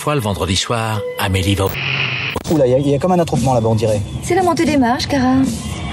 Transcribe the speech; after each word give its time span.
Parfois, 0.00 0.14
le 0.14 0.22
vendredi 0.22 0.56
soir, 0.56 1.02
Amélie 1.18 1.54
va... 1.54 1.66
Oula, 2.50 2.66
il 2.66 2.88
y, 2.88 2.94
a 2.94 2.98
comme 2.98 3.12
un 3.12 3.18
attroupement 3.18 3.52
là-bas, 3.52 3.68
on 3.68 3.74
dirait. 3.74 4.00
C'est 4.22 4.34
la 4.34 4.42
montée 4.42 4.64
des 4.64 4.78
marches, 4.78 5.06
Cara. 5.06 5.34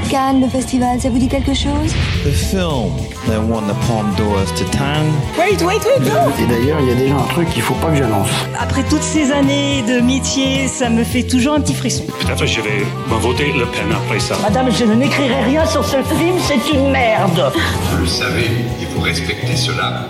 Cannes, 0.09 0.39
le 0.39 0.47
festival, 0.47 1.01
ça 1.01 1.09
vous 1.09 1.17
dit 1.17 1.27
quelque 1.27 1.53
chose? 1.53 1.91
The 2.23 2.31
film 2.31 2.87
that 3.27 3.41
won 3.41 3.63
the 3.63 3.75
Palme 3.85 4.15
d'Or 4.15 4.45
to 4.55 4.63
Town. 4.71 5.11
Wait, 5.37 5.61
wait, 5.61 5.83
wait, 5.85 5.99
no 5.99 6.31
Et 6.41 6.47
d'ailleurs, 6.47 6.79
il 6.79 6.87
y 6.87 6.91
a 6.93 6.95
déjà 6.95 7.15
un 7.15 7.27
truc 7.33 7.49
qu'il 7.49 7.61
faut 7.61 7.73
pas 7.73 7.89
que 7.89 7.97
j'annonce. 7.97 8.29
Après 8.57 8.83
toutes 8.83 9.03
ces 9.03 9.29
années 9.33 9.81
de 9.81 9.99
métier, 9.99 10.69
ça 10.69 10.89
me 10.89 11.03
fait 11.03 11.23
toujours 11.23 11.55
un 11.55 11.59
petit 11.59 11.73
frisson. 11.73 12.05
Peut-être 12.21 12.45
je 12.45 12.61
vais 12.61 12.85
me 13.09 13.15
voter 13.19 13.51
Le 13.51 13.65
Pen 13.65 13.91
après 13.91 14.21
ça. 14.21 14.37
Madame, 14.41 14.71
je 14.71 14.85
ne 14.85 14.93
n'écrirai 14.93 15.43
rien 15.43 15.65
sur 15.65 15.83
ce 15.83 15.97
film, 15.97 16.37
c'est 16.47 16.73
une 16.73 16.91
merde. 16.91 17.51
Vous 17.91 17.97
le 17.97 18.07
savez, 18.07 18.51
il 18.79 18.87
faut 18.87 19.01
respecter 19.01 19.57
cela. 19.57 20.07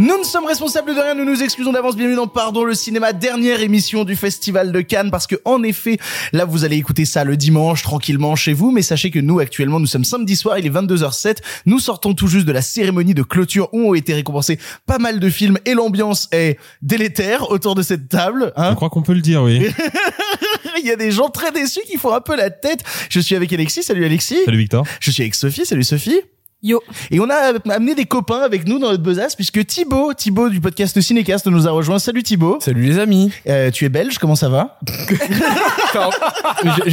Nous 0.00 0.18
ne 0.18 0.24
sommes 0.24 0.46
responsables 0.46 0.92
de 0.92 1.00
rien, 1.00 1.14
nous 1.14 1.24
nous 1.24 1.40
excusons 1.40 1.70
d'avance. 1.70 1.94
Bienvenue 1.94 2.16
dans 2.16 2.26
Pardon 2.26 2.64
le 2.64 2.74
cinéma, 2.74 3.12
dernière 3.12 3.60
émission 3.60 4.02
du 4.02 4.16
Festival 4.16 4.72
de 4.72 4.80
Cannes, 4.80 5.12
parce 5.12 5.28
que 5.28 5.36
en 5.44 5.62
effet, 5.62 5.98
là 6.32 6.44
vous 6.44 6.64
allez 6.64 6.76
écouter 6.76 7.04
ça 7.04 7.22
le 7.22 7.36
dimanche 7.36 7.84
tranquillement 7.84 8.34
chez 8.34 8.54
vous, 8.54 8.72
mais 8.72 8.82
sachez 8.82 9.12
que 9.12 9.20
nous 9.20 9.38
actuellement 9.38 9.78
nous 9.78 9.86
sommes 9.86 10.02
samedi 10.02 10.34
soir, 10.34 10.58
il 10.58 10.66
est 10.66 10.70
22h07, 10.70 11.36
nous 11.66 11.78
sortons 11.78 12.12
tout 12.12 12.26
juste 12.26 12.44
de 12.44 12.50
la 12.50 12.60
cérémonie 12.60 13.14
de 13.14 13.22
clôture 13.22 13.68
où 13.72 13.90
ont 13.90 13.94
été 13.94 14.14
récompensés 14.14 14.58
pas 14.84 14.98
mal 14.98 15.20
de 15.20 15.30
films 15.30 15.58
et 15.64 15.74
l'ambiance 15.74 16.26
est 16.32 16.58
délétère 16.82 17.52
autour 17.52 17.76
de 17.76 17.82
cette 17.82 18.08
table. 18.08 18.52
Hein 18.56 18.70
Je 18.70 18.74
crois 18.74 18.90
qu'on 18.90 19.02
peut 19.02 19.14
le 19.14 19.20
dire, 19.20 19.44
oui. 19.44 19.64
Il 20.80 20.86
y 20.86 20.90
a 20.90 20.96
des 20.96 21.12
gens 21.12 21.28
très 21.28 21.52
déçus 21.52 21.82
qui 21.86 21.98
font 21.98 22.12
un 22.12 22.20
peu 22.20 22.34
la 22.34 22.50
tête. 22.50 22.80
Je 23.10 23.20
suis 23.20 23.36
avec 23.36 23.52
Alexis, 23.52 23.84
salut 23.84 24.04
Alexis. 24.04 24.38
Salut 24.44 24.58
Victor. 24.58 24.84
Je 24.98 25.12
suis 25.12 25.22
avec 25.22 25.36
Sophie, 25.36 25.64
salut 25.64 25.84
Sophie. 25.84 26.20
Yo. 26.66 26.82
Et 27.10 27.20
on 27.20 27.28
a 27.28 27.52
amené 27.74 27.94
des 27.94 28.06
copains 28.06 28.40
avec 28.40 28.66
nous 28.66 28.78
dans 28.78 28.88
notre 28.88 29.02
besace 29.02 29.36
puisque 29.36 29.66
Thibaut, 29.66 30.14
Thibaut 30.14 30.48
du 30.48 30.62
podcast 30.62 30.98
Cinécast 30.98 31.46
nous 31.46 31.68
a 31.68 31.70
rejoint. 31.70 31.98
Salut 31.98 32.22
Thibaut. 32.22 32.56
Salut 32.62 32.84
les 32.84 32.98
amis. 32.98 33.30
Euh, 33.46 33.70
tu 33.70 33.84
es 33.84 33.90
belge, 33.90 34.16
comment 34.16 34.34
ça 34.34 34.48
va 34.48 34.78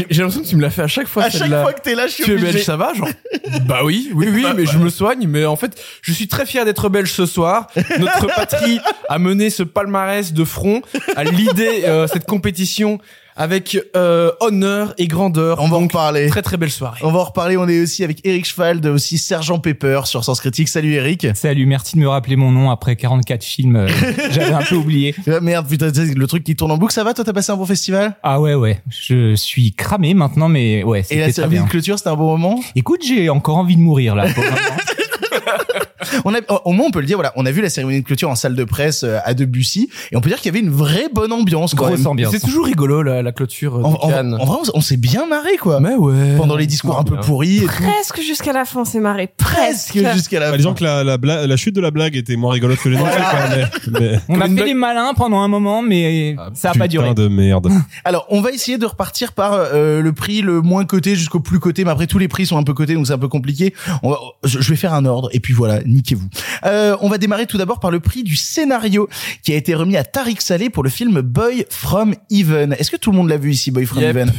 J'ai 0.10 0.24
l'impression 0.24 0.42
que 0.42 0.48
tu 0.48 0.58
me 0.58 0.62
l'as 0.62 0.72
fait 0.72 0.82
à 0.82 0.88
chaque 0.88 1.08
fois. 1.08 1.24
À 1.24 1.30
chaque 1.30 1.48
fois 1.48 1.72
que 1.72 1.80
t'es 1.80 1.96
là, 1.96 2.08
je 2.08 2.16
suis 2.16 2.24
Tu 2.26 2.32
es 2.32 2.34
obligé. 2.34 2.52
belge, 2.52 2.66
ça 2.66 2.76
va 2.76 2.94
genre 2.94 3.08
Bah 3.66 3.80
oui, 3.86 4.12
oui, 4.14 4.28
oui, 4.30 4.46
mais 4.58 4.66
je 4.66 4.78
me 4.78 4.90
soigne. 4.90 5.26
Mais 5.26 5.46
en 5.46 5.56
fait, 5.56 5.82
je 6.02 6.12
suis 6.12 6.28
très 6.28 6.46
fier 6.46 6.66
d'être 6.66 6.90
belge 6.90 7.14
ce 7.14 7.26
soir. 7.26 7.68
Notre 7.98 8.28
patrie 8.28 8.82
a 9.08 9.20
mené 9.20 9.50
ce 9.50 9.64
palmarès 9.64 10.34
de 10.34 10.44
front, 10.44 10.82
a 11.16 11.24
l'idée 11.24 11.86
cette 12.12 12.26
compétition 12.26 13.00
avec 13.36 13.78
euh, 13.96 14.32
honneur 14.40 14.94
et 14.98 15.08
grandeur. 15.08 15.60
On 15.62 15.68
va 15.68 15.78
en 15.78 15.82
Donc, 15.82 15.92
reparler. 15.92 16.28
Très 16.28 16.42
très 16.42 16.58
belle 16.58 16.72
soirée. 16.72 17.00
On 17.04 17.12
va 17.12 17.20
en 17.20 17.24
reparler. 17.24 17.58
On 17.58 17.68
est 17.68 17.82
aussi 17.82 18.04
avec 18.04 18.20
Eric 18.26 18.46
Schwald, 18.46 18.86
aussi 18.86 19.18
Sergent 19.18 19.60
Pepper 19.60 20.02
sur 20.06 20.24
Sens 20.24 20.40
Critique. 20.40 20.68
Salut 20.70 20.94
Eric. 20.94 21.28
Salut, 21.36 21.66
merci 21.66 21.96
de 21.96 22.02
me 22.02 22.08
rappeler 22.08 22.36
mon 22.36 22.52
nom 22.52 22.70
après 22.72 22.96
44 22.96 23.44
films. 23.44 23.76
euh, 23.76 23.88
J'avais 24.32 24.54
un 24.54 24.62
peu 24.64 24.76
oublié. 24.76 25.16
Ah, 25.28 25.40
merde, 25.42 25.68
putain, 25.68 25.92
le 25.92 26.28
truc 26.28 26.44
qui 26.44 26.56
tourne 26.56 26.72
en 26.72 26.78
boucle, 26.78 26.94
ça 26.94 27.04
va 27.04 27.14
Toi, 27.14 27.24
t'as 27.24 27.34
passé 27.34 27.52
un 27.52 27.56
bon 27.58 27.66
festival? 27.66 28.16
Ah 28.24 28.40
ouais, 28.42 28.54
ouais. 28.56 28.82
Je 28.90 29.36
suis 29.36 29.74
cramé 29.74 30.14
maintenant, 30.14 30.50
mais 30.50 30.84
ouais, 30.84 31.04
Et 31.10 31.18
la 31.18 31.24
très 31.26 31.34
cérémonie 31.34 31.58
bien. 31.60 31.66
de 31.66 31.70
clôture, 31.72 31.98
c'était 31.98 32.10
un 32.10 32.16
bon 32.16 32.38
moment? 32.38 32.60
Écoute, 32.76 33.02
j'ai 33.08 33.30
encore 33.30 33.58
envie 33.58 33.76
de 33.76 33.82
mourir 33.82 34.16
là. 34.16 34.28
pour. 34.34 34.44
on 36.26 36.34
a, 36.34 36.40
au 36.66 36.72
moins, 36.74 36.88
on 36.88 36.92
peut 36.92 37.00
le 37.02 37.06
dire, 37.06 37.18
voilà, 37.18 37.34
on 37.36 37.46
a 37.46 37.52
vu 37.52 37.62
la 37.62 37.70
cérémonie 37.70 38.02
de 38.02 38.06
clôture 38.06 38.30
en 38.30 38.36
salle 38.36 38.56
de 38.56 38.64
presse 38.64 39.04
euh, 39.04 39.20
à 39.24 39.34
Debussy, 39.34 39.90
et 40.12 40.16
on 40.18 40.22
peut 40.22 40.30
dire 40.30 40.38
qu'il 40.40 40.48
y 40.48 40.50
avait 40.58 40.66
une 40.66 40.72
vraie 40.72 41.08
bonne 41.14 41.32
ambiance, 41.32 41.76
Grosse 41.76 42.06
ambiance. 42.06 42.32
C'est 42.34 42.40
toujours 42.40 42.66
rigolo 42.66 43.02
la, 43.04 43.22
la 43.22 43.32
clôture 43.32 43.76
euh, 43.78 43.84
En, 43.84 43.92
de 43.92 43.98
en- 43.98 44.10
Cannes. 44.10 44.38
en 44.40 44.46
vrai, 44.46 44.58
on, 44.74 44.78
on 44.78 44.82
s'est 44.82 44.98
bien 44.98 45.26
marré, 45.28 45.58
quoi. 45.58 45.80
Mais 45.80 45.96
ouais. 45.96 46.36
Pendant 46.38 46.56
les 46.56 46.68
discours 46.68 46.98
un 47.00 47.04
peu 47.04 47.18
pourris 47.18 47.58
et 47.58 47.62
tout. 47.68 47.84
Presque 47.84 48.22
jusqu'à 48.22 48.54
la 48.54 48.66
fin, 48.66 48.86
c'est 48.86 49.00
marré. 49.00 49.30
Presque 49.38 49.94
Presque. 50.02 50.14
jusqu'à 50.16 50.40
la 50.40 50.46
Bah, 50.48 50.52
fin. 50.52 50.58
disons 50.58 50.74
que 50.74 50.84
la, 50.84 51.04
la, 51.04 51.18
bla- 51.18 51.48
la 51.48 51.58
chute 51.58 51.76
de 51.76 51.82
la 51.82 51.92
blague 51.92 52.16
était 52.16 52.36
moins 52.36 52.54
rigolote 52.54 52.80
que 52.80 52.90
les 52.90 52.98
nouvelles, 52.98 53.14
quoi, 53.30 53.40
mais, 53.50 54.00
mais- 54.00 54.20
On 54.30 54.40
a 54.42 54.46
fait 54.48 54.54
blague- 54.54 54.68
les 54.68 54.74
malins 54.74 55.14
pendant 55.16 55.40
un 55.42 55.48
moment, 55.48 55.82
mais 55.82 56.36
ça 56.54 56.72
a 56.72 56.74
pas 56.74 56.88
duré. 56.88 57.14
de 57.14 57.28
merde. 57.28 57.70
Alors, 58.06 58.26
on 58.30 58.42
va 58.42 58.52
essayer 58.52 58.78
de 58.78 58.86
repartir 58.86 59.34
par 59.34 59.54
euh, 59.54 60.02
le 60.02 60.14
prix 60.14 60.42
le 60.42 60.62
moins 60.62 60.86
coté 60.86 61.16
jusqu'au 61.16 61.40
plus 61.40 61.60
coté, 61.60 61.84
mais 61.86 61.92
après 61.92 62.08
tous 62.08 62.18
les 62.20 62.28
prix 62.28 62.46
sont 62.46 62.58
un 62.58 62.64
peu 62.64 62.74
cotés, 62.74 62.94
donc 62.96 63.08
c'est 63.08 63.14
un 63.14 63.18
peu 63.18 63.28
compliqué. 63.28 63.74
On 64.04 64.10
va, 64.12 64.18
je 64.44 64.60
je 64.62 64.70
vais 64.70 64.76
faire 64.76 64.94
un 64.94 65.06
ordre 65.06 65.30
et 65.34 65.40
puis 65.40 65.54
voilà, 65.54 65.82
niquez-vous. 65.92 66.28
Euh, 66.66 66.96
on 67.02 67.10
va 67.10 67.18
démarrer 67.18 67.46
tout 67.46 67.58
d'abord 67.58 67.80
par 67.80 67.92
le 67.92 68.00
prix 68.00 68.24
du 68.24 68.36
scénario 68.36 69.10
qui 69.44 69.54
a 69.54 69.56
été 69.56 69.76
remis 69.76 69.98
à 69.98 70.04
Tariq 70.04 70.42
Saleh 70.42 70.70
pour 70.70 70.84
le 70.84 70.90
film 70.90 71.22
Boy 71.22 71.66
from 71.70 72.16
Even. 72.30 72.74
Est-ce 72.74 72.92
que 72.92 72.98
tout 72.98 73.12
le 73.12 73.18
monde 73.18 73.30
l'a 73.30 73.38
vu 73.38 73.52
ici, 73.52 73.72
Boy 73.72 73.86
from 73.86 74.02
Yep. 74.02 74.10
Even 74.16 74.34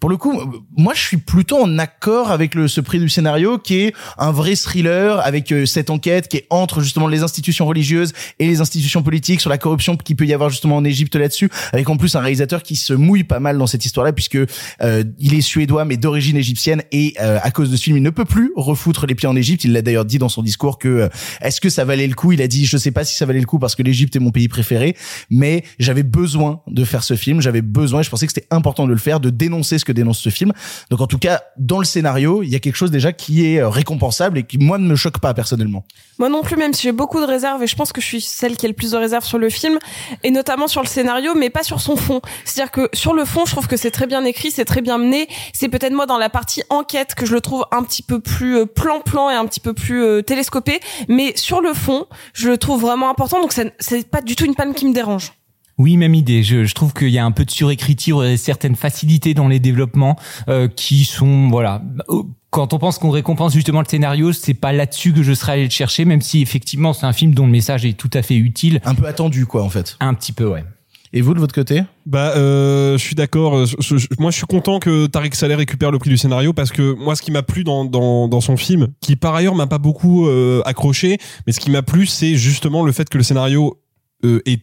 Pour 0.00 0.10
le 0.10 0.16
coup, 0.16 0.40
moi 0.76 0.94
je 0.94 1.00
suis 1.00 1.16
plutôt 1.16 1.62
en 1.62 1.78
accord 1.78 2.30
avec 2.30 2.54
le, 2.54 2.68
ce 2.68 2.80
prix 2.80 2.98
du 2.98 3.08
scénario 3.08 3.58
qui 3.58 3.80
est 3.80 3.94
un 4.16 4.30
vrai 4.30 4.54
thriller 4.54 5.20
avec 5.20 5.52
euh, 5.52 5.66
cette 5.66 5.90
enquête 5.90 6.28
qui 6.28 6.38
est 6.38 6.46
entre 6.50 6.80
justement 6.80 7.08
les 7.08 7.22
institutions 7.22 7.66
religieuses 7.66 8.12
et 8.38 8.46
les 8.46 8.60
institutions 8.60 9.02
politiques 9.02 9.40
sur 9.40 9.50
la 9.50 9.58
corruption 9.58 9.96
qui 9.96 10.14
peut 10.14 10.26
y 10.26 10.34
avoir 10.34 10.50
justement 10.50 10.76
en 10.76 10.84
Égypte 10.84 11.16
là-dessus, 11.16 11.50
avec 11.72 11.88
en 11.88 11.96
plus 11.96 12.14
un 12.16 12.20
réalisateur 12.20 12.62
qui 12.62 12.76
se 12.76 12.92
mouille 12.92 13.24
pas 13.24 13.40
mal 13.40 13.58
dans 13.58 13.66
cette 13.66 13.84
histoire-là 13.84 14.12
puisque 14.12 14.36
euh, 14.36 15.04
il 15.18 15.34
est 15.34 15.40
suédois 15.40 15.84
mais 15.84 15.96
d'origine 15.96 16.36
égyptienne 16.36 16.82
et 16.92 17.14
euh, 17.20 17.38
à 17.42 17.50
cause 17.50 17.70
de 17.70 17.76
ce 17.76 17.82
film 17.82 17.96
il 17.96 18.02
ne 18.02 18.10
peut 18.10 18.24
plus 18.24 18.52
refoutre 18.56 19.06
les 19.06 19.14
pieds 19.14 19.28
en 19.28 19.36
Égypte. 19.36 19.64
Il 19.64 19.72
l'a 19.72 19.82
d'ailleurs 19.82 20.04
dit 20.04 20.18
dans 20.18 20.28
son 20.28 20.42
discours 20.42 20.78
que 20.78 20.97
euh, 20.98 21.08
est-ce 21.40 21.60
que 21.60 21.70
ça 21.70 21.84
valait 21.84 22.06
le 22.06 22.14
coup? 22.14 22.32
Il 22.32 22.42
a 22.42 22.48
dit 22.48 22.66
je 22.66 22.76
sais 22.76 22.90
pas 22.90 23.04
si 23.04 23.16
ça 23.16 23.26
valait 23.26 23.40
le 23.40 23.46
coup 23.46 23.58
parce 23.58 23.74
que 23.74 23.82
l'Égypte 23.82 24.14
est 24.16 24.20
mon 24.20 24.30
pays 24.30 24.48
préféré, 24.48 24.96
mais 25.30 25.64
j'avais 25.78 26.02
besoin 26.02 26.62
de 26.66 26.84
faire 26.84 27.04
ce 27.04 27.14
film, 27.14 27.40
j'avais 27.40 27.62
besoin, 27.62 28.00
et 28.00 28.02
je 28.02 28.10
pensais 28.10 28.26
que 28.26 28.32
c'était 28.32 28.48
important 28.50 28.86
de 28.86 28.92
le 28.92 28.98
faire, 28.98 29.20
de 29.20 29.30
dénoncer 29.30 29.78
ce 29.78 29.84
que 29.84 29.92
dénonce 29.92 30.18
ce 30.18 30.30
film. 30.30 30.52
Donc 30.90 31.00
en 31.00 31.06
tout 31.06 31.18
cas 31.18 31.42
dans 31.56 31.78
le 31.78 31.84
scénario 31.84 32.42
il 32.42 32.48
y 32.48 32.56
a 32.56 32.58
quelque 32.58 32.76
chose 32.76 32.90
déjà 32.90 33.12
qui 33.12 33.46
est 33.46 33.60
euh, 33.60 33.68
récompensable 33.68 34.38
et 34.38 34.42
qui 34.44 34.58
moi 34.58 34.78
ne 34.78 34.86
me 34.86 34.96
choque 34.96 35.18
pas 35.18 35.34
personnellement. 35.34 35.84
Moi 36.18 36.28
non 36.28 36.42
plus, 36.42 36.56
même 36.56 36.72
si 36.72 36.82
j'ai 36.82 36.92
beaucoup 36.92 37.20
de 37.20 37.26
réserves, 37.26 37.62
et 37.62 37.66
je 37.66 37.76
pense 37.76 37.92
que 37.92 38.00
je 38.00 38.06
suis 38.06 38.20
celle 38.20 38.56
qui 38.56 38.66
a 38.66 38.68
le 38.68 38.74
plus 38.74 38.90
de 38.90 38.96
réserves 38.96 39.24
sur 39.24 39.38
le 39.38 39.50
film, 39.50 39.78
et 40.24 40.30
notamment 40.30 40.66
sur 40.66 40.82
le 40.82 40.88
scénario, 40.88 41.34
mais 41.34 41.50
pas 41.50 41.62
sur 41.62 41.80
son 41.80 41.96
fond. 41.96 42.20
C'est-à-dire 42.44 42.72
que 42.72 42.88
sur 42.92 43.14
le 43.14 43.24
fond, 43.24 43.44
je 43.46 43.52
trouve 43.52 43.68
que 43.68 43.76
c'est 43.76 43.90
très 43.90 44.06
bien 44.06 44.24
écrit, 44.24 44.50
c'est 44.50 44.64
très 44.64 44.80
bien 44.80 44.98
mené. 44.98 45.28
C'est 45.52 45.68
peut-être 45.68 45.92
moi 45.92 46.06
dans 46.06 46.18
la 46.18 46.28
partie 46.28 46.62
enquête 46.70 47.14
que 47.14 47.24
je 47.24 47.34
le 47.34 47.40
trouve 47.40 47.64
un 47.70 47.82
petit 47.84 48.02
peu 48.02 48.20
plus 48.20 48.56
euh, 48.56 48.66
plan-plan 48.66 49.30
et 49.30 49.34
un 49.34 49.46
petit 49.46 49.60
peu 49.60 49.74
plus 49.74 50.22
télescopé, 50.24 50.80
mais 51.08 51.32
sur 51.36 51.60
le 51.60 51.74
fond, 51.74 52.06
je 52.34 52.48
le 52.48 52.58
trouve 52.58 52.80
vraiment 52.82 53.10
important. 53.10 53.40
Donc 53.40 53.52
ça- 53.52 53.64
c'est 53.78 54.08
pas 54.10 54.20
du 54.20 54.36
tout 54.36 54.44
une 54.44 54.54
palme 54.54 54.74
qui 54.74 54.86
me 54.86 54.92
dérange. 54.94 55.32
Oui, 55.78 55.96
même 55.96 56.14
idée. 56.14 56.42
Je, 56.42 56.64
je 56.64 56.74
trouve 56.74 56.92
qu'il 56.92 57.10
y 57.10 57.18
a 57.18 57.24
un 57.24 57.30
peu 57.30 57.44
de 57.44 57.50
surécriture 57.52 58.24
et 58.24 58.36
certaines 58.36 58.74
facilités 58.74 59.32
dans 59.34 59.46
les 59.46 59.60
développements 59.60 60.16
euh, 60.48 60.66
qui 60.66 61.04
sont 61.04 61.48
voilà. 61.50 61.82
euh, 62.10 62.22
Quand 62.50 62.72
on 62.72 62.78
pense 62.80 62.98
qu'on 62.98 63.10
récompense 63.10 63.52
justement 63.54 63.80
le 63.80 63.86
scénario, 63.88 64.32
c'est 64.32 64.54
pas 64.54 64.72
là-dessus 64.72 65.12
que 65.12 65.22
je 65.22 65.32
serais 65.34 65.52
allé 65.52 65.64
le 65.64 65.70
chercher, 65.70 66.04
même 66.04 66.20
si 66.20 66.42
effectivement 66.42 66.92
c'est 66.92 67.06
un 67.06 67.12
film 67.12 67.32
dont 67.32 67.46
le 67.46 67.52
message 67.52 67.84
est 67.84 67.92
tout 67.92 68.10
à 68.14 68.22
fait 68.22 68.34
utile. 68.36 68.80
Un 68.84 68.96
peu 68.96 69.06
attendu 69.06 69.46
quoi 69.46 69.62
en 69.62 69.68
fait. 69.70 69.96
Un 70.00 70.14
petit 70.14 70.32
peu, 70.32 70.46
ouais. 70.46 70.64
Et 71.12 71.20
vous 71.20 71.34
de 71.34 71.40
votre 71.40 71.54
côté 71.54 71.82
Bah, 72.06 72.32
euh, 72.36 72.98
je 72.98 73.02
suis 73.02 73.14
d'accord. 73.14 73.66
Je- 73.66 74.06
moi, 74.18 74.30
je 74.30 74.36
suis 74.36 74.46
content 74.46 74.78
que 74.78 75.06
Tariq 75.06 75.34
Saleh 75.34 75.54
récupère 75.54 75.90
le 75.90 75.98
prix 75.98 76.10
du 76.10 76.18
scénario 76.18 76.52
parce 76.52 76.70
que 76.70 76.94
moi, 76.94 77.16
ce 77.16 77.22
qui 77.22 77.30
m'a 77.30 77.42
plu 77.42 77.64
dans, 77.64 77.84
dans, 77.84 78.40
son 78.40 78.56
film, 78.56 78.88
qui 79.00 79.16
par 79.16 79.34
ailleurs 79.34 79.54
m'a 79.54 79.66
pas 79.66 79.78
beaucoup 79.78 80.28
euh, 80.28 80.62
accroché, 80.64 81.18
mais 81.46 81.52
ce 81.52 81.60
qui 81.60 81.70
m'a 81.70 81.82
plu, 81.82 82.06
c'est 82.06 82.34
justement 82.36 82.84
le 82.84 82.92
fait 82.92 83.08
que 83.08 83.18
le 83.18 83.24
scénario 83.24 83.80
euh, 84.24 84.40
est 84.46 84.60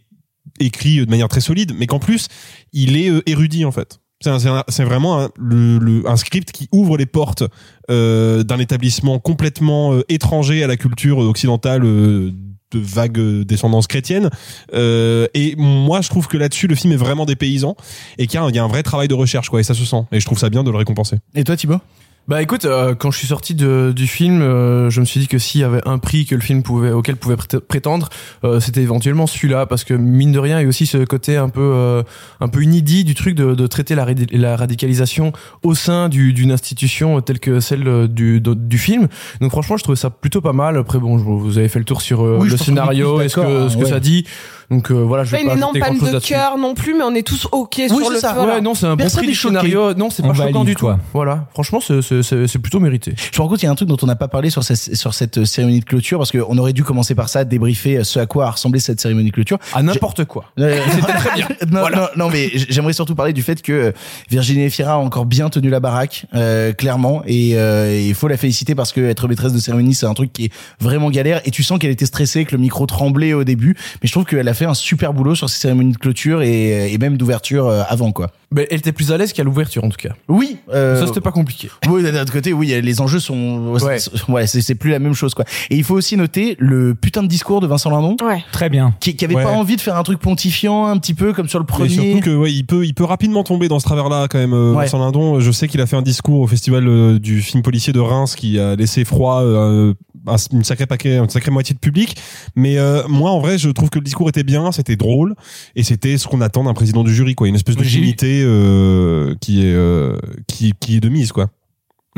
écrit 0.59 1.05
de 1.05 1.09
manière 1.09 1.27
très 1.27 1.41
solide, 1.41 1.73
mais 1.77 1.87
qu'en 1.87 1.99
plus, 1.99 2.27
il 2.73 2.95
est 2.97 3.09
euh, 3.09 3.21
érudit 3.25 3.65
en 3.65 3.71
fait. 3.71 3.99
C'est 4.21 4.83
vraiment 4.85 5.27
un, 5.37 6.15
script 6.15 6.51
qui 6.51 6.67
ouvre 6.71 6.97
les 6.97 7.05
portes 7.05 7.43
euh, 7.91 8.43
d'un 8.43 8.59
établissement 8.59 9.19
complètement 9.19 9.93
euh, 9.93 10.03
étranger 10.09 10.63
à 10.63 10.67
la 10.67 10.77
culture 10.77 11.19
occidentale 11.19 11.83
euh, 11.83 12.31
de 12.79 12.85
vague 12.85 13.19
descendance 13.43 13.87
chrétienne. 13.87 14.29
Euh, 14.73 15.27
et 15.33 15.55
moi, 15.57 16.01
je 16.01 16.09
trouve 16.09 16.27
que 16.27 16.37
là-dessus, 16.37 16.67
le 16.67 16.75
film 16.75 16.93
est 16.93 16.97
vraiment 16.97 17.25
des 17.25 17.35
paysans 17.35 17.75
et 18.17 18.27
qu'il 18.27 18.39
y, 18.39 18.53
y 18.53 18.59
a 18.59 18.63
un 18.63 18.67
vrai 18.67 18.83
travail 18.83 19.07
de 19.07 19.13
recherche, 19.13 19.49
quoi. 19.49 19.59
Et 19.59 19.63
ça 19.63 19.73
se 19.73 19.85
sent. 19.85 20.03
Et 20.11 20.19
je 20.19 20.25
trouve 20.25 20.39
ça 20.39 20.49
bien 20.49 20.63
de 20.63 20.71
le 20.71 20.77
récompenser. 20.77 21.17
Et 21.33 21.43
toi 21.43 21.55
Thibaut? 21.55 21.79
Bah 22.27 22.41
écoute, 22.41 22.65
euh, 22.65 22.95
quand 22.95 23.11
je 23.11 23.19
suis 23.19 23.27
sorti 23.27 23.53
de, 23.53 23.93
du 23.95 24.07
film, 24.07 24.41
euh, 24.41 24.89
je 24.89 24.99
me 24.99 25.05
suis 25.05 25.19
dit 25.19 25.27
que 25.27 25.37
s'il 25.37 25.61
y 25.61 25.63
avait 25.63 25.87
un 25.87 25.99
prix 25.99 26.25
que 26.25 26.33
le 26.33 26.41
film 26.41 26.63
pouvait, 26.63 26.89
auquel 26.89 27.17
pouvait 27.17 27.35
prét- 27.35 27.59
prétendre, 27.59 28.09
euh, 28.43 28.59
c'était 28.59 28.81
éventuellement 28.81 29.27
celui-là, 29.27 29.67
parce 29.67 29.83
que 29.83 29.93
mine 29.93 30.31
de 30.31 30.39
rien, 30.39 30.59
il 30.59 30.63
y 30.63 30.65
a 30.65 30.67
aussi 30.67 30.87
ce 30.87 30.97
côté 31.05 31.37
un 31.37 31.49
peu, 31.49 31.61
euh, 31.61 32.01
un 32.39 32.47
peu 32.47 32.63
inédit 32.63 33.03
du 33.03 33.13
truc 33.13 33.35
de, 33.35 33.53
de 33.53 33.67
traiter 33.67 33.93
la, 33.93 34.07
la 34.31 34.55
radicalisation 34.55 35.33
au 35.61 35.75
sein 35.75 36.09
du- 36.09 36.33
d'une 36.33 36.51
institution 36.51 37.21
telle 37.21 37.39
que 37.39 37.59
celle 37.59 37.87
euh, 37.87 38.07
du, 38.07 38.41
de- 38.41 38.55
du 38.55 38.79
film. 38.79 39.07
Donc 39.39 39.51
franchement, 39.51 39.77
je 39.77 39.83
trouvais 39.83 39.95
ça 39.95 40.09
plutôt 40.09 40.41
pas 40.41 40.53
mal. 40.53 40.77
Après 40.77 40.97
bon, 40.97 41.19
je- 41.19 41.23
vous 41.23 41.59
avez 41.59 41.67
fait 41.69 41.77
le 41.77 41.85
tour 41.85 42.01
sur 42.01 42.25
euh, 42.25 42.39
Oui, 42.41 42.49
le 42.49 42.57
scénario 42.57 43.21
et 43.21 43.29
ce 43.29 43.35
que, 43.35 43.69
ce 43.69 43.77
que 43.77 43.83
ouais. 43.83 43.89
ça 43.89 43.99
dit. 43.99 44.25
Donc 44.71 44.89
euh, 44.91 44.95
voilà, 44.95 45.23
je 45.23 45.31
Pas 45.31 45.37
vais 45.37 45.43
une 45.43 45.49
pas 45.49 45.55
énorme 45.55 45.75
ajouter 45.75 45.79
palme 45.87 45.97
grand-chose 45.99 46.21
de 46.21 46.27
cœur 46.27 46.57
non 46.57 46.73
plus, 46.73 46.93
mais 46.95 47.03
on 47.03 47.13
est 47.13 47.25
tous 47.25 47.47
ok 47.51 47.75
Oui, 47.77 47.87
sur 47.89 48.09
le 48.09 48.17
ça, 48.17 48.33
feu. 48.33 48.39
Ouais, 48.39 48.45
voilà. 48.45 48.61
non, 48.61 48.73
c'est 48.73 48.87
un 48.87 48.95
bon 48.95 49.07
prix 49.07 49.27
du 49.27 49.35
scénario. 49.35 49.93
Non, 49.93 50.09
c'est 50.09 50.23
pas 50.23 50.33
choquant 50.33 50.51
valide, 50.59 50.65
du 50.65 50.75
quoi. 50.75 50.93
tout. 50.95 50.99
Voilà, 51.13 51.45
franchement, 51.53 51.79
c'est- 51.79 52.01
c'est 52.01 52.23
c'est- 52.23 52.47
c'est 52.47 52.59
plutôt 52.59 52.79
mérité. 52.79 53.13
Je 53.17 53.37
me 53.37 53.43
rends 53.43 53.49
compte 53.49 53.59
qu'il 53.59 53.67
y 53.67 53.69
a 53.69 53.71
un 53.71 53.75
truc 53.75 53.87
dont 53.89 53.97
on 54.01 54.07
n'a 54.07 54.15
pas 54.15 54.27
parlé 54.27 54.49
sur, 54.49 54.63
cette- 54.63 54.95
sur 54.95 55.13
cette 55.13 55.45
cérémonie 55.45 55.79
de 55.81 55.85
clôture 55.85 56.17
parce 56.17 56.31
qu'on 56.31 56.57
aurait 56.57 56.73
dû 56.73 56.83
commencer 56.83 57.13
par 57.15 57.29
ça, 57.29 57.43
débriefer 57.45 58.03
ce 58.03 58.19
à 58.19 58.25
quoi 58.25 58.47
a 58.47 58.51
ressemblé 58.51 58.79
cette 58.79 58.99
cérémonie 58.99 59.29
de 59.29 59.33
clôture. 59.33 59.57
À 59.73 59.83
n'importe 59.83 60.25
quoi. 60.25 60.45
Euh, 60.59 60.79
C'était 60.91 61.13
très 61.13 61.35
bien. 61.35 61.47
non, 61.71 61.79
Voilà. 61.81 61.97
non, 62.17 62.25
non, 62.25 62.29
mais 62.31 62.49
j'aimerais 62.53 62.93
surtout 62.93 63.15
parler 63.15 63.33
du 63.33 63.43
fait 63.43 63.61
que 63.61 63.71
euh, 63.71 63.91
Virginie 64.29 64.63
Efira 64.63 64.93
a 64.93 64.97
encore 64.97 65.25
bien 65.25 65.49
tenu 65.49 65.69
la 65.69 65.79
baraque, 65.79 66.25
euh, 66.33 66.73
clairement, 66.73 67.21
et 67.27 67.51
euh, 67.55 67.91
et 67.91 68.07
il 68.07 68.15
faut 68.15 68.27
la 68.27 68.37
féliciter 68.37 68.73
parce 68.75 68.91
que 68.91 69.01
être 69.01 69.27
maîtresse 69.27 69.53
de 69.53 69.59
cérémonie, 69.59 69.93
c'est 69.93 70.05
un 70.07 70.13
truc 70.13 70.33
qui 70.33 70.45
est 70.45 70.51
vraiment 70.79 71.09
galère, 71.11 71.41
et 71.45 71.51
tu 71.51 71.61
sens 71.63 71.77
qu'elle 71.79 71.91
était 71.91 72.05
stressée, 72.05 72.45
que 72.45 72.51
le 72.55 72.61
micro 72.61 72.85
tremblait 72.85 73.33
au 73.33 73.43
début, 73.43 73.75
mais 74.01 74.07
je 74.07 74.11
trouve 74.11 74.25
qu'elle 74.25 74.47
a 74.47 74.53
fait 74.55 74.65
un 74.65 74.73
super 74.73 75.13
boulot 75.13 75.35
sur 75.35 75.49
ses 75.49 75.59
cérémonies 75.59 75.91
de 75.91 75.97
clôture 75.97 76.41
et, 76.41 76.91
et 76.91 76.97
même 76.97 77.17
d'ouverture 77.17 77.67
euh, 77.67 77.83
avant 77.87 78.11
quoi. 78.11 78.31
Mais 78.55 78.67
elle 78.71 78.77
était 78.79 78.91
plus 78.93 79.11
à 79.11 79.17
l'aise 79.17 79.33
qu'à 79.33 79.43
l'ouverture 79.43 79.83
en 79.83 79.89
tout 79.89 79.97
cas. 79.99 80.13
Oui, 80.29 80.57
euh, 80.73 80.99
Ça 81.01 81.07
c'était 81.07 81.21
pas 81.21 81.31
compliqué. 81.31 81.69
Oui, 81.89 82.01
d'un 82.03 82.21
autre 82.21 82.31
côté, 82.33 82.53
oui, 82.53 82.67
les 82.81 83.01
enjeux 83.01 83.19
sont, 83.19 83.73
Ouais. 83.73 83.97
ouais, 84.29 84.47
c'est 84.47 84.61
c'est 84.61 84.75
plus 84.75 84.89
la 84.91 84.99
même 84.99 85.13
chose, 85.13 85.33
quoi. 85.33 85.45
Et 85.69 85.75
il 85.75 85.83
faut 85.83 85.95
aussi 85.95 86.17
noter 86.17 86.55
le 86.59 86.95
putain 86.95 87.21
de 87.21 87.27
discours 87.27 87.61
de 87.61 87.67
Vincent 87.67 87.89
Lindon, 87.89 88.15
Ouais. 88.25 88.43
Très 88.51 88.69
bien. 88.69 88.95
qui, 88.99 89.15
qui 89.15 89.25
avait 89.25 89.35
Ouais. 89.35 89.43
pas 89.43 89.51
envie 89.51 89.75
de 89.75 89.81
faire 89.81 89.97
un 89.97 90.03
truc 90.03 90.19
pontifiant, 90.19 90.85
un 90.87 90.97
petit 90.97 91.13
peu 91.13 91.33
comme 91.33 91.49
sur 91.49 91.59
le 91.59 91.63
Et 91.65 91.67
premier. 91.67 91.89
surtout 91.89 92.19
que 92.21 92.35
ouais, 92.35 92.51
il 92.53 92.63
peut 92.65 92.85
il 92.85 92.93
peut 92.93 93.03
rapidement 93.03 93.43
tomber 93.43 93.67
dans 93.67 93.79
ce 93.79 93.85
travers-là 93.85 94.27
quand 94.29 94.39
même. 94.39 94.53
euh, 94.53 94.73
Ouais. 94.73 94.85
Vincent 94.85 94.99
Lindon, 94.99 95.39
je 95.39 95.51
sais 95.51 95.67
qu'il 95.67 95.81
a 95.81 95.85
fait 95.85 95.95
un 95.97 96.01
discours 96.01 96.39
au 96.41 96.47
festival 96.47 96.87
euh, 96.87 97.19
du 97.19 97.41
film 97.41 97.61
policier 97.61 97.91
de 97.93 97.99
Reims 97.99 98.35
qui 98.35 98.59
a 98.59 98.75
laissé 98.75 99.03
froid 99.05 99.41
euh, 99.43 99.93
un, 100.27 100.35
une 100.53 100.63
sacrée 100.63 100.85
paquet, 100.87 101.17
une 101.17 101.29
sacrée 101.29 101.51
moitié 101.51 101.73
de 101.75 101.79
public. 101.79 102.15
Mais 102.55 102.77
euh, 102.77 103.03
moi 103.07 103.31
en 103.31 103.39
vrai, 103.39 103.57
je 103.57 103.69
trouve 103.69 103.89
que 103.89 103.99
le 103.99 104.03
discours 104.05 104.29
était 104.29 104.43
bien, 104.43 104.71
c'était 104.71 104.95
drôle 104.95 105.35
et 105.75 105.83
c'était 105.83 106.17
ce 106.17 106.27
qu'on 106.27 106.41
attend 106.41 106.63
d'un 106.63 106.73
président 106.73 107.03
du 107.03 107.13
jury 107.13 107.35
quoi, 107.35 107.47
une 107.47 107.55
espèce 107.55 107.75
de 107.75 107.83
dignité 107.83 108.43
euh, 108.45 109.35
qui 109.41 109.65
est 109.65 109.73
euh, 109.73 110.17
qui 110.47 110.73
qui 110.79 110.97
est 110.97 110.99
de 110.99 111.09
mise 111.09 111.31
quoi. 111.31 111.49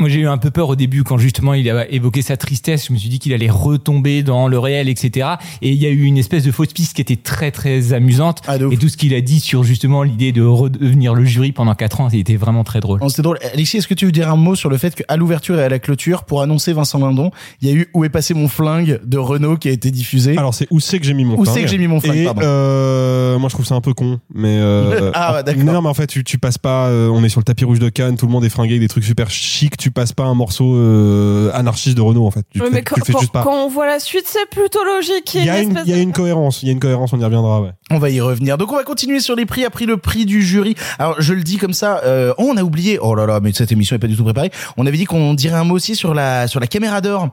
Moi, 0.00 0.08
j'ai 0.08 0.20
eu 0.20 0.28
un 0.28 0.38
peu 0.38 0.52
peur 0.52 0.68
au 0.68 0.76
début 0.76 1.02
quand 1.02 1.18
justement 1.18 1.54
il 1.54 1.68
a 1.68 1.90
évoqué 1.90 2.22
sa 2.22 2.36
tristesse. 2.36 2.86
Je 2.86 2.92
me 2.92 2.98
suis 2.98 3.08
dit 3.08 3.18
qu'il 3.18 3.32
allait 3.32 3.50
retomber 3.50 4.22
dans 4.22 4.46
le 4.46 4.56
réel, 4.56 4.88
etc. 4.88 5.26
Et 5.60 5.70
il 5.70 5.82
y 5.82 5.86
a 5.86 5.88
eu 5.88 6.02
une 6.04 6.16
espèce 6.16 6.44
de 6.44 6.52
fausse 6.52 6.72
piste 6.72 6.94
qui 6.94 7.00
était 7.02 7.16
très 7.16 7.50
très 7.50 7.92
amusante. 7.92 8.40
Ah. 8.46 8.58
Et 8.70 8.76
tout 8.76 8.88
ce 8.88 8.96
qu'il 8.96 9.12
a 9.12 9.20
dit 9.20 9.40
sur 9.40 9.64
justement 9.64 10.04
l'idée 10.04 10.30
de 10.30 10.42
redevenir 10.42 11.14
le 11.14 11.24
jury 11.24 11.50
pendant 11.50 11.74
quatre 11.74 12.00
ans, 12.00 12.10
c'était 12.10 12.36
vraiment 12.36 12.62
très 12.62 12.78
drôle. 12.78 13.00
Oh, 13.02 13.08
C'était 13.08 13.22
drôle. 13.22 13.38
Alexis, 13.52 13.78
est-ce 13.78 13.88
que 13.88 13.94
tu 13.94 14.06
veux 14.06 14.12
dire 14.12 14.30
un 14.30 14.36
mot 14.36 14.54
sur 14.54 14.70
le 14.70 14.76
fait 14.76 14.94
qu'à 14.94 15.16
l'ouverture 15.16 15.58
et 15.58 15.64
à 15.64 15.68
la 15.68 15.80
clôture, 15.80 16.22
pour 16.22 16.42
annoncer 16.42 16.72
Vincent 16.72 17.00
Lindon, 17.00 17.32
il 17.60 17.68
y 17.68 17.72
a 17.72 17.74
eu 17.74 17.88
Où 17.92 18.04
est 18.04 18.08
passé 18.08 18.34
mon 18.34 18.46
flingue 18.46 19.00
de 19.04 19.18
Renault 19.18 19.56
qui 19.56 19.68
a 19.68 19.72
été 19.72 19.90
diffusé? 19.90 20.38
Alors 20.38 20.54
c'est 20.54 20.68
où 20.70 20.78
c'est 20.78 21.00
que 21.00 21.06
j'ai 21.06 21.14
mis 21.14 21.24
mon 21.24 21.36
Où 21.36 21.42
flingue? 21.42 21.54
c'est 21.56 21.62
que 21.62 21.68
j'ai 21.68 21.78
mis 21.78 21.88
mon 21.88 21.98
flingue, 22.00 22.18
Et 22.18 22.24
pardon. 22.24 22.42
euh, 22.44 23.36
moi 23.40 23.48
je 23.48 23.54
trouve 23.54 23.66
ça 23.66 23.74
un 23.74 23.80
peu 23.80 23.94
con, 23.94 24.20
mais 24.32 24.58
euh, 24.60 25.10
Ah, 25.14 25.42
d'accord. 25.42 25.64
non 25.64 25.82
mais 25.82 25.88
en 25.88 25.94
fait 25.94 26.06
tu, 26.06 26.22
tu 26.22 26.38
passes 26.38 26.58
pas, 26.58 26.86
euh, 26.86 27.08
on 27.08 27.24
est 27.24 27.28
sur 27.28 27.40
le 27.40 27.44
tapis 27.44 27.64
rouge 27.64 27.80
de 27.80 27.88
Cannes, 27.88 28.16
tout 28.16 28.26
le 28.26 28.32
monde 28.32 28.44
est 28.44 28.48
fringué 28.48 28.74
avec 28.74 28.82
des 28.82 28.88
trucs 28.88 29.02
super 29.02 29.28
chics, 29.28 29.76
tu 29.76 29.87
passes 29.90 30.12
pas 30.12 30.24
un 30.24 30.34
morceau 30.34 30.74
euh, 30.76 31.50
anarchiste 31.54 31.96
de 31.96 32.02
Renault 32.02 32.26
en 32.26 32.30
fait, 32.30 32.44
tu, 32.50 32.60
mais 32.60 32.70
fais, 32.70 32.82
quand, 32.82 32.94
tu 32.96 33.00
le 33.00 33.04
fais 33.06 33.12
quand- 33.12 33.20
juste 33.20 33.32
pas. 33.32 33.42
quand 33.42 33.64
on 33.64 33.68
voit 33.68 33.86
la 33.86 33.98
suite, 34.00 34.24
c'est 34.26 34.48
plutôt 34.50 34.84
logique. 34.84 35.34
Il 35.34 35.44
y 35.44 35.50
a 35.50 35.60
une, 35.60 35.70
espèce 35.70 35.84
il 35.86 35.90
y 35.90 35.94
a 35.94 35.96
de- 35.96 36.02
une 36.02 36.12
cohérence, 36.12 36.62
il 36.62 36.66
y 36.66 36.68
a 36.68 36.72
une 36.72 36.80
cohérence, 36.80 37.12
on 37.12 37.20
y 37.20 37.24
reviendra 37.24 37.60
ouais. 37.62 37.70
On 37.90 37.98
va 37.98 38.10
y 38.10 38.20
revenir. 38.20 38.58
Donc 38.58 38.70
on 38.72 38.76
va 38.76 38.84
continuer 38.84 39.20
sur 39.20 39.34
les 39.36 39.46
prix. 39.46 39.64
A 39.64 39.70
pris 39.70 39.86
le 39.86 39.96
prix 39.96 40.26
du 40.26 40.42
jury. 40.42 40.74
Alors 40.98 41.16
je 41.20 41.32
le 41.32 41.42
dis 41.42 41.56
comme 41.56 41.72
ça. 41.72 42.00
Euh, 42.04 42.34
on 42.38 42.56
a 42.56 42.62
oublié. 42.62 42.98
Oh 43.00 43.14
là 43.14 43.26
là, 43.26 43.40
mais 43.42 43.52
cette 43.52 43.72
émission 43.72 43.96
est 43.96 43.98
pas 43.98 44.06
du 44.06 44.16
tout 44.16 44.24
préparée. 44.24 44.50
On 44.76 44.86
avait 44.86 44.96
dit 44.96 45.04
qu'on 45.06 45.34
dirait 45.34 45.56
un 45.56 45.64
mot 45.64 45.74
aussi 45.76 45.96
sur 45.96 46.12
la 46.14 46.46
sur 46.48 46.60
la 46.60 46.66
caméra 46.66 47.00
d'or. 47.00 47.28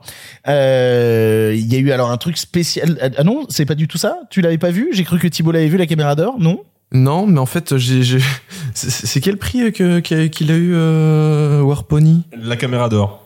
Euh, 0.48 1.52
Il 1.54 1.72
y 1.72 1.76
a 1.76 1.78
eu 1.78 1.90
alors 1.92 2.10
un 2.10 2.16
truc 2.16 2.36
spécial. 2.38 3.12
Ah 3.18 3.24
non, 3.24 3.44
c'est 3.48 3.66
pas 3.66 3.74
du 3.74 3.88
tout 3.88 3.98
ça. 3.98 4.18
Tu 4.30 4.40
l'avais 4.40 4.58
pas 4.58 4.70
vu? 4.70 4.88
J'ai 4.92 5.04
cru 5.04 5.18
que 5.18 5.28
Thibault 5.28 5.52
l'avait 5.52 5.68
vu 5.68 5.76
la 5.76 5.86
caméra 5.86 6.14
d'or. 6.14 6.36
Non? 6.38 6.60
Non, 6.92 7.26
mais 7.26 7.38
en 7.40 7.46
fait, 7.46 7.76
j'ai, 7.76 8.02
j'ai... 8.02 8.18
c'est 8.74 8.90
c'est 8.90 9.20
quel 9.20 9.36
prix 9.38 9.62
euh, 9.62 9.70
que, 9.70 9.98
qu'il 10.26 10.50
a 10.52 10.56
eu 10.56 10.72
euh, 10.74 11.60
Warpony 11.62 12.22
La 12.40 12.56
caméra 12.56 12.88
d'or. 12.88 13.22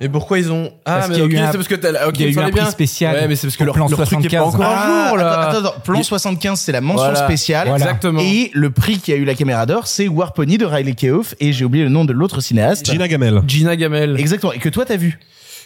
Et 0.00 0.08
pourquoi 0.08 0.40
ils 0.40 0.50
ont 0.50 0.72
Ah, 0.84 0.96
Parce 1.06 1.10
mais 1.10 1.22
un- 1.38 1.52
c'est 1.52 1.56
parce 1.56 1.68
que 1.68 1.76
t'as, 1.76 2.08
ok, 2.08 2.14
il 2.18 2.22
y 2.22 2.24
a 2.24 2.28
eu 2.28 2.38
un 2.38 2.42
prix 2.50 2.52
bien. 2.60 2.70
spécial 2.70 3.14
Ouais, 3.14 3.28
mais 3.28 3.36
c'est 3.36 3.46
parce 3.46 3.56
que 3.56 3.62
leur, 3.62 3.74
plan 3.76 3.86
leur 3.86 3.96
truc 4.04 4.18
est 4.24 4.28
pas 4.36 4.42
75. 4.42 4.54
encore 4.54 4.66
à 4.66 5.08
jour 5.08 5.16
là. 5.16 5.32
Ah, 5.38 5.48
attends, 5.50 5.58
attends, 5.68 5.80
plan 5.84 6.02
75, 6.02 6.58
c'est 6.60 6.72
la 6.72 6.80
mention 6.80 7.04
Voilà. 7.04 7.24
spéciale. 7.24 7.68
Voilà. 7.68 7.84
Exactement. 7.84 8.20
Et 8.20 8.50
le 8.54 8.70
prix 8.70 8.98
qui 8.98 9.12
a 9.12 9.16
eu 9.16 9.24
la 9.24 9.36
caméra 9.36 9.64
d'or, 9.66 9.86
c'est 9.86 10.08
Warpony 10.08 10.58
de 10.58 10.64
Riley 10.66 10.94
Keough. 10.94 11.36
Et 11.38 11.52
j'ai 11.52 11.64
oublié 11.64 11.84
le 11.84 11.90
nom 11.90 12.04
de 12.04 12.12
l'autre 12.12 12.40
cinéaste. 12.40 12.84
Gina 12.90 13.06
Gamel. 13.06 13.42
Gina 13.46 13.76
Gamel. 13.76 14.16
Exactement. 14.18 14.52
Et 14.52 14.58
que 14.58 14.68
toi 14.68 14.84
t'as 14.84 14.96
vu? 14.96 15.20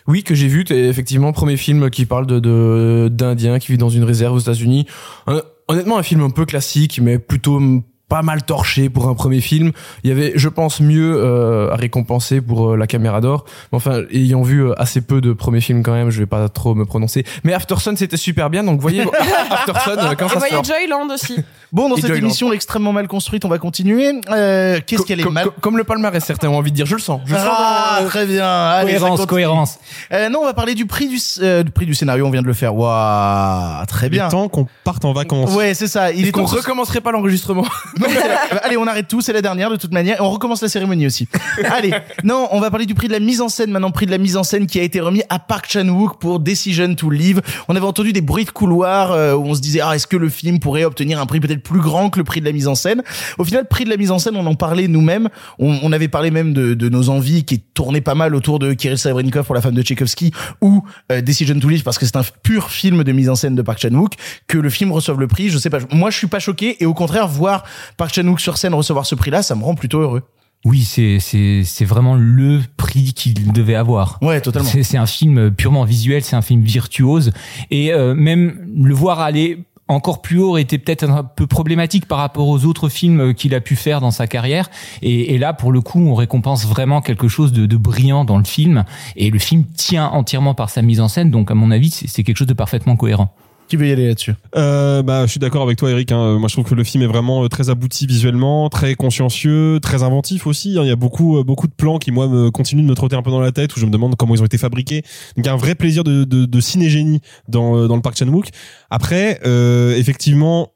Oui, 0.06 0.22
que 0.22 0.34
j'ai 0.34 0.46
vu, 0.48 0.64
t'es 0.64 0.84
effectivement 0.84 1.32
premier 1.32 1.56
film 1.56 1.88
qui 1.88 2.04
parle 2.04 2.26
de 2.26 2.38
de- 2.38 3.08
d'Indiens 3.10 3.58
qui 3.58 3.68
vivent 3.68 3.78
dans 3.78 3.88
une 3.88 4.04
réserve 4.04 4.34
aux 4.36 4.40
États-Unis. 4.40 4.86
Un- 5.26 5.40
honnêtement, 5.68 5.98
un 5.98 6.02
film 6.02 6.22
un 6.22 6.30
peu 6.30 6.44
classique, 6.44 7.00
mais 7.02 7.18
plutôt 7.18 7.60
pas 8.08 8.22
mal 8.22 8.42
torché 8.42 8.88
pour 8.88 9.08
un 9.08 9.14
premier 9.14 9.40
film. 9.40 9.72
Il 10.02 10.08
y 10.08 10.12
avait, 10.12 10.32
je 10.34 10.48
pense, 10.48 10.80
mieux 10.80 11.14
euh, 11.16 11.70
à 11.70 11.76
récompenser 11.76 12.40
pour 12.40 12.70
euh, 12.70 12.76
la 12.76 12.86
caméra 12.86 13.20
d'or. 13.20 13.44
Enfin, 13.72 14.02
ayant 14.10 14.42
vu 14.42 14.64
euh, 14.64 14.80
assez 14.80 15.02
peu 15.02 15.20
de 15.20 15.32
premiers 15.32 15.60
films 15.60 15.82
quand 15.82 15.92
même, 15.92 16.10
je 16.10 16.18
vais 16.18 16.26
pas 16.26 16.48
trop 16.48 16.74
me 16.74 16.86
prononcer. 16.86 17.24
Mais 17.44 17.52
Aftersun, 17.52 17.96
c'était 17.96 18.16
super 18.16 18.48
bien, 18.50 18.64
donc 18.64 18.80
voyez 18.80 19.02
Aftersun 19.50 19.98
euh, 19.98 20.14
quand 20.14 20.26
Et 20.26 20.30
ça 20.30 20.38
voyez 20.38 20.54
sort. 20.54 20.64
Joyland 20.64 21.08
aussi. 21.12 21.36
Bon, 21.72 21.88
dans 21.88 21.96
Et 21.96 22.00
cette 22.00 22.16
émission 22.16 22.52
extrêmement 22.52 22.92
mal 22.92 23.08
construite, 23.08 23.44
on 23.44 23.48
va 23.48 23.58
continuer. 23.58 24.20
Euh, 24.30 24.80
Qu'est-ce 24.86 25.02
qu'elle 25.02 25.20
est 25.20 25.24
mal 25.28 25.48
comme- 25.60 25.76
le 25.76 25.84
palmarès, 25.84 26.24
certains 26.24 26.48
ont 26.48 26.56
envie 26.56 26.70
de 26.70 26.76
dire, 26.76 26.86
je 26.86 26.94
le 26.94 27.00
sens. 27.00 27.20
Je 27.26 27.32
le 27.34 27.38
sens 27.38 27.46
Ah, 27.50 27.98
dans- 28.02 28.08
très 28.08 28.26
bien. 28.26 28.46
Allez, 28.48 28.92
Cohérence, 28.94 29.10
continue. 29.10 29.26
cohérence. 29.26 29.78
Euh, 30.12 30.28
non, 30.28 30.40
on 30.40 30.44
va 30.46 30.54
parler 30.54 30.74
du 30.74 30.86
prix 30.86 31.08
du, 31.08 31.18
euh, 31.40 31.62
du 31.62 31.70
prix 31.70 31.86
du 31.86 31.94
scénario. 31.94 32.26
On 32.26 32.30
vient 32.30 32.42
de 32.42 32.46
le 32.46 32.52
faire. 32.54 32.74
Waouh, 32.74 33.84
très 33.86 34.06
Il 34.06 34.10
bien. 34.10 34.26
est 34.28 34.30
temps 34.30 34.48
qu'on 34.48 34.66
parte 34.84 35.04
en 35.04 35.12
vacances. 35.12 35.54
Ouais, 35.54 35.74
c'est 35.74 35.86
ça. 35.88 36.10
Il 36.12 36.26
est 36.26 36.32
qu'on 36.32 36.44
recommencerait 36.46 37.00
pas 37.00 37.12
l'enregistrement 37.12 37.64
Allez, 38.62 38.76
on 38.76 38.86
arrête 38.86 39.08
tout. 39.08 39.20
C'est 39.20 39.32
la 39.32 39.42
dernière 39.42 39.70
de 39.70 39.76
toute 39.76 39.92
manière. 39.92 40.16
Et 40.18 40.20
on 40.22 40.30
recommence 40.30 40.62
la 40.62 40.68
cérémonie 40.68 41.06
aussi. 41.06 41.28
Allez. 41.70 41.92
Non, 42.24 42.48
on 42.52 42.60
va 42.60 42.70
parler 42.70 42.86
du 42.86 42.94
prix 42.94 43.08
de 43.08 43.12
la 43.12 43.20
mise 43.20 43.40
en 43.40 43.48
scène. 43.48 43.70
Maintenant, 43.70 43.90
prix 43.90 44.06
de 44.06 44.10
la 44.10 44.18
mise 44.18 44.36
en 44.36 44.42
scène 44.42 44.66
qui 44.66 44.80
a 44.80 44.82
été 44.82 45.00
remis 45.00 45.22
à 45.28 45.38
Park 45.38 45.66
Chan-wook 45.68 46.18
pour 46.18 46.40
Decision 46.40 46.94
to 46.94 47.10
Live. 47.10 47.40
On 47.68 47.76
avait 47.76 47.86
entendu 47.86 48.12
des 48.12 48.20
bruits 48.22 48.44
de 48.44 48.50
couloir 48.50 49.12
euh, 49.12 49.34
où 49.34 49.44
on 49.44 49.54
se 49.54 49.60
disait 49.60 49.80
ah 49.82 49.94
est-ce 49.94 50.06
que 50.06 50.16
le 50.16 50.28
film 50.28 50.58
pourrait 50.60 50.84
obtenir 50.84 51.20
un 51.20 51.26
prix 51.26 51.40
peut-être 51.40 51.57
plus 51.58 51.80
grand 51.80 52.10
que 52.10 52.18
le 52.18 52.24
prix 52.24 52.40
de 52.40 52.46
la 52.46 52.52
mise 52.52 52.68
en 52.68 52.74
scène. 52.74 53.02
Au 53.38 53.44
final, 53.44 53.66
prix 53.68 53.84
de 53.84 53.90
la 53.90 53.96
mise 53.96 54.10
en 54.10 54.18
scène, 54.18 54.36
on 54.36 54.46
en 54.46 54.54
parlait 54.54 54.88
nous-mêmes. 54.88 55.28
On, 55.58 55.78
on 55.82 55.92
avait 55.92 56.08
parlé 56.08 56.30
même 56.30 56.52
de, 56.52 56.74
de 56.74 56.88
nos 56.88 57.08
envies 57.08 57.44
qui 57.44 57.60
tournaient 57.60 58.00
pas 58.00 58.14
mal 58.14 58.34
autour 58.34 58.58
de 58.58 58.72
Kirill 58.72 58.98
Serebrennikov 58.98 59.44
pour 59.44 59.54
la 59.54 59.60
femme 59.60 59.74
de 59.74 59.82
Tchaïkovski 59.82 60.32
ou 60.60 60.82
euh, 61.12 61.20
Decision 61.20 61.58
to 61.58 61.68
Live 61.68 61.82
parce 61.82 61.98
que 61.98 62.06
c'est 62.06 62.16
un 62.16 62.24
pur 62.42 62.70
film 62.70 63.04
de 63.04 63.12
mise 63.12 63.28
en 63.28 63.34
scène 63.34 63.54
de 63.54 63.62
Park 63.62 63.80
Chan-wook 63.80 64.14
que 64.46 64.58
le 64.58 64.70
film 64.70 64.92
reçoive 64.92 65.20
le 65.20 65.28
prix. 65.28 65.48
Je 65.48 65.58
sais 65.58 65.70
pas. 65.70 65.78
Moi, 65.92 66.10
je 66.10 66.16
suis 66.16 66.26
pas 66.26 66.38
choqué 66.38 66.82
et 66.82 66.86
au 66.86 66.94
contraire, 66.94 67.28
voir 67.28 67.64
Park 67.96 68.14
Chan-wook 68.14 68.40
sur 68.40 68.56
scène 68.56 68.74
recevoir 68.74 69.06
ce 69.06 69.14
prix-là, 69.14 69.42
ça 69.42 69.54
me 69.54 69.64
rend 69.64 69.74
plutôt 69.74 70.00
heureux. 70.00 70.22
Oui, 70.64 70.82
c'est 70.82 71.18
c'est 71.20 71.62
c'est 71.64 71.84
vraiment 71.84 72.16
le 72.16 72.60
prix 72.76 73.12
qu'il 73.14 73.52
devait 73.52 73.76
avoir. 73.76 74.18
Ouais, 74.22 74.40
totalement. 74.40 74.68
C'est 74.68 74.82
c'est 74.82 74.96
un 74.96 75.06
film 75.06 75.52
purement 75.52 75.84
visuel, 75.84 76.24
c'est 76.24 76.34
un 76.34 76.42
film 76.42 76.62
virtuose 76.62 77.32
et 77.70 77.92
euh, 77.92 78.14
même 78.14 78.66
le 78.76 78.92
voir 78.92 79.20
aller 79.20 79.64
encore 79.88 80.22
plus 80.22 80.38
haut 80.38 80.58
était 80.58 80.78
peut-être 80.78 81.08
un 81.08 81.24
peu 81.24 81.46
problématique 81.46 82.06
par 82.06 82.18
rapport 82.18 82.48
aux 82.48 82.64
autres 82.66 82.88
films 82.88 83.34
qu'il 83.34 83.54
a 83.54 83.60
pu 83.60 83.74
faire 83.74 84.00
dans 84.00 84.10
sa 84.10 84.26
carrière. 84.26 84.70
Et, 85.02 85.38
là, 85.38 85.52
pour 85.52 85.72
le 85.72 85.80
coup, 85.80 86.00
on 86.00 86.14
récompense 86.14 86.66
vraiment 86.66 87.00
quelque 87.00 87.28
chose 87.28 87.52
de, 87.52 87.76
brillant 87.76 88.24
dans 88.24 88.38
le 88.38 88.44
film. 88.44 88.84
Et 89.16 89.30
le 89.30 89.38
film 89.38 89.64
tient 89.64 90.06
entièrement 90.06 90.54
par 90.54 90.68
sa 90.70 90.82
mise 90.82 91.00
en 91.00 91.08
scène. 91.08 91.30
Donc, 91.30 91.50
à 91.50 91.54
mon 91.54 91.70
avis, 91.70 91.90
c'est 91.90 92.22
quelque 92.22 92.36
chose 92.36 92.46
de 92.46 92.54
parfaitement 92.54 92.96
cohérent. 92.96 93.34
Qui 93.68 93.76
veut 93.76 93.86
y 93.86 93.92
aller 93.92 94.08
là-dessus 94.08 94.34
Euh, 94.56 95.02
bah, 95.02 95.26
je 95.26 95.30
suis 95.30 95.40
d'accord 95.40 95.62
avec 95.62 95.76
toi, 95.76 95.90
Eric. 95.90 96.10
Hein. 96.10 96.38
Moi, 96.38 96.48
je 96.48 96.54
trouve 96.54 96.64
que 96.64 96.74
le 96.74 96.84
film 96.84 97.02
est 97.02 97.06
vraiment 97.06 97.44
euh, 97.44 97.48
très 97.48 97.68
abouti 97.68 98.06
visuellement, 98.06 98.70
très 98.70 98.94
consciencieux, 98.94 99.78
très 99.82 100.02
inventif 100.02 100.46
aussi. 100.46 100.78
hein. 100.78 100.82
Il 100.84 100.88
y 100.88 100.90
a 100.90 100.96
beaucoup, 100.96 101.36
euh, 101.38 101.44
beaucoup 101.44 101.66
de 101.66 101.74
plans 101.74 101.98
qui, 101.98 102.10
moi, 102.10 102.28
me 102.28 102.50
continuent 102.50 102.82
de 102.84 102.88
me 102.88 102.94
trotter 102.94 103.14
un 103.16 103.22
peu 103.22 103.30
dans 103.30 103.40
la 103.40 103.52
tête, 103.52 103.76
où 103.76 103.80
je 103.80 103.84
me 103.84 103.90
demande 103.90 104.16
comment 104.16 104.34
ils 104.34 104.40
ont 104.40 104.46
été 104.46 104.56
fabriqués. 104.56 105.02
Donc, 105.36 105.46
un 105.46 105.56
vrai 105.56 105.74
plaisir 105.74 106.02
de, 106.02 106.24
de, 106.24 106.46
de 106.46 106.60
ciné-génie 106.60 107.20
dans, 107.46 107.76
euh, 107.76 107.88
dans 107.88 107.96
le 107.96 108.00
Park 108.00 108.16
Chan-wook. 108.16 108.48
Après, 108.88 109.38
euh, 109.44 109.94
effectivement, 109.96 110.72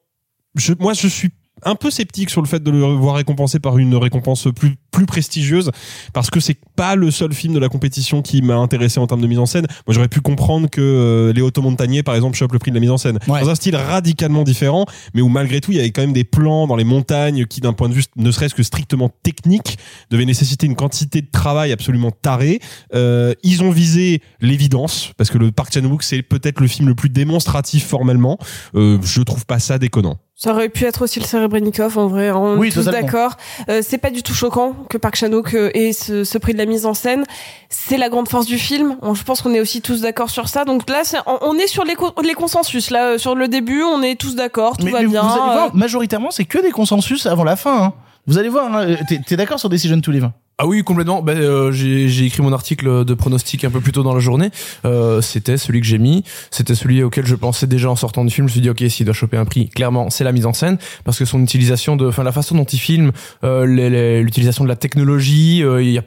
je, 0.54 0.74
moi, 0.78 0.92
je 0.92 1.08
suis 1.08 1.30
un 1.64 1.74
peu 1.74 1.90
sceptique 1.90 2.30
sur 2.30 2.42
le 2.42 2.46
fait 2.48 2.62
de 2.62 2.70
le 2.70 2.80
voir 2.82 3.16
récompensé 3.16 3.58
par 3.60 3.78
une 3.78 3.94
récompense 3.96 4.48
plus 4.54 4.76
plus 4.92 5.06
prestigieuse 5.06 5.70
parce 6.12 6.28
que 6.28 6.38
c'est 6.38 6.58
pas 6.76 6.96
le 6.96 7.10
seul 7.10 7.32
film 7.32 7.54
de 7.54 7.58
la 7.58 7.70
compétition 7.70 8.20
qui 8.20 8.42
m'a 8.42 8.56
intéressé 8.56 9.00
en 9.00 9.06
termes 9.06 9.22
de 9.22 9.26
mise 9.26 9.38
en 9.38 9.46
scène. 9.46 9.66
Moi, 9.86 9.94
j'aurais 9.94 10.08
pu 10.08 10.20
comprendre 10.20 10.68
que 10.68 10.82
euh, 10.82 11.32
Léo 11.32 11.50
Montagnier, 11.62 12.02
par 12.02 12.14
exemple, 12.14 12.36
chope 12.36 12.52
le 12.52 12.58
prix 12.58 12.70
de 12.70 12.76
la 12.76 12.80
mise 12.80 12.90
en 12.90 12.98
scène 12.98 13.18
Ouais. 13.26 13.40
dans 13.40 13.48
un 13.48 13.54
style 13.54 13.74
radicalement 13.74 14.42
différent, 14.42 14.84
mais 15.14 15.22
où 15.22 15.28
malgré 15.28 15.62
tout, 15.62 15.70
il 15.72 15.78
y 15.78 15.80
avait 15.80 15.90
quand 15.92 16.02
même 16.02 16.12
des 16.12 16.24
plans 16.24 16.66
dans 16.66 16.76
les 16.76 16.84
montagnes 16.84 17.46
qui, 17.46 17.60
d'un 17.62 17.72
point 17.72 17.88
de 17.88 17.94
vue 17.94 18.04
ne 18.16 18.30
serait-ce 18.30 18.54
que 18.54 18.62
strictement 18.62 19.10
technique, 19.22 19.78
devaient 20.10 20.26
nécessiter 20.26 20.66
une 20.66 20.76
quantité 20.76 21.22
de 21.22 21.30
travail 21.30 21.72
absolument 21.72 22.10
tarée. 22.10 22.60
Euh, 22.94 23.32
ils 23.42 23.62
ont 23.62 23.70
visé 23.70 24.20
l'évidence 24.42 25.12
parce 25.16 25.30
que 25.30 25.38
le 25.38 25.52
Park 25.52 25.72
Chan-wook 25.72 26.02
c'est 26.02 26.22
peut-être 26.22 26.60
le 26.60 26.66
film 26.66 26.88
le 26.88 26.94
plus 26.94 27.08
démonstratif 27.08 27.86
formellement. 27.86 28.38
Euh, 28.74 28.98
je 29.02 29.22
trouve 29.22 29.46
pas 29.46 29.58
ça 29.58 29.78
déconnant. 29.78 30.18
Ça 30.42 30.50
aurait 30.50 30.68
pu 30.68 30.84
être 30.86 31.02
aussi 31.02 31.20
le 31.20 31.24
Serebrennikov 31.24 31.96
en 31.98 32.08
vrai, 32.08 32.32
on 32.32 32.56
Oui, 32.56 32.68
est 32.68 32.70
tous 32.72 32.86
d'accord. 32.86 33.36
Euh, 33.68 33.80
c'est 33.86 33.98
pas 33.98 34.10
du 34.10 34.24
tout 34.24 34.34
choquant 34.34 34.74
que 34.90 34.98
Park 34.98 35.14
Chan-wook 35.14 35.54
euh, 35.54 35.70
ait 35.74 35.92
ce, 35.92 36.24
ce 36.24 36.36
prix 36.38 36.52
de 36.52 36.58
la 36.58 36.66
mise 36.66 36.84
en 36.84 36.94
scène. 36.94 37.24
C'est 37.68 37.96
la 37.96 38.08
grande 38.08 38.28
force 38.28 38.46
du 38.46 38.58
film. 38.58 38.96
On- 39.02 39.14
je 39.14 39.22
pense 39.22 39.40
qu'on 39.40 39.54
est 39.54 39.60
aussi 39.60 39.82
tous 39.82 40.00
d'accord 40.00 40.30
sur 40.30 40.48
ça. 40.48 40.64
Donc 40.64 40.90
là, 40.90 41.02
on, 41.26 41.38
on 41.42 41.54
est 41.58 41.68
sur 41.68 41.84
les, 41.84 41.94
co- 41.94 42.10
les 42.24 42.34
consensus. 42.34 42.90
Là, 42.90 43.10
euh, 43.12 43.18
sur 43.18 43.36
le 43.36 43.46
début, 43.46 43.82
on 43.84 44.02
est 44.02 44.18
tous 44.20 44.34
d'accord, 44.34 44.76
tout 44.76 44.84
mais, 44.84 44.90
va 44.90 45.00
mais 45.02 45.06
bien. 45.06 45.22
vous 45.22 45.28
allez 45.32 45.40
euh, 45.40 45.52
voir, 45.54 45.74
majoritairement, 45.76 46.32
c'est 46.32 46.44
que 46.44 46.58
des 46.60 46.72
consensus 46.72 47.26
avant 47.26 47.44
la 47.44 47.54
fin. 47.54 47.80
Hein. 47.84 47.92
Vous 48.26 48.36
allez 48.38 48.48
voir, 48.48 48.74
hein. 48.74 48.96
t'es 49.08 49.20
t'es 49.24 49.36
d'accord 49.36 49.60
sur 49.60 49.68
Decision 49.68 50.00
to 50.00 50.10
Live? 50.10 50.28
Ah 50.58 50.66
oui, 50.66 50.84
complètement. 50.84 51.22
Ben, 51.22 51.36
euh, 51.38 51.72
j'ai 51.72 52.24
écrit 52.24 52.40
mon 52.42 52.52
article 52.52 53.04
de 53.04 53.14
pronostic 53.14 53.64
un 53.64 53.70
peu 53.70 53.80
plus 53.80 53.90
tôt 53.90 54.04
dans 54.04 54.14
la 54.14 54.20
journée. 54.20 54.50
Euh, 54.84 55.20
c'était 55.20 55.56
celui 55.56 55.80
que 55.80 55.86
j'ai 55.86 55.98
mis. 55.98 56.22
C'était 56.52 56.76
celui 56.76 57.02
auquel 57.02 57.26
je 57.26 57.34
pensais 57.34 57.66
déjà 57.66 57.90
en 57.90 57.96
sortant 57.96 58.24
du 58.24 58.32
film. 58.32 58.46
Je 58.46 58.50
me 58.50 58.52
suis 58.52 58.60
dit, 58.60 58.70
ok, 58.70 58.84
s'il 58.88 59.06
doit 59.06 59.14
choper 59.14 59.36
un 59.36 59.44
prix, 59.44 59.70
clairement, 59.70 60.08
c'est 60.10 60.22
la 60.22 60.30
mise 60.30 60.46
en 60.46 60.52
scène, 60.52 60.78
parce 61.04 61.18
que 61.18 61.24
son 61.24 61.42
utilisation 61.42 61.96
de, 61.96 62.06
enfin, 62.06 62.22
la 62.22 62.30
façon 62.32 62.54
dont 62.54 62.64
il 62.64 62.78
filme, 62.78 63.10
euh, 63.42 64.22
l'utilisation 64.22 64.62
de 64.62 64.68
la 64.68 64.76
technologie, 64.76 65.64
euh, 65.64 65.82
il 65.82 65.90
y 65.90 65.98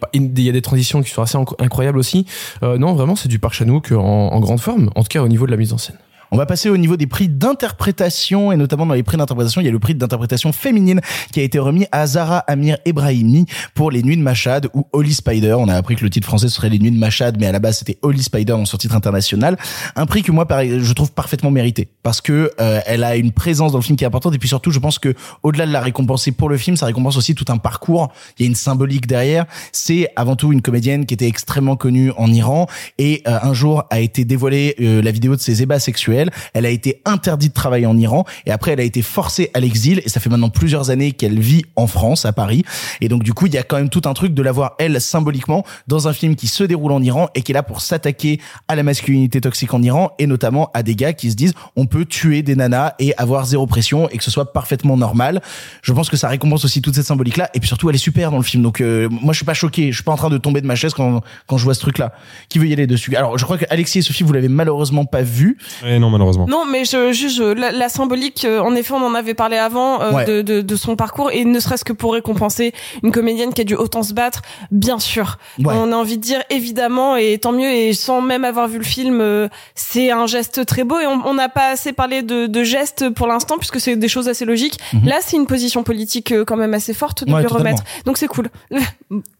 a 0.49 0.51
des 0.53 0.61
transitions 0.61 1.01
qui 1.03 1.09
sont 1.09 1.21
assez 1.21 1.37
inc- 1.37 1.55
incroyables 1.59 1.97
aussi. 1.97 2.25
Non, 2.61 2.93
vraiment, 2.93 3.15
c'est 3.17 3.27
du 3.29 3.39
Park 3.39 3.61
en, 3.61 3.95
en 3.97 4.39
grande 4.39 4.59
forme. 4.59 4.89
En 4.95 5.01
tout 5.01 5.09
cas, 5.09 5.21
au 5.21 5.27
niveau 5.27 5.45
de 5.47 5.51
la 5.51 5.57
mise 5.57 5.73
en 5.73 5.77
scène. 5.77 5.97
On 6.35 6.37
va 6.37 6.45
passer 6.45 6.69
au 6.69 6.75
niveau 6.75 6.97
des 6.97 7.07
prix 7.07 7.29
d'interprétation 7.29 8.51
et 8.51 8.57
notamment 8.57 8.85
dans 8.85 8.93
les 8.93 9.03
prix 9.03 9.15
d'interprétation, 9.15 9.61
il 9.61 9.63
y 9.63 9.67
a 9.69 9.71
le 9.71 9.79
prix 9.79 9.95
d'interprétation 9.95 10.51
féminine 10.51 10.99
qui 11.31 11.39
a 11.39 11.43
été 11.43 11.59
remis 11.59 11.85
à 11.93 12.05
Zara 12.07 12.39
Amir 12.39 12.77
Ebrahimi 12.83 13.45
pour 13.73 13.89
Les 13.89 14.03
Nuits 14.03 14.17
de 14.17 14.21
Machad 14.21 14.67
ou 14.73 14.85
Holly 14.91 15.13
Spider. 15.13 15.53
On 15.57 15.69
a 15.69 15.75
appris 15.75 15.95
que 15.95 16.03
le 16.03 16.09
titre 16.09 16.27
français 16.27 16.49
serait 16.49 16.67
Les 16.67 16.77
Nuits 16.77 16.91
de 16.91 16.97
Machad, 16.97 17.37
mais 17.39 17.45
à 17.45 17.53
la 17.53 17.59
base 17.59 17.77
c'était 17.77 17.97
Holly 18.01 18.21
Spider 18.21 18.51
dans 18.51 18.65
son 18.65 18.75
titre 18.75 18.95
international. 18.95 19.55
Un 19.95 20.05
prix 20.05 20.23
que 20.23 20.33
moi 20.33 20.45
je 20.61 20.91
trouve 20.91 21.13
parfaitement 21.13 21.51
mérité 21.51 21.87
parce 22.03 22.19
que 22.19 22.51
euh, 22.59 22.81
elle 22.85 23.05
a 23.05 23.15
une 23.15 23.31
présence 23.31 23.71
dans 23.71 23.77
le 23.77 23.83
film 23.85 23.95
qui 23.95 24.03
est 24.03 24.07
importante 24.07 24.35
et 24.35 24.37
puis 24.37 24.49
surtout 24.49 24.71
je 24.71 24.79
pense 24.79 24.99
que 24.99 25.13
au-delà 25.41 25.65
de 25.65 25.71
la 25.71 25.79
récompenser 25.79 26.33
pour 26.33 26.49
le 26.49 26.57
film, 26.57 26.75
ça 26.75 26.85
récompense 26.85 27.15
aussi 27.15 27.33
tout 27.33 27.45
un 27.47 27.57
parcours. 27.57 28.11
Il 28.37 28.43
y 28.43 28.45
a 28.45 28.49
une 28.49 28.55
symbolique 28.55 29.07
derrière. 29.07 29.45
C'est 29.71 30.09
avant 30.17 30.35
tout 30.35 30.51
une 30.51 30.61
comédienne 30.61 31.05
qui 31.05 31.13
était 31.13 31.27
extrêmement 31.27 31.77
connue 31.77 32.11
en 32.17 32.29
Iran 32.29 32.67
et 32.97 33.23
euh, 33.25 33.37
un 33.41 33.53
jour 33.53 33.85
a 33.89 34.01
été 34.01 34.25
dévoilée 34.25 34.75
euh, 34.81 35.01
la 35.01 35.11
vidéo 35.11 35.37
de 35.37 35.39
ses 35.39 35.61
ébats 35.61 35.79
sexuels. 35.79 36.25
Elle 36.53 36.65
a 36.65 36.70
été 36.70 37.01
interdite 37.05 37.51
de 37.51 37.53
travailler 37.53 37.86
en 37.86 37.98
Iran 37.98 38.25
et 38.46 38.51
après 38.51 38.72
elle 38.72 38.79
a 38.79 38.84
été 38.84 39.01
forcée 39.01 39.51
à 39.53 39.60
l'exil 39.60 40.01
et 40.05 40.10
ça 40.10 40.20
fait 40.20 40.29
maintenant 40.29 40.50
plusieurs 40.50 40.89
années 40.89 41.12
qu'elle 41.12 41.39
vit 41.39 41.63
en 41.75 41.88
France, 41.88 42.25
à 42.25 42.34
Paris. 42.34 42.63
Et 43.01 43.10
donc 43.10 43.24
du 43.24 43.34
coup, 43.34 43.48
il 43.48 43.53
y 43.53 43.58
a 43.58 43.63
quand 43.63 43.77
même 43.77 43.89
tout 43.89 44.01
un 44.05 44.13
truc 44.13 44.34
de 44.34 44.41
la 44.41 44.51
voir 44.51 44.75
elle 44.79 45.00
symboliquement 45.01 45.65
dans 45.88 46.08
un 46.08 46.13
film 46.13 46.36
qui 46.36 46.48
se 46.48 46.63
déroule 46.63 46.91
en 46.91 47.01
Iran 47.01 47.29
et 47.36 47.41
qui 47.41 47.51
est 47.51 47.55
là 47.55 47.63
pour 47.63 47.82
s'attaquer 47.82 48.39
à 48.67 48.75
la 48.75 48.84
masculinité 48.84 49.41
toxique 49.41 49.74
en 49.74 49.82
Iran 49.82 50.12
et 50.20 50.27
notamment 50.27 50.72
à 50.74 50.84
des 50.84 50.96
gars 50.96 51.13
qui 51.13 51.32
se 51.32 51.36
disent 51.36 51.53
on 51.75 51.86
peut 51.86 52.05
tuer 52.05 52.41
des 52.41 52.55
nanas 52.55 52.94
et 53.00 53.13
avoir 53.17 53.46
zéro 53.46 53.67
pression 53.67 54.10
et 54.10 54.17
que 54.17 54.24
ce 54.24 54.32
soit 54.32 54.53
parfaitement 54.53 54.98
normal. 54.98 55.41
Je 55.82 55.94
pense 55.94 56.10
que 56.10 56.17
ça 56.17 56.27
récompense 56.27 56.65
aussi 56.65 56.82
toute 56.82 56.96
cette 56.96 57.05
symbolique 57.05 57.38
là 57.38 57.50
et 57.53 57.60
puis 57.60 57.67
surtout 57.67 57.89
elle 57.89 57.96
est 57.96 58.00
super 58.00 58.32
dans 58.32 58.38
le 58.38 58.44
film. 58.44 58.63
Donc 58.63 58.82
euh, 58.82 59.08
moi 59.10 59.34
je 59.34 59.38
suis 59.38 59.46
pas 59.46 59.53
choqué, 59.53 59.91
je 59.91 59.96
suis 59.96 60.03
pas 60.03 60.12
en 60.12 60.17
train 60.17 60.29
de 60.29 60.38
tomber 60.38 60.62
de 60.62 60.67
ma 60.67 60.75
chaise 60.75 60.94
quand 60.94 61.22
quand 61.48 61.58
je 61.58 61.63
vois 61.63 61.74
ce 61.74 61.82
truc 61.82 61.98
là. 61.98 62.13
Qui 62.50 62.60
veut 62.60 62.67
y 62.67 62.74
aller 62.74 62.88
dessus? 62.88 63.15
Alors 63.15 63.38
je 63.38 63.44
crois 63.44 63.58
que 63.58 63.65
Alexis 63.70 64.00
et 64.00 64.01
Sophie 64.01 64.24
vous 64.24 64.34
l'avez 64.34 64.50
malheureusement 64.50 65.05
pas 65.05 65.22
vu. 65.22 65.58
Non 66.05 66.12
malheureusement. 66.12 66.45
Non, 66.47 66.65
mais 66.65 66.85
je 66.85 67.12
juge 67.12 67.41
la, 67.41 67.71
la 67.71 67.89
symbolique. 67.89 68.45
euh, 68.45 68.59
en 68.59 68.75
effet, 68.75 68.93
on 68.93 69.03
en 69.05 69.15
avait 69.15 69.33
parlé 69.33 69.57
avant 69.57 70.01
euh, 70.01 70.12
Ouais. 70.12 70.25
de, 70.25 70.41
de, 70.41 70.62
de 70.62 70.75
son 70.75 70.95
parcours 70.95 71.31
et 71.31 71.43
ne 71.45 71.59
serait-ce 71.59 71.83
que 71.83 71.93
pour 71.93 72.13
récompenser 72.13 72.74
une 73.03 73.12
comédienne 73.12 73.53
qui 73.53 73.62
a 73.62 73.63
dû 73.63 73.75
autant 73.75 74.03
se 74.03 74.13
battre, 74.13 74.41
bien 74.71 75.00
sûr. 75.00 75.38
Ouais. 75.59 75.74
On 75.75 75.91
a 75.91 75.95
envie 75.95 76.17
de 76.17 76.21
dire 76.21 76.41
évidemment 76.50 77.15
et 77.15 77.38
tant 77.39 77.51
mieux 77.51 77.69
et 77.71 77.93
sans 77.93 78.21
même 78.21 78.45
avoir 78.45 78.67
vu 78.67 78.77
le 78.77 78.83
film, 78.83 79.19
euh, 79.21 79.47
c'est 79.74 80.12
un 80.12 80.27
geste 80.27 80.65
très 80.65 80.83
beau 80.83 81.00
et 81.00 81.07
on 81.07 81.21
on 81.25 81.33
n'a 81.33 81.50
pas 81.50 81.69
assez 81.71 81.91
parlé 81.93 82.21
de, 82.21 82.45
de 82.45 82.63
gestes 82.63 83.09
pour 83.09 83.25
l'instant 83.27 83.57
puisque 83.57 83.79
c'est 83.79 83.95
des 83.95 84.07
choses 84.07 84.27
assez 84.29 84.45
logiques. 84.45 84.77
Là, 85.03 85.17
c'est 85.21 85.38
une 85.38 85.47
position 85.47 85.81
politique 85.83 86.31
euh, 86.31 86.45
quand 86.45 86.57
même 86.57 86.74
assez 86.74 86.93
forte 86.93 87.24
de 87.24 87.31
Ouais, 87.31 87.39
lui 87.41 87.47
totalement. 87.47 87.69
remettre. 87.71 87.83
Donc 88.05 88.17
c'est 88.17 88.27
cool. 88.27 88.50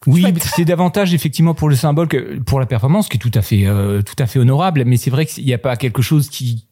Oui, 0.08 0.24
c'est 0.56 0.66
davantage 0.66 1.14
effectivement 1.14 1.54
pour 1.56 1.70
le 1.70 1.76
symbole 1.76 2.08
que 2.08 2.40
pour 2.40 2.60
la 2.60 2.66
performance, 2.66 3.08
qui 3.10 3.18
est 3.18 3.20
tout 3.20 3.32
à 3.34 3.42
fait, 3.42 3.64
euh, 3.66 4.02
tout 4.04 4.16
à 4.20 4.28
fait 4.28 4.40
honorable. 4.40 4.84
Mais 4.86 4.98
c'est 4.98 5.10
vrai 5.10 5.26
qu'il 5.26 5.44
n'y 5.46 5.54
a 5.54 5.58
pas 5.58 5.76
quelque 5.76 6.02
chose 6.02 6.30
qui 6.30 6.65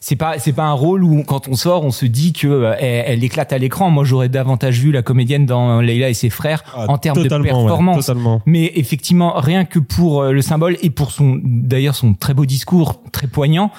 c'est 0.00 0.16
pas 0.16 0.38
c'est 0.38 0.52
pas 0.52 0.64
un 0.64 0.72
rôle 0.72 1.04
où 1.04 1.22
quand 1.22 1.48
on 1.48 1.54
sort 1.54 1.84
on 1.84 1.90
se 1.90 2.06
dit 2.06 2.32
que 2.32 2.46
euh, 2.46 2.74
elle, 2.78 3.04
elle 3.06 3.24
éclate 3.24 3.52
à 3.52 3.58
l'écran. 3.58 3.90
Moi 3.90 4.04
j'aurais 4.04 4.28
davantage 4.28 4.78
vu 4.78 4.92
la 4.92 5.02
comédienne 5.02 5.46
dans 5.46 5.80
Leila 5.80 6.08
et 6.08 6.14
ses 6.14 6.30
frères 6.30 6.62
Ah, 6.74 6.86
en 6.88 6.98
termes 6.98 7.22
de 7.22 7.28
ouais, 7.28 7.42
performance. 7.42 8.10
Mais 8.46 8.72
effectivement 8.74 9.34
rien 9.36 9.64
que 9.64 9.78
pour 9.78 10.22
euh, 10.22 10.32
le 10.32 10.42
symbole 10.42 10.76
et 10.82 10.90
pour 10.90 11.12
son 11.12 11.40
d'ailleurs 11.42 11.94
son 11.94 12.14
très 12.14 12.34
beau 12.34 12.46
discours 12.46 13.00
très 13.12 13.26
poignant, 13.26 13.70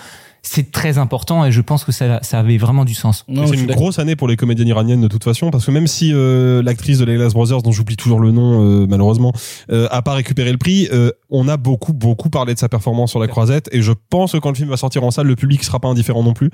c'est 0.43 0.71
très 0.71 0.97
important 0.97 1.45
et 1.45 1.51
je 1.51 1.61
pense 1.61 1.83
que 1.83 1.91
ça 1.91 2.19
ça 2.23 2.39
avait 2.39 2.57
vraiment 2.57 2.83
du 2.83 2.93
sens. 2.93 3.25
C'est 3.27 3.55
une 3.55 3.67
grosse 3.67 3.99
année 3.99 4.15
pour 4.15 4.27
les 4.27 4.35
comédiennes 4.35 4.67
iraniennes 4.67 5.01
de 5.01 5.07
toute 5.07 5.23
façon 5.23 5.51
parce 5.51 5.65
que 5.65 5.71
même 5.71 5.87
si 5.87 6.11
euh, 6.13 6.63
l'actrice 6.63 6.97
de 6.97 7.05
Leila's 7.05 7.33
Brothers 7.33 7.61
dont 7.61 7.71
j'oublie 7.71 7.95
toujours 7.95 8.19
le 8.19 8.31
nom 8.31 8.63
euh, 8.63 8.87
malheureusement 8.87 9.33
euh, 9.71 9.87
a 9.91 10.01
pas 10.01 10.13
récupéré 10.13 10.51
le 10.51 10.57
prix 10.57 10.87
euh, 10.91 11.11
on 11.29 11.47
a 11.47 11.57
beaucoup 11.57 11.93
beaucoup 11.93 12.29
parlé 12.29 12.53
de 12.53 12.59
sa 12.59 12.69
performance 12.69 13.11
sur 13.11 13.19
la 13.19 13.27
croisette 13.27 13.69
et 13.71 13.81
je 13.81 13.91
pense 14.09 14.31
que 14.31 14.37
quand 14.37 14.49
le 14.49 14.55
film 14.55 14.69
va 14.69 14.77
sortir 14.77 15.03
en 15.03 15.11
salle 15.11 15.27
le 15.27 15.35
public 15.35 15.63
sera 15.63 15.79
pas 15.79 15.87
indifférent 15.87 16.23
non 16.23 16.33
plus. 16.33 16.49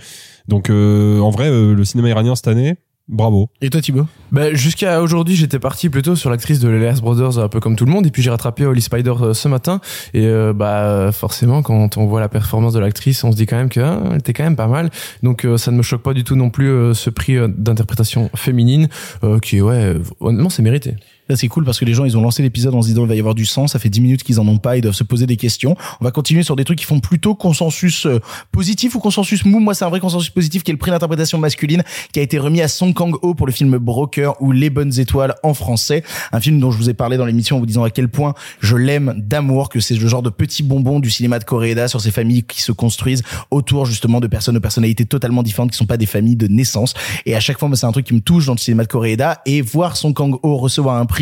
Donc 0.47 0.69
euh, 0.69 1.19
en 1.19 1.29
vrai 1.29 1.49
euh, 1.49 1.73
le 1.73 1.85
cinéma 1.85 2.09
iranien 2.09 2.35
cette 2.35 2.47
année 2.47 2.75
bravo 3.07 3.49
Et 3.61 3.69
toi 3.69 3.81
Thibaut 3.81 4.05
Bah, 4.31 4.53
jusqu'à 4.53 5.01
aujourd'hui, 5.01 5.35
j'étais 5.35 5.59
parti 5.59 5.89
plutôt 5.89 6.15
sur 6.15 6.29
l'actrice 6.29 6.59
de 6.59 6.69
Les 6.69 6.91
Brothers, 7.01 7.39
un 7.39 7.47
peu 7.47 7.59
comme 7.59 7.75
tout 7.75 7.85
le 7.85 7.91
monde, 7.91 8.05
et 8.05 8.11
puis 8.11 8.21
j'ai 8.21 8.29
rattrapé 8.29 8.65
Holly 8.65 8.81
Spider 8.81 9.13
euh, 9.21 9.33
ce 9.33 9.47
matin. 9.47 9.79
Et 10.13 10.25
euh, 10.25 10.53
bah 10.53 11.11
forcément, 11.11 11.61
quand 11.61 11.97
on 11.97 12.05
voit 12.05 12.19
la 12.19 12.29
performance 12.29 12.73
de 12.73 12.79
l'actrice, 12.79 13.23
on 13.23 13.31
se 13.31 13.37
dit 13.37 13.45
quand 13.45 13.57
même 13.57 13.69
qu'elle 13.69 14.17
était 14.17 14.33
quand 14.33 14.43
même 14.43 14.55
pas 14.55 14.67
mal. 14.67 14.89
Donc 15.23 15.45
euh, 15.45 15.57
ça 15.57 15.71
ne 15.71 15.77
me 15.77 15.83
choque 15.83 16.01
pas 16.01 16.13
du 16.13 16.23
tout 16.23 16.35
non 16.35 16.49
plus 16.49 16.69
euh, 16.69 16.93
ce 16.93 17.09
prix 17.09 17.37
euh, 17.37 17.47
d'interprétation 17.47 18.29
féminine, 18.35 18.89
euh, 19.23 19.39
qui 19.39 19.61
ouais, 19.61 19.75
euh, 19.75 19.99
honnêtement, 20.19 20.49
c'est 20.49 20.63
mérité. 20.63 20.95
Là, 21.29 21.35
c'est 21.35 21.47
cool 21.47 21.65
parce 21.65 21.79
que 21.79 21.85
les 21.85 21.93
gens, 21.93 22.05
ils 22.05 22.17
ont 22.17 22.21
lancé 22.21 22.41
l'épisode 22.41 22.73
en 22.75 22.81
se 22.81 22.87
disant 22.87 23.03
il 23.03 23.07
va 23.07 23.15
y 23.15 23.19
avoir 23.19 23.35
du 23.35 23.45
sang. 23.45 23.67
Ça 23.67 23.79
fait 23.79 23.89
10 23.89 24.01
minutes 24.01 24.23
qu'ils 24.23 24.39
en 24.39 24.47
ont 24.47 24.57
pas. 24.57 24.77
Ils 24.77 24.81
doivent 24.81 24.95
se 24.95 25.03
poser 25.03 25.25
des 25.25 25.35
questions. 25.35 25.75
On 25.99 26.05
va 26.05 26.11
continuer 26.11 26.43
sur 26.43 26.55
des 26.55 26.63
trucs 26.63 26.79
qui 26.79 26.85
font 26.85 26.99
plutôt 26.99 27.35
consensus 27.35 28.05
euh, 28.05 28.19
positif 28.51 28.95
ou 28.95 28.99
consensus 28.99 29.43
mou. 29.45 29.59
Moi, 29.59 29.73
c'est 29.73 29.85
un 29.85 29.89
vrai 29.89 29.99
consensus 29.99 30.29
positif 30.29 30.63
qui 30.63 30.71
est 30.71 30.73
le 30.73 30.77
prix 30.77 30.91
d'interprétation 30.91 31.37
masculine 31.37 31.83
qui 32.13 32.19
a 32.19 32.23
été 32.23 32.39
remis 32.39 32.61
à 32.61 32.67
Song 32.67 32.93
Kang-ho 32.93 33.33
pour 33.33 33.45
le 33.45 33.51
film 33.51 33.77
Broker 33.77 34.41
ou 34.41 34.51
Les 34.51 34.69
Bonnes 34.69 34.97
Étoiles 34.99 35.35
en 35.43 35.53
français. 35.53 36.03
Un 36.31 36.39
film 36.39 36.59
dont 36.59 36.71
je 36.71 36.77
vous 36.77 36.89
ai 36.89 36.93
parlé 36.93 37.17
dans 37.17 37.25
l'émission 37.25 37.57
en 37.57 37.59
vous 37.59 37.65
disant 37.65 37.83
à 37.83 37.89
quel 37.89 38.07
point 38.07 38.33
je 38.61 38.75
l'aime 38.75 39.13
d'amour, 39.17 39.69
que 39.69 39.79
c'est 39.79 39.95
le 39.95 40.07
genre 40.07 40.23
de 40.23 40.29
petit 40.29 40.63
bonbon 40.63 40.99
du 40.99 41.09
cinéma 41.09 41.39
de 41.39 41.43
Coréeda 41.43 41.87
sur 41.87 41.99
ces 41.99 42.11
familles 42.11 42.43
qui 42.43 42.61
se 42.61 42.71
construisent 42.71 43.23
autour 43.51 43.85
justement 43.85 44.21
de 44.21 44.27
personnes 44.27 44.55
aux 44.55 44.61
personnalités 44.61 45.05
totalement 45.05 45.43
différentes 45.43 45.71
qui 45.71 45.77
sont 45.77 45.85
pas 45.85 45.97
des 45.97 46.05
familles 46.05 46.37
de 46.37 46.47
naissance. 46.47 46.93
Et 47.25 47.35
à 47.35 47.39
chaque 47.39 47.59
fois, 47.59 47.69
c'est 47.73 47.85
un 47.85 47.91
truc 47.91 48.05
qui 48.05 48.13
me 48.13 48.21
touche 48.21 48.45
dans 48.45 48.53
le 48.53 48.59
cinéma 48.59 48.83
de 48.83 48.87
Coréeda 48.87 49.41
et 49.45 49.61
voir 49.61 49.97
Song 49.97 50.13
Kang-ho 50.13 50.57
recevoir 50.57 50.95
un 50.95 51.05
prix 51.05 51.16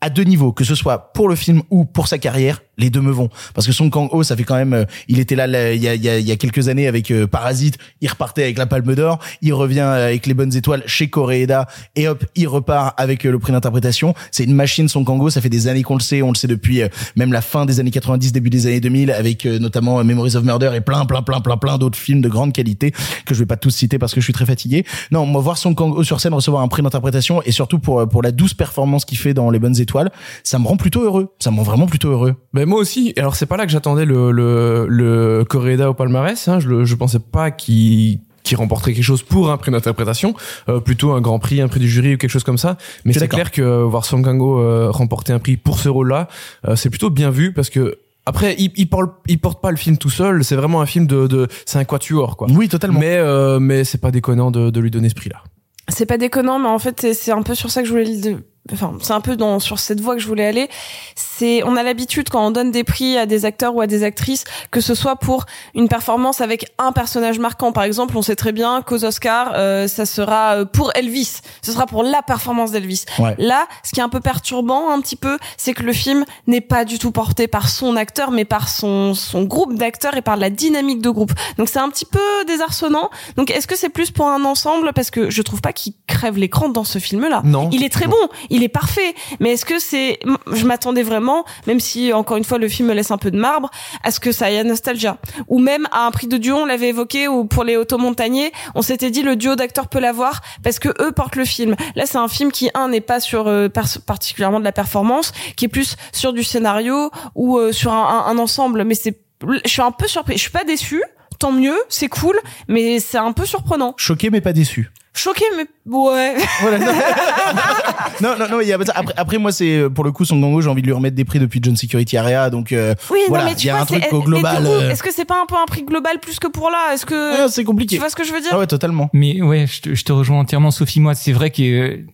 à 0.00 0.10
deux 0.10 0.24
niveaux, 0.24 0.52
que 0.52 0.64
ce 0.64 0.74
soit 0.74 1.12
pour 1.12 1.28
le 1.28 1.34
film 1.34 1.62
ou 1.70 1.84
pour 1.84 2.08
sa 2.08 2.18
carrière, 2.18 2.62
les 2.78 2.90
deux 2.90 3.00
me 3.00 3.10
vont. 3.10 3.28
Parce 3.54 3.66
que 3.66 3.72
Song 3.72 3.90
Kang-ho, 3.90 4.22
ça 4.22 4.36
fait 4.36 4.44
quand 4.44 4.56
même, 4.56 4.72
euh, 4.72 4.84
il 5.08 5.18
était 5.18 5.34
là, 5.34 5.46
il 5.72 5.82
y 5.82 5.88
a, 5.88 5.94
y 5.94 6.08
a, 6.08 6.18
y 6.18 6.30
a 6.30 6.36
quelques 6.36 6.68
années 6.68 6.86
avec 6.86 7.10
euh, 7.10 7.26
Parasite, 7.26 7.76
il 8.00 8.08
repartait 8.08 8.44
avec 8.44 8.56
la 8.56 8.66
Palme 8.66 8.94
d'Or, 8.94 9.18
il 9.42 9.52
revient 9.52 9.80
euh, 9.80 10.06
avec 10.06 10.26
les 10.26 10.34
bonnes 10.34 10.54
étoiles 10.54 10.82
chez 10.86 11.10
Koreeda, 11.10 11.66
et 11.96 12.08
hop, 12.08 12.24
il 12.36 12.46
repart 12.48 12.98
avec 12.98 13.24
le 13.24 13.38
prix 13.38 13.52
d'interprétation. 13.52 14.14
C'est 14.30 14.44
une 14.44 14.54
machine 14.54 14.88
Song 14.88 15.04
Kang-ho, 15.04 15.28
ça 15.30 15.40
fait 15.40 15.48
des 15.48 15.68
années 15.68 15.82
qu'on 15.82 15.96
le 15.96 16.00
sait, 16.00 16.22
on 16.22 16.30
le 16.30 16.36
sait 16.36 16.46
depuis 16.46 16.82
même 17.16 17.32
la 17.32 17.40
fin 17.40 17.66
des 17.66 17.80
années 17.80 17.90
90, 17.90 18.32
début 18.32 18.50
des 18.50 18.66
années 18.66 18.80
2000, 18.80 19.10
avec 19.10 19.44
notamment 19.44 20.02
Memories 20.04 20.36
of 20.36 20.44
Murder 20.44 20.70
et 20.74 20.80
plein, 20.80 21.04
plein, 21.04 21.22
plein, 21.22 21.40
plein, 21.40 21.56
plein 21.56 21.78
d'autres 21.78 21.98
films 21.98 22.20
de 22.20 22.28
grande 22.28 22.52
qualité 22.52 22.92
que 23.26 23.34
je 23.34 23.40
vais 23.40 23.46
pas 23.46 23.56
tous 23.56 23.70
citer 23.70 23.98
parce 23.98 24.14
que 24.14 24.20
je 24.20 24.24
suis 24.24 24.32
très 24.32 24.46
fatigué. 24.46 24.84
Non, 25.10 25.26
moi 25.26 25.40
voir 25.40 25.58
Song 25.58 25.74
Kang-ho 25.74 26.04
sur 26.04 26.20
scène 26.20 26.34
recevoir 26.34 26.62
un 26.62 26.68
prix 26.68 26.82
d'interprétation 26.82 27.42
et 27.42 27.52
surtout 27.52 27.78
pour 27.78 28.08
pour 28.08 28.22
la 28.22 28.30
douce 28.30 28.54
performance 28.54 29.04
qu'il 29.04 29.18
fait 29.18 29.34
dans 29.34 29.50
Les 29.50 29.58
Bonnes 29.58 29.80
Étoiles, 29.80 30.10
ça 30.44 30.58
me 30.58 30.66
rend 30.66 30.76
plutôt 30.76 31.02
heureux. 31.02 31.34
Ça 31.38 31.50
me 31.50 31.56
rend 31.56 31.62
vraiment 31.62 31.86
plutôt 31.86 32.10
heureux. 32.10 32.36
Ben 32.52 32.67
moi 32.68 32.78
aussi. 32.78 33.12
Alors 33.16 33.34
c'est 33.34 33.46
pas 33.46 33.56
là 33.56 33.66
que 33.66 33.72
j'attendais 33.72 34.04
le 34.04 34.30
le 34.30 34.86
le 34.88 35.44
Coréda 35.44 35.90
au 35.90 35.94
palmarès. 35.94 36.46
Hein. 36.48 36.60
Je 36.60 36.68
le, 36.68 36.84
je 36.84 36.94
pensais 36.94 37.18
pas 37.18 37.50
qu'il 37.50 38.20
qui 38.44 38.54
remporterait 38.54 38.94
quelque 38.94 39.04
chose 39.04 39.22
pour 39.22 39.50
un 39.50 39.56
prix 39.58 39.70
d'interprétation, 39.70 40.32
euh, 40.70 40.80
plutôt 40.80 41.12
un 41.12 41.20
grand 41.20 41.38
prix, 41.38 41.60
un 41.60 41.68
prix 41.68 41.80
du 41.80 41.88
jury 41.88 42.14
ou 42.14 42.16
quelque 42.16 42.30
chose 42.30 42.44
comme 42.44 42.56
ça. 42.56 42.78
Mais 43.04 43.12
c'est 43.12 43.28
clair 43.28 43.50
que 43.50 43.60
euh, 43.60 43.84
voir 43.84 44.04
Song 44.06 44.24
Kang-ho 44.24 44.58
euh, 44.60 44.90
remporter 44.90 45.32
un 45.34 45.38
prix 45.38 45.56
pour 45.58 45.78
ce 45.80 45.88
rôle-là, 45.90 46.28
euh, 46.66 46.74
c'est 46.76 46.88
plutôt 46.88 47.10
bien 47.10 47.28
vu 47.30 47.52
parce 47.52 47.68
que 47.68 47.98
après 48.24 48.54
il, 48.58 48.70
il 48.76 48.88
porte 48.88 49.10
il 49.26 49.38
porte 49.38 49.60
pas 49.60 49.70
le 49.70 49.76
film 49.76 49.98
tout 49.98 50.08
seul. 50.10 50.44
C'est 50.44 50.56
vraiment 50.56 50.80
un 50.80 50.86
film 50.86 51.06
de, 51.06 51.26
de 51.26 51.46
c'est 51.66 51.78
un 51.78 51.84
quatuor 51.84 52.36
quoi. 52.36 52.46
Oui, 52.50 52.68
totalement. 52.68 53.00
Mais 53.00 53.16
euh, 53.16 53.58
mais 53.60 53.84
c'est 53.84 53.98
pas 54.00 54.10
déconnant 54.10 54.50
de, 54.50 54.70
de 54.70 54.80
lui 54.80 54.90
donner 54.90 55.08
ce 55.10 55.14
prix-là. 55.14 55.42
C'est 55.90 56.04
pas 56.06 56.18
déconnant, 56.18 56.58
mais 56.58 56.68
en 56.68 56.78
fait, 56.78 57.00
c'est- 57.00 57.14
c'est 57.14 57.32
un 57.32 57.40
peu 57.42 57.54
sur 57.54 57.70
ça 57.70 57.80
que 57.80 57.86
je 57.88 57.92
voulais 57.92 58.04
le- 58.04 58.44
enfin 58.72 58.94
c'est 59.00 59.12
un 59.12 59.20
peu 59.20 59.36
dans 59.36 59.58
sur 59.60 59.78
cette 59.78 60.00
voie 60.00 60.14
que 60.14 60.20
je 60.20 60.26
voulais 60.26 60.46
aller. 60.46 60.68
C'est 61.16 61.62
on 61.64 61.76
a 61.76 61.82
l'habitude 61.82 62.28
quand 62.28 62.46
on 62.46 62.50
donne 62.50 62.70
des 62.70 62.84
prix 62.84 63.16
à 63.16 63.26
des 63.26 63.44
acteurs 63.44 63.74
ou 63.74 63.80
à 63.80 63.86
des 63.86 64.02
actrices 64.04 64.44
que 64.70 64.80
ce 64.80 64.94
soit 64.94 65.16
pour 65.16 65.46
une 65.74 65.88
performance 65.88 66.40
avec 66.40 66.72
un 66.78 66.92
personnage 66.92 67.38
marquant. 67.38 67.72
Par 67.72 67.84
exemple 67.84 68.16
on 68.16 68.22
sait 68.22 68.36
très 68.36 68.52
bien 68.52 68.82
qu'aux 68.82 69.04
Oscars 69.04 69.52
euh, 69.54 69.86
ça 69.88 70.06
sera 70.06 70.56
euh, 70.56 70.64
pour 70.64 70.92
Elvis. 70.94 71.40
Ce 71.62 71.72
sera 71.72 71.86
pour 71.86 72.02
la 72.02 72.22
performance 72.22 72.70
d'Elvis. 72.70 73.04
Ouais. 73.18 73.34
là 73.38 73.66
ce 73.82 73.92
qui 73.92 74.00
est 74.00 74.02
un 74.02 74.08
peu 74.08 74.20
perturbant 74.20 74.90
un 74.90 75.00
petit 75.00 75.16
peu 75.16 75.38
c'est 75.56 75.74
que 75.74 75.82
le 75.82 75.92
film 75.92 76.24
n'est 76.46 76.60
pas 76.60 76.84
du 76.84 76.98
tout 76.98 77.10
porté 77.12 77.48
par 77.48 77.68
son 77.68 77.96
acteur 77.96 78.30
mais 78.30 78.44
par 78.44 78.68
son 78.68 79.14
son 79.14 79.42
groupe 79.44 79.74
d'acteurs 79.74 80.16
et 80.16 80.22
par 80.22 80.36
la 80.36 80.50
dynamique 80.50 81.02
de 81.02 81.10
groupe. 81.10 81.32
Donc 81.56 81.68
c'est 81.68 81.78
un 81.78 81.88
petit 81.90 82.04
peu 82.04 82.18
désarçonnant. 82.46 83.10
Donc 83.36 83.50
est-ce 83.50 83.66
que 83.66 83.76
c'est 83.76 83.88
plus 83.88 84.10
pour 84.10 84.28
un 84.28 84.44
ensemble? 84.44 84.92
Parce 84.92 85.10
que 85.10 85.30
je 85.30 85.42
trouve 85.42 85.60
pas 85.60 85.72
qu'il 85.72 85.94
crève 86.06 86.36
l'écran 86.38 86.68
dans 86.68 86.84
ce 86.84 86.98
film 86.98 87.28
là 87.28 87.42
Non. 87.44 87.68
il 87.72 87.82
est 87.84 87.88
très 87.88 88.06
bon, 88.06 88.16
il 88.50 88.57
est 88.62 88.68
parfait. 88.68 89.14
Mais 89.40 89.52
est-ce 89.52 89.64
que 89.64 89.78
c'est, 89.78 90.18
je 90.52 90.64
m'attendais 90.66 91.02
vraiment, 91.02 91.44
même 91.66 91.80
si 91.80 92.12
encore 92.12 92.36
une 92.36 92.44
fois 92.44 92.58
le 92.58 92.68
film 92.68 92.88
me 92.88 92.94
laisse 92.94 93.10
un 93.10 93.18
peu 93.18 93.30
de 93.30 93.38
marbre, 93.38 93.70
à 94.02 94.10
ce 94.10 94.20
que 94.20 94.32
ça 94.32 94.50
ait 94.50 94.64
nostalgia. 94.64 95.18
Ou 95.48 95.58
même 95.58 95.86
à 95.92 96.06
un 96.06 96.10
prix 96.10 96.26
de 96.26 96.36
duo, 96.36 96.56
on 96.56 96.64
l'avait 96.66 96.88
évoqué, 96.88 97.28
ou 97.28 97.44
pour 97.44 97.64
les 97.64 97.76
automontagnés, 97.76 98.52
on 98.74 98.82
s'était 98.82 99.10
dit 99.10 99.22
le 99.22 99.36
duo 99.36 99.56
d'acteurs 99.56 99.88
peut 99.88 100.00
l'avoir 100.00 100.40
parce 100.62 100.78
que 100.78 100.88
eux 101.02 101.12
portent 101.12 101.36
le 101.36 101.44
film. 101.44 101.76
Là, 101.96 102.06
c'est 102.06 102.18
un 102.18 102.28
film 102.28 102.52
qui 102.52 102.70
un 102.74 102.88
n'est 102.88 103.00
pas 103.00 103.20
sur 103.20 103.46
euh, 103.48 103.68
particulièrement 104.06 104.60
de 104.60 104.64
la 104.64 104.72
performance, 104.72 105.32
qui 105.56 105.66
est 105.66 105.68
plus 105.68 105.96
sur 106.12 106.32
du 106.32 106.42
scénario 106.44 107.10
ou 107.34 107.58
euh, 107.58 107.72
sur 107.72 107.92
un, 107.92 108.24
un- 108.26 108.30
un 108.30 108.38
ensemble. 108.38 108.84
Mais 108.84 108.94
c'est, 108.94 109.18
je 109.64 109.68
suis 109.70 109.82
un 109.82 109.90
peu 109.92 110.06
surpris. 110.06 110.34
Je 110.34 110.42
suis 110.42 110.50
pas 110.50 110.64
déçue. 110.64 111.02
Tant 111.38 111.52
mieux, 111.52 111.76
c'est 111.88 112.08
cool, 112.08 112.38
mais 112.68 113.00
c'est 113.00 113.18
un 113.18 113.32
peu 113.32 113.46
surprenant. 113.46 113.94
Choqué 113.96 114.30
mais 114.30 114.40
pas 114.40 114.52
déçu. 114.52 114.90
Choqué, 115.14 115.44
mais 115.56 115.66
ouais. 115.92 116.36
Voilà, 116.60 116.78
non. 116.78 116.92
non, 118.20 118.36
non, 118.38 118.48
non, 118.48 118.60
il 118.60 118.68
y 118.68 118.72
a, 118.72 118.78
après, 118.94 119.14
après, 119.16 119.38
moi, 119.38 119.50
c'est, 119.50 119.82
pour 119.92 120.04
le 120.04 120.12
coup, 120.12 120.24
son 120.24 120.38
gango, 120.38 120.60
j'ai 120.60 120.68
envie 120.68 120.82
de 120.82 120.86
lui 120.86 120.92
remettre 120.92 121.16
des 121.16 121.24
prix 121.24 121.40
depuis 121.40 121.58
John 121.60 121.74
Security 121.74 122.16
Area, 122.16 122.50
donc, 122.50 122.70
euh, 122.70 122.94
Oui, 123.10 123.18
voilà, 123.28 123.44
non, 123.44 123.50
mais 123.50 123.56
tu 123.56 123.64
il 123.64 123.66
y 123.66 123.70
a 123.70 123.72
vois, 123.72 123.82
un 123.82 123.86
truc 123.86 124.04
au 124.12 124.22
global. 124.22 124.64
euh, 124.64 124.90
Est-ce 124.90 125.02
que 125.02 125.12
c'est 125.12 125.24
pas 125.24 125.42
un 125.42 125.46
peu 125.46 125.56
un 125.56 125.66
prix 125.66 125.82
global 125.82 126.20
plus 126.20 126.38
que 126.38 126.46
pour 126.46 126.70
là? 126.70 126.92
Est-ce 126.94 127.04
que 127.04 127.44
ah, 127.44 127.48
c'est 127.48 127.64
compliqué. 127.64 127.96
tu 127.96 128.00
vois 128.00 128.10
ce 128.10 128.16
que 128.16 128.22
je 128.22 128.32
veux 128.32 128.40
dire? 128.40 128.50
Ah 128.52 128.58
ouais, 128.60 128.68
totalement. 128.68 129.10
Mais 129.12 129.42
ouais, 129.42 129.66
je 129.66 129.80
te, 129.80 129.94
je 129.94 130.04
te 130.04 130.12
rejoins 130.12 130.38
entièrement, 130.38 130.70
Sophie. 130.70 131.00
Moi, 131.00 131.14
c'est 131.16 131.32
vrai 131.32 131.50
que 131.50 131.62
euh, 131.62 132.06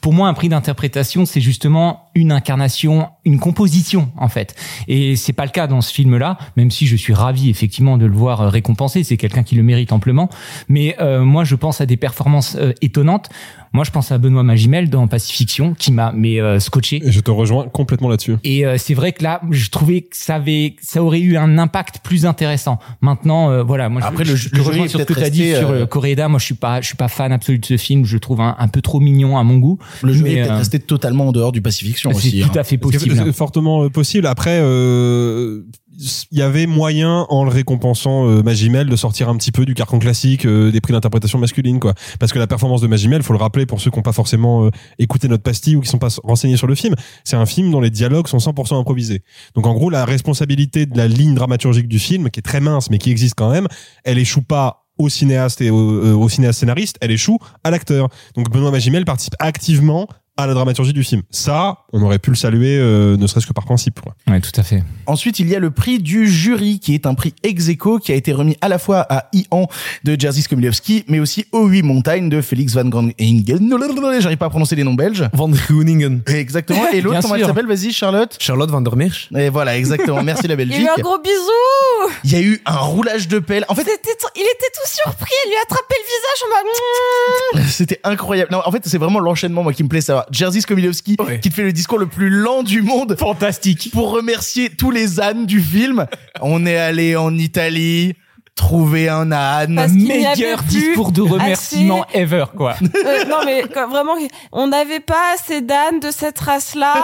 pour 0.00 0.12
moi, 0.12 0.28
un 0.28 0.34
prix 0.34 0.48
d'interprétation, 0.48 1.26
c'est 1.26 1.40
justement 1.40 2.10
une 2.14 2.32
incarnation, 2.32 3.08
une 3.24 3.38
composition, 3.38 4.10
en 4.16 4.28
fait. 4.28 4.54
Et 4.88 5.16
c'est 5.16 5.32
pas 5.32 5.44
le 5.44 5.50
cas 5.50 5.66
dans 5.66 5.80
ce 5.80 5.92
film-là, 5.92 6.38
même 6.56 6.70
si 6.70 6.86
je 6.86 6.96
suis 6.96 7.12
ravi, 7.12 7.50
effectivement, 7.50 7.98
de 7.98 8.06
le 8.06 8.14
voir 8.14 8.40
euh, 8.40 8.48
récompensé. 8.48 9.02
C'est 9.02 9.16
quelqu'un 9.16 9.42
qui 9.42 9.56
le 9.56 9.62
mérite 9.62 9.92
amplement. 9.92 10.30
Mais 10.68 10.96
euh, 11.00 11.24
moi, 11.24 11.44
je 11.44 11.56
pense 11.56 11.80
à 11.80 11.86
des 11.86 11.96
performances 11.96 12.56
euh, 12.56 12.72
étonnantes. 12.82 13.30
Moi, 13.72 13.84
je 13.84 13.90
pense 13.92 14.10
à 14.10 14.18
Benoît 14.18 14.42
Magimel 14.42 14.90
dans 14.90 15.06
Pacifiction, 15.06 15.74
qui 15.74 15.92
m'a 15.92 16.12
mais 16.12 16.40
euh, 16.40 16.58
scotché. 16.58 17.00
Et 17.06 17.12
je 17.12 17.20
te 17.20 17.30
rejoins 17.30 17.68
complètement 17.68 18.08
là-dessus. 18.08 18.34
Et 18.42 18.66
euh, 18.66 18.76
c'est 18.78 18.94
vrai 18.94 19.12
que 19.12 19.22
là, 19.22 19.40
je 19.52 19.70
trouvais 19.70 20.00
que 20.02 20.16
ça 20.16 20.34
avait, 20.36 20.74
ça 20.82 21.02
aurait 21.04 21.20
eu 21.20 21.36
un 21.36 21.56
impact 21.56 22.00
plus 22.02 22.26
intéressant. 22.26 22.78
Maintenant, 23.00 23.50
euh, 23.50 23.62
voilà, 23.62 23.88
moi, 23.88 24.00
je- 24.00 24.06
Après, 24.06 24.24
je, 24.24 24.32
le- 24.32 24.36
je 24.36 24.60
rejoins 24.60 24.88
sur 24.88 24.98
ce 25.00 25.04
que 25.04 25.12
tu 25.12 25.22
as 25.22 25.30
dit 25.30 25.54
sur 25.54 25.70
euh, 25.70 25.82
euh, 25.82 25.86
Coréda. 25.86 26.26
Moi, 26.28 26.40
je 26.40 26.46
suis 26.46 26.54
pas, 26.54 26.80
je 26.80 26.86
suis 26.88 26.96
pas 26.96 27.06
fan 27.08 27.32
absolu 27.32 27.58
de 27.60 27.66
ce 27.66 27.76
film. 27.76 28.04
Je 28.04 28.14
le 28.14 28.20
trouve 28.20 28.40
un, 28.40 28.56
un 28.58 28.66
peu 28.68 28.80
trop 28.82 28.98
mignon 28.98 29.38
à 29.38 29.44
mon 29.44 29.58
goût. 29.58 29.78
Le 30.02 30.12
jury 30.12 30.30
Mais, 30.30 30.36
est 30.36 30.42
peut-être 30.42 30.52
euh, 30.52 30.56
resté 30.58 30.78
totalement 30.80 31.28
en 31.28 31.32
dehors 31.32 31.52
du 31.52 31.62
Pacifiction 31.62 32.10
c'est 32.10 32.16
aussi. 32.16 32.40
tout 32.40 32.48
hein. 32.48 32.60
à 32.60 32.64
fait 32.64 32.76
possible. 32.78 33.14
C'est 33.24 33.32
fortement 33.32 33.88
possible. 33.88 34.26
Après, 34.26 34.58
euh, 34.60 35.62
il 35.98 36.38
y 36.38 36.42
avait 36.42 36.66
moyen, 36.66 37.26
en 37.28 37.44
le 37.44 37.50
récompensant 37.50 38.28
euh, 38.28 38.42
Magimel, 38.42 38.88
de 38.88 38.96
sortir 38.96 39.28
un 39.28 39.36
petit 39.36 39.50
peu 39.50 39.64
du 39.64 39.74
carcan 39.74 39.98
classique 39.98 40.46
euh, 40.46 40.70
des 40.70 40.80
prix 40.80 40.92
d'interprétation 40.92 41.38
masculine, 41.38 41.80
quoi. 41.80 41.94
Parce 42.18 42.32
que 42.32 42.38
la 42.38 42.46
performance 42.46 42.80
de 42.80 42.86
Magimel, 42.86 43.22
faut 43.22 43.32
le 43.32 43.38
rappeler 43.38 43.66
pour 43.66 43.80
ceux 43.80 43.90
qui 43.90 43.98
n'ont 43.98 44.02
pas 44.02 44.12
forcément 44.12 44.66
euh, 44.66 44.70
écouté 44.98 45.28
notre 45.28 45.42
pastille 45.42 45.76
ou 45.76 45.80
qui 45.80 45.88
sont 45.88 45.98
pas 45.98 46.08
renseignés 46.22 46.56
sur 46.56 46.66
le 46.66 46.74
film, 46.74 46.94
c'est 47.24 47.36
un 47.36 47.46
film 47.46 47.70
dont 47.70 47.80
les 47.80 47.90
dialogues 47.90 48.28
sont 48.28 48.38
100% 48.38 48.78
improvisés. 48.78 49.22
Donc 49.54 49.66
en 49.66 49.74
gros, 49.74 49.90
la 49.90 50.04
responsabilité 50.04 50.86
de 50.86 50.96
la 50.96 51.08
ligne 51.08 51.34
dramaturgique 51.34 51.88
du 51.88 51.98
film, 51.98 52.30
qui 52.30 52.40
est 52.40 52.44
très 52.44 52.60
mince 52.60 52.90
mais 52.90 52.98
qui 52.98 53.10
existe 53.10 53.34
quand 53.34 53.50
même, 53.50 53.66
elle 54.04 54.18
échoue 54.18 54.42
pas 54.42 54.86
au 54.98 55.08
cinéaste 55.08 55.60
et 55.60 55.70
au, 55.70 56.04
euh, 56.04 56.12
au 56.12 56.28
cinéaste 56.28 56.60
scénariste, 56.60 56.98
elle 57.00 57.10
échoue 57.10 57.38
à 57.64 57.70
l'acteur. 57.70 58.08
Donc 58.36 58.50
Benoît 58.50 58.70
Magimel 58.70 59.04
participe 59.04 59.34
activement 59.38 60.06
à 60.42 60.46
la 60.46 60.54
dramaturgie 60.54 60.92
du 60.92 61.04
film. 61.04 61.22
Ça, 61.30 61.78
on 61.92 62.02
aurait 62.02 62.18
pu 62.18 62.30
le 62.30 62.36
saluer, 62.36 62.78
euh, 62.78 63.16
ne 63.16 63.26
serait-ce 63.26 63.46
que 63.46 63.52
par 63.52 63.64
principe. 63.64 64.00
Quoi. 64.00 64.14
Ouais, 64.28 64.40
tout 64.40 64.50
à 64.58 64.62
fait. 64.62 64.82
Ensuite, 65.06 65.38
il 65.38 65.48
y 65.48 65.56
a 65.56 65.58
le 65.58 65.70
prix 65.70 65.98
du 65.98 66.28
jury, 66.28 66.78
qui 66.80 66.94
est 66.94 67.06
un 67.06 67.14
prix 67.14 67.34
ex 67.42 67.68
aequo, 67.68 67.98
qui 67.98 68.12
a 68.12 68.14
été 68.14 68.32
remis 68.32 68.56
à 68.60 68.68
la 68.68 68.78
fois 68.78 69.06
à 69.08 69.28
Ian 69.32 69.66
de 70.04 70.16
Jerzy 70.18 70.42
Skomilowski, 70.42 71.04
mais 71.08 71.20
aussi 71.20 71.46
aux 71.52 71.66
huit 71.66 71.82
montagnes 71.82 72.28
de 72.28 72.40
Félix 72.40 72.74
Van 72.74 72.84
Groningen. 72.84 74.20
J'arrive 74.20 74.38
pas 74.38 74.46
à 74.46 74.50
prononcer 74.50 74.76
les 74.76 74.84
noms 74.84 74.94
belges. 74.94 75.28
Van 75.32 75.48
Groeningen. 75.48 76.22
Exactement. 76.26 76.82
Et 76.92 77.00
l'autre, 77.00 77.20
comment 77.22 77.34
elle 77.36 77.44
s'appelle 77.46 77.66
Vas-y, 77.66 77.92
Charlotte? 77.92 78.36
Charlotte 78.38 78.70
Van 78.70 78.80
der 78.80 78.96
Meersch. 78.96 79.28
Et 79.36 79.48
voilà, 79.48 79.76
exactement. 79.76 80.22
Merci 80.22 80.46
la 80.48 80.54
Il 80.54 80.60
y 80.60 80.62
a 80.62 80.66
Belgique. 80.66 80.86
eu 80.86 80.88
un 80.98 81.02
gros 81.02 81.18
bisou. 81.18 82.10
Il 82.24 82.32
y 82.32 82.36
a 82.36 82.40
eu 82.40 82.60
un 82.66 82.76
roulage 82.76 83.28
de 83.28 83.38
pelle. 83.38 83.64
En 83.68 83.74
fait, 83.74 83.82
C'était, 83.82 84.14
t- 84.14 84.26
il 84.36 84.40
était 84.42 84.70
tout 84.74 84.88
surpris. 85.04 85.32
Elle 85.44 85.50
lui 85.50 85.56
a 85.56 85.62
attrapé 85.62 85.94
le 85.98 86.04
visage 86.06 86.42
en 86.44 87.58
mode. 87.60 87.66
C'était 87.70 88.00
incroyable. 88.04 88.50
Non, 88.52 88.60
en 88.64 88.70
fait, 88.72 88.82
c'est 88.84 88.98
vraiment 88.98 89.20
l'enchaînement, 89.20 89.62
moi, 89.62 89.72
qui 89.72 89.82
me 89.82 89.88
plaît 89.88 90.00
savoir. 90.00 90.26
Jerzy 90.30 90.60
Skomilowski, 90.62 91.16
Ouais. 91.18 91.40
qui 91.40 91.48
te 91.50 91.54
fait 91.54 91.62
le 91.64 91.72
discours 91.72 91.98
le 91.98 92.06
plus 92.06 92.30
lent 92.30 92.62
du 92.62 92.82
monde. 92.82 93.16
Fantastique. 93.18 93.90
Pour 93.92 94.10
remercier 94.10 94.70
tous 94.70 94.90
les 94.90 95.20
ânes 95.20 95.46
du 95.46 95.60
film. 95.60 96.06
On 96.40 96.64
est 96.66 96.76
allé 96.76 97.16
en 97.16 97.36
Italie, 97.36 98.14
trouver 98.60 99.08
un 99.08 99.32
âne. 99.32 99.86
Meilleur 99.90 100.62
discours 100.64 101.12
de 101.12 101.22
remerciement 101.22 102.04
ever, 102.12 102.44
quoi. 102.56 102.74
Euh, 103.06 103.24
non 103.24 103.38
mais 103.46 103.62
quoi, 103.72 103.86
vraiment, 103.86 104.12
on 104.52 104.66
n'avait 104.66 105.00
pas 105.00 105.32
assez 105.34 105.62
d'ânes 105.62 106.00
de 106.00 106.10
cette 106.10 106.38
race-là 106.38 106.94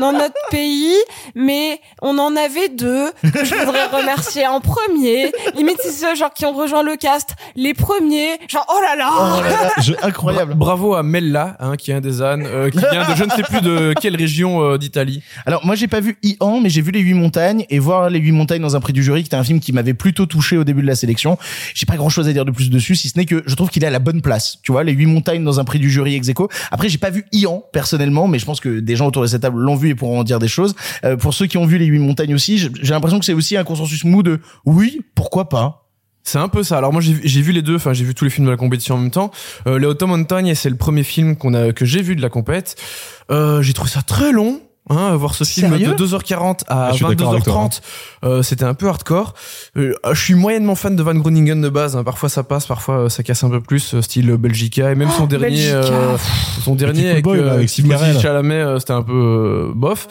dans 0.00 0.12
notre 0.12 0.34
pays, 0.50 0.96
mais 1.34 1.80
on 2.02 2.18
en 2.18 2.34
avait 2.34 2.68
deux 2.68 3.10
que 3.22 3.44
je 3.44 3.54
voudrais 3.54 3.86
remercier 3.86 4.46
en 4.46 4.60
premier. 4.60 5.30
Limite 5.54 5.78
c'est 5.82 5.92
ceux 5.92 6.14
genre 6.16 6.32
qui 6.32 6.44
ont 6.44 6.52
rejoint 6.54 6.82
le 6.82 6.96
cast, 6.96 7.30
les 7.54 7.72
premiers. 7.72 8.38
Genre 8.48 8.66
oh 8.68 8.80
là 8.80 8.96
là. 8.96 9.10
Oh 9.12 9.42
là 9.42 9.50
là, 9.50 9.70
Je- 9.82 9.92
incroyable. 10.02 10.54
Bravo 10.54 10.94
à 10.94 11.02
Mella, 11.02 11.56
hein, 11.60 11.76
qui 11.76 11.92
est 11.92 11.94
un 11.94 12.00
des 12.00 12.20
ânes, 12.20 12.46
euh, 12.46 12.70
qui 12.70 12.78
vient 12.78 13.08
de 13.08 13.14
je 13.14 13.24
ne 13.24 13.30
sais 13.30 13.42
plus 13.42 13.60
de 13.60 13.94
quelle 14.00 14.16
région 14.16 14.62
euh, 14.62 14.78
d'Italie. 14.78 15.22
Alors 15.46 15.64
moi 15.64 15.76
j'ai 15.76 15.88
pas 15.88 16.00
vu 16.00 16.16
Ian 16.22 16.60
mais 16.60 16.70
j'ai 16.70 16.82
vu 16.82 16.90
les 16.90 17.00
huit 17.00 17.14
montagnes 17.14 17.64
et 17.70 17.78
voir 17.78 18.10
les 18.10 18.18
huit 18.18 18.32
montagnes 18.32 18.62
dans 18.62 18.74
un 18.76 18.80
prix 18.80 18.92
du 18.92 19.02
jury 19.04 19.22
qui 19.22 19.28
était 19.28 19.36
un 19.36 19.44
film 19.44 19.60
qui 19.60 19.72
m'avait 19.72 19.94
plutôt 19.94 20.26
touché 20.26 20.56
au 20.56 20.64
début 20.64 20.82
de 20.82 20.86
la 20.88 20.96
sélection. 21.04 21.36
J'ai 21.74 21.86
pas 21.86 21.96
grand 21.96 22.08
chose 22.08 22.28
à 22.28 22.32
dire 22.32 22.44
de 22.44 22.50
plus 22.50 22.70
dessus 22.70 22.94
si 22.96 23.08
ce 23.10 23.18
n'est 23.18 23.26
que 23.26 23.42
je 23.46 23.54
trouve 23.54 23.68
qu'il 23.70 23.84
est 23.84 23.86
à 23.86 23.90
la 23.90 23.98
bonne 23.98 24.22
place. 24.22 24.58
Tu 24.62 24.72
vois 24.72 24.84
les 24.84 24.92
huit 24.92 25.06
montagnes 25.06 25.44
dans 25.44 25.60
un 25.60 25.64
prix 25.64 25.78
du 25.78 25.90
jury 25.90 26.14
ex. 26.14 26.30
Après 26.70 26.88
j'ai 26.88 26.98
pas 26.98 27.10
vu 27.10 27.24
Ian 27.32 27.62
personnellement 27.72 28.26
mais 28.28 28.38
je 28.38 28.46
pense 28.46 28.60
que 28.60 28.80
des 28.80 28.96
gens 28.96 29.06
autour 29.06 29.22
de 29.22 29.26
cette 29.28 29.42
table 29.42 29.60
l'ont 29.60 29.76
vu 29.76 29.90
et 29.90 29.94
pourront 29.94 30.20
en 30.20 30.24
dire 30.24 30.38
des 30.38 30.48
choses. 30.48 30.74
Euh, 31.04 31.16
pour 31.16 31.34
ceux 31.34 31.46
qui 31.46 31.58
ont 31.58 31.66
vu 31.66 31.76
les 31.78 31.86
huit 31.86 31.98
montagnes 31.98 32.34
aussi 32.34 32.56
j'ai 32.58 32.70
l'impression 32.94 33.18
que 33.18 33.24
c'est 33.24 33.34
aussi 33.34 33.56
un 33.56 33.64
consensus 33.64 34.04
mou 34.04 34.22
de 34.22 34.40
oui 34.64 35.02
pourquoi 35.14 35.48
pas? 35.48 35.82
C'est 36.26 36.38
un 36.38 36.48
peu 36.48 36.62
ça. 36.62 36.78
Alors 36.78 36.90
moi 36.92 37.02
j'ai 37.02 37.12
vu- 37.42 37.52
les 37.52 37.60
deux, 37.60 37.76
enfin 37.76 37.92
j'ai 37.92 38.04
vu 38.04 38.14
tous 38.14 38.24
les 38.24 38.30
films 38.30 38.46
de 38.46 38.50
la 38.50 38.56
compétition 38.56 38.94
en 38.94 38.98
même 38.98 39.10
temps. 39.10 39.30
Euh, 39.66 39.78
Les 39.78 39.86
Auto 39.86 40.06
Montagne, 40.06 40.54
c'est 40.54 40.70
le 40.70 40.76
premier 40.76 41.02
film 41.02 41.36
qu'on 41.36 41.52
a 41.52 41.72
que 41.72 41.84
j'ai 41.84 42.00
vu 42.00 42.16
de 42.16 42.22
la 42.22 42.30
compète. 42.30 42.76
Euh, 43.30 43.60
j'ai 43.60 43.74
trouvé 43.74 43.90
ça 43.90 44.00
très 44.00 44.32
long. 44.32 44.60
Hein, 44.90 45.16
voir 45.16 45.34
ce 45.34 45.44
film 45.44 45.70
Sérieux 45.70 45.94
de 45.94 46.04
2h40 46.06 46.60
à 46.68 46.88
Ah, 46.88 46.88
je 46.90 46.96
suis 46.96 47.06
d'accord 47.06 47.32
avec 47.32 47.44
toi, 47.44 47.54
22h30, 47.54 47.80
euh, 48.24 48.42
c'était 48.42 48.64
un 48.64 48.74
peu 48.74 48.86
hardcore. 48.86 49.32
Euh, 49.78 49.94
je 50.12 50.20
suis 50.20 50.34
moyennement 50.34 50.74
fan 50.74 50.94
de 50.94 51.02
Van 51.02 51.14
Groeningen 51.14 51.58
de 51.62 51.70
base. 51.70 51.96
hein. 51.96 52.04
Parfois 52.04 52.28
ça 52.28 52.42
passe, 52.42 52.66
parfois 52.66 53.04
euh, 53.04 53.08
ça 53.08 53.22
casse 53.22 53.42
un 53.44 53.48
peu 53.48 53.62
plus, 53.62 53.94
euh, 53.94 54.02
style 54.02 54.30
Belgica 54.36 54.92
et 54.92 54.94
même 54.94 55.08
son 55.08 55.24
dernier, 55.24 55.70
euh, 55.72 56.18
son 56.62 56.74
dernier 56.74 57.08
avec, 57.08 57.24
Boy, 57.24 57.38
euh, 57.38 57.54
avec 57.54 57.70
Steve. 57.70 57.90
Chalamet, 58.20 58.54
euh, 58.56 58.78
c'était 58.78 58.92
un 58.92 59.02
peu 59.02 59.12
euh, 59.70 59.72
bof. 59.74 60.06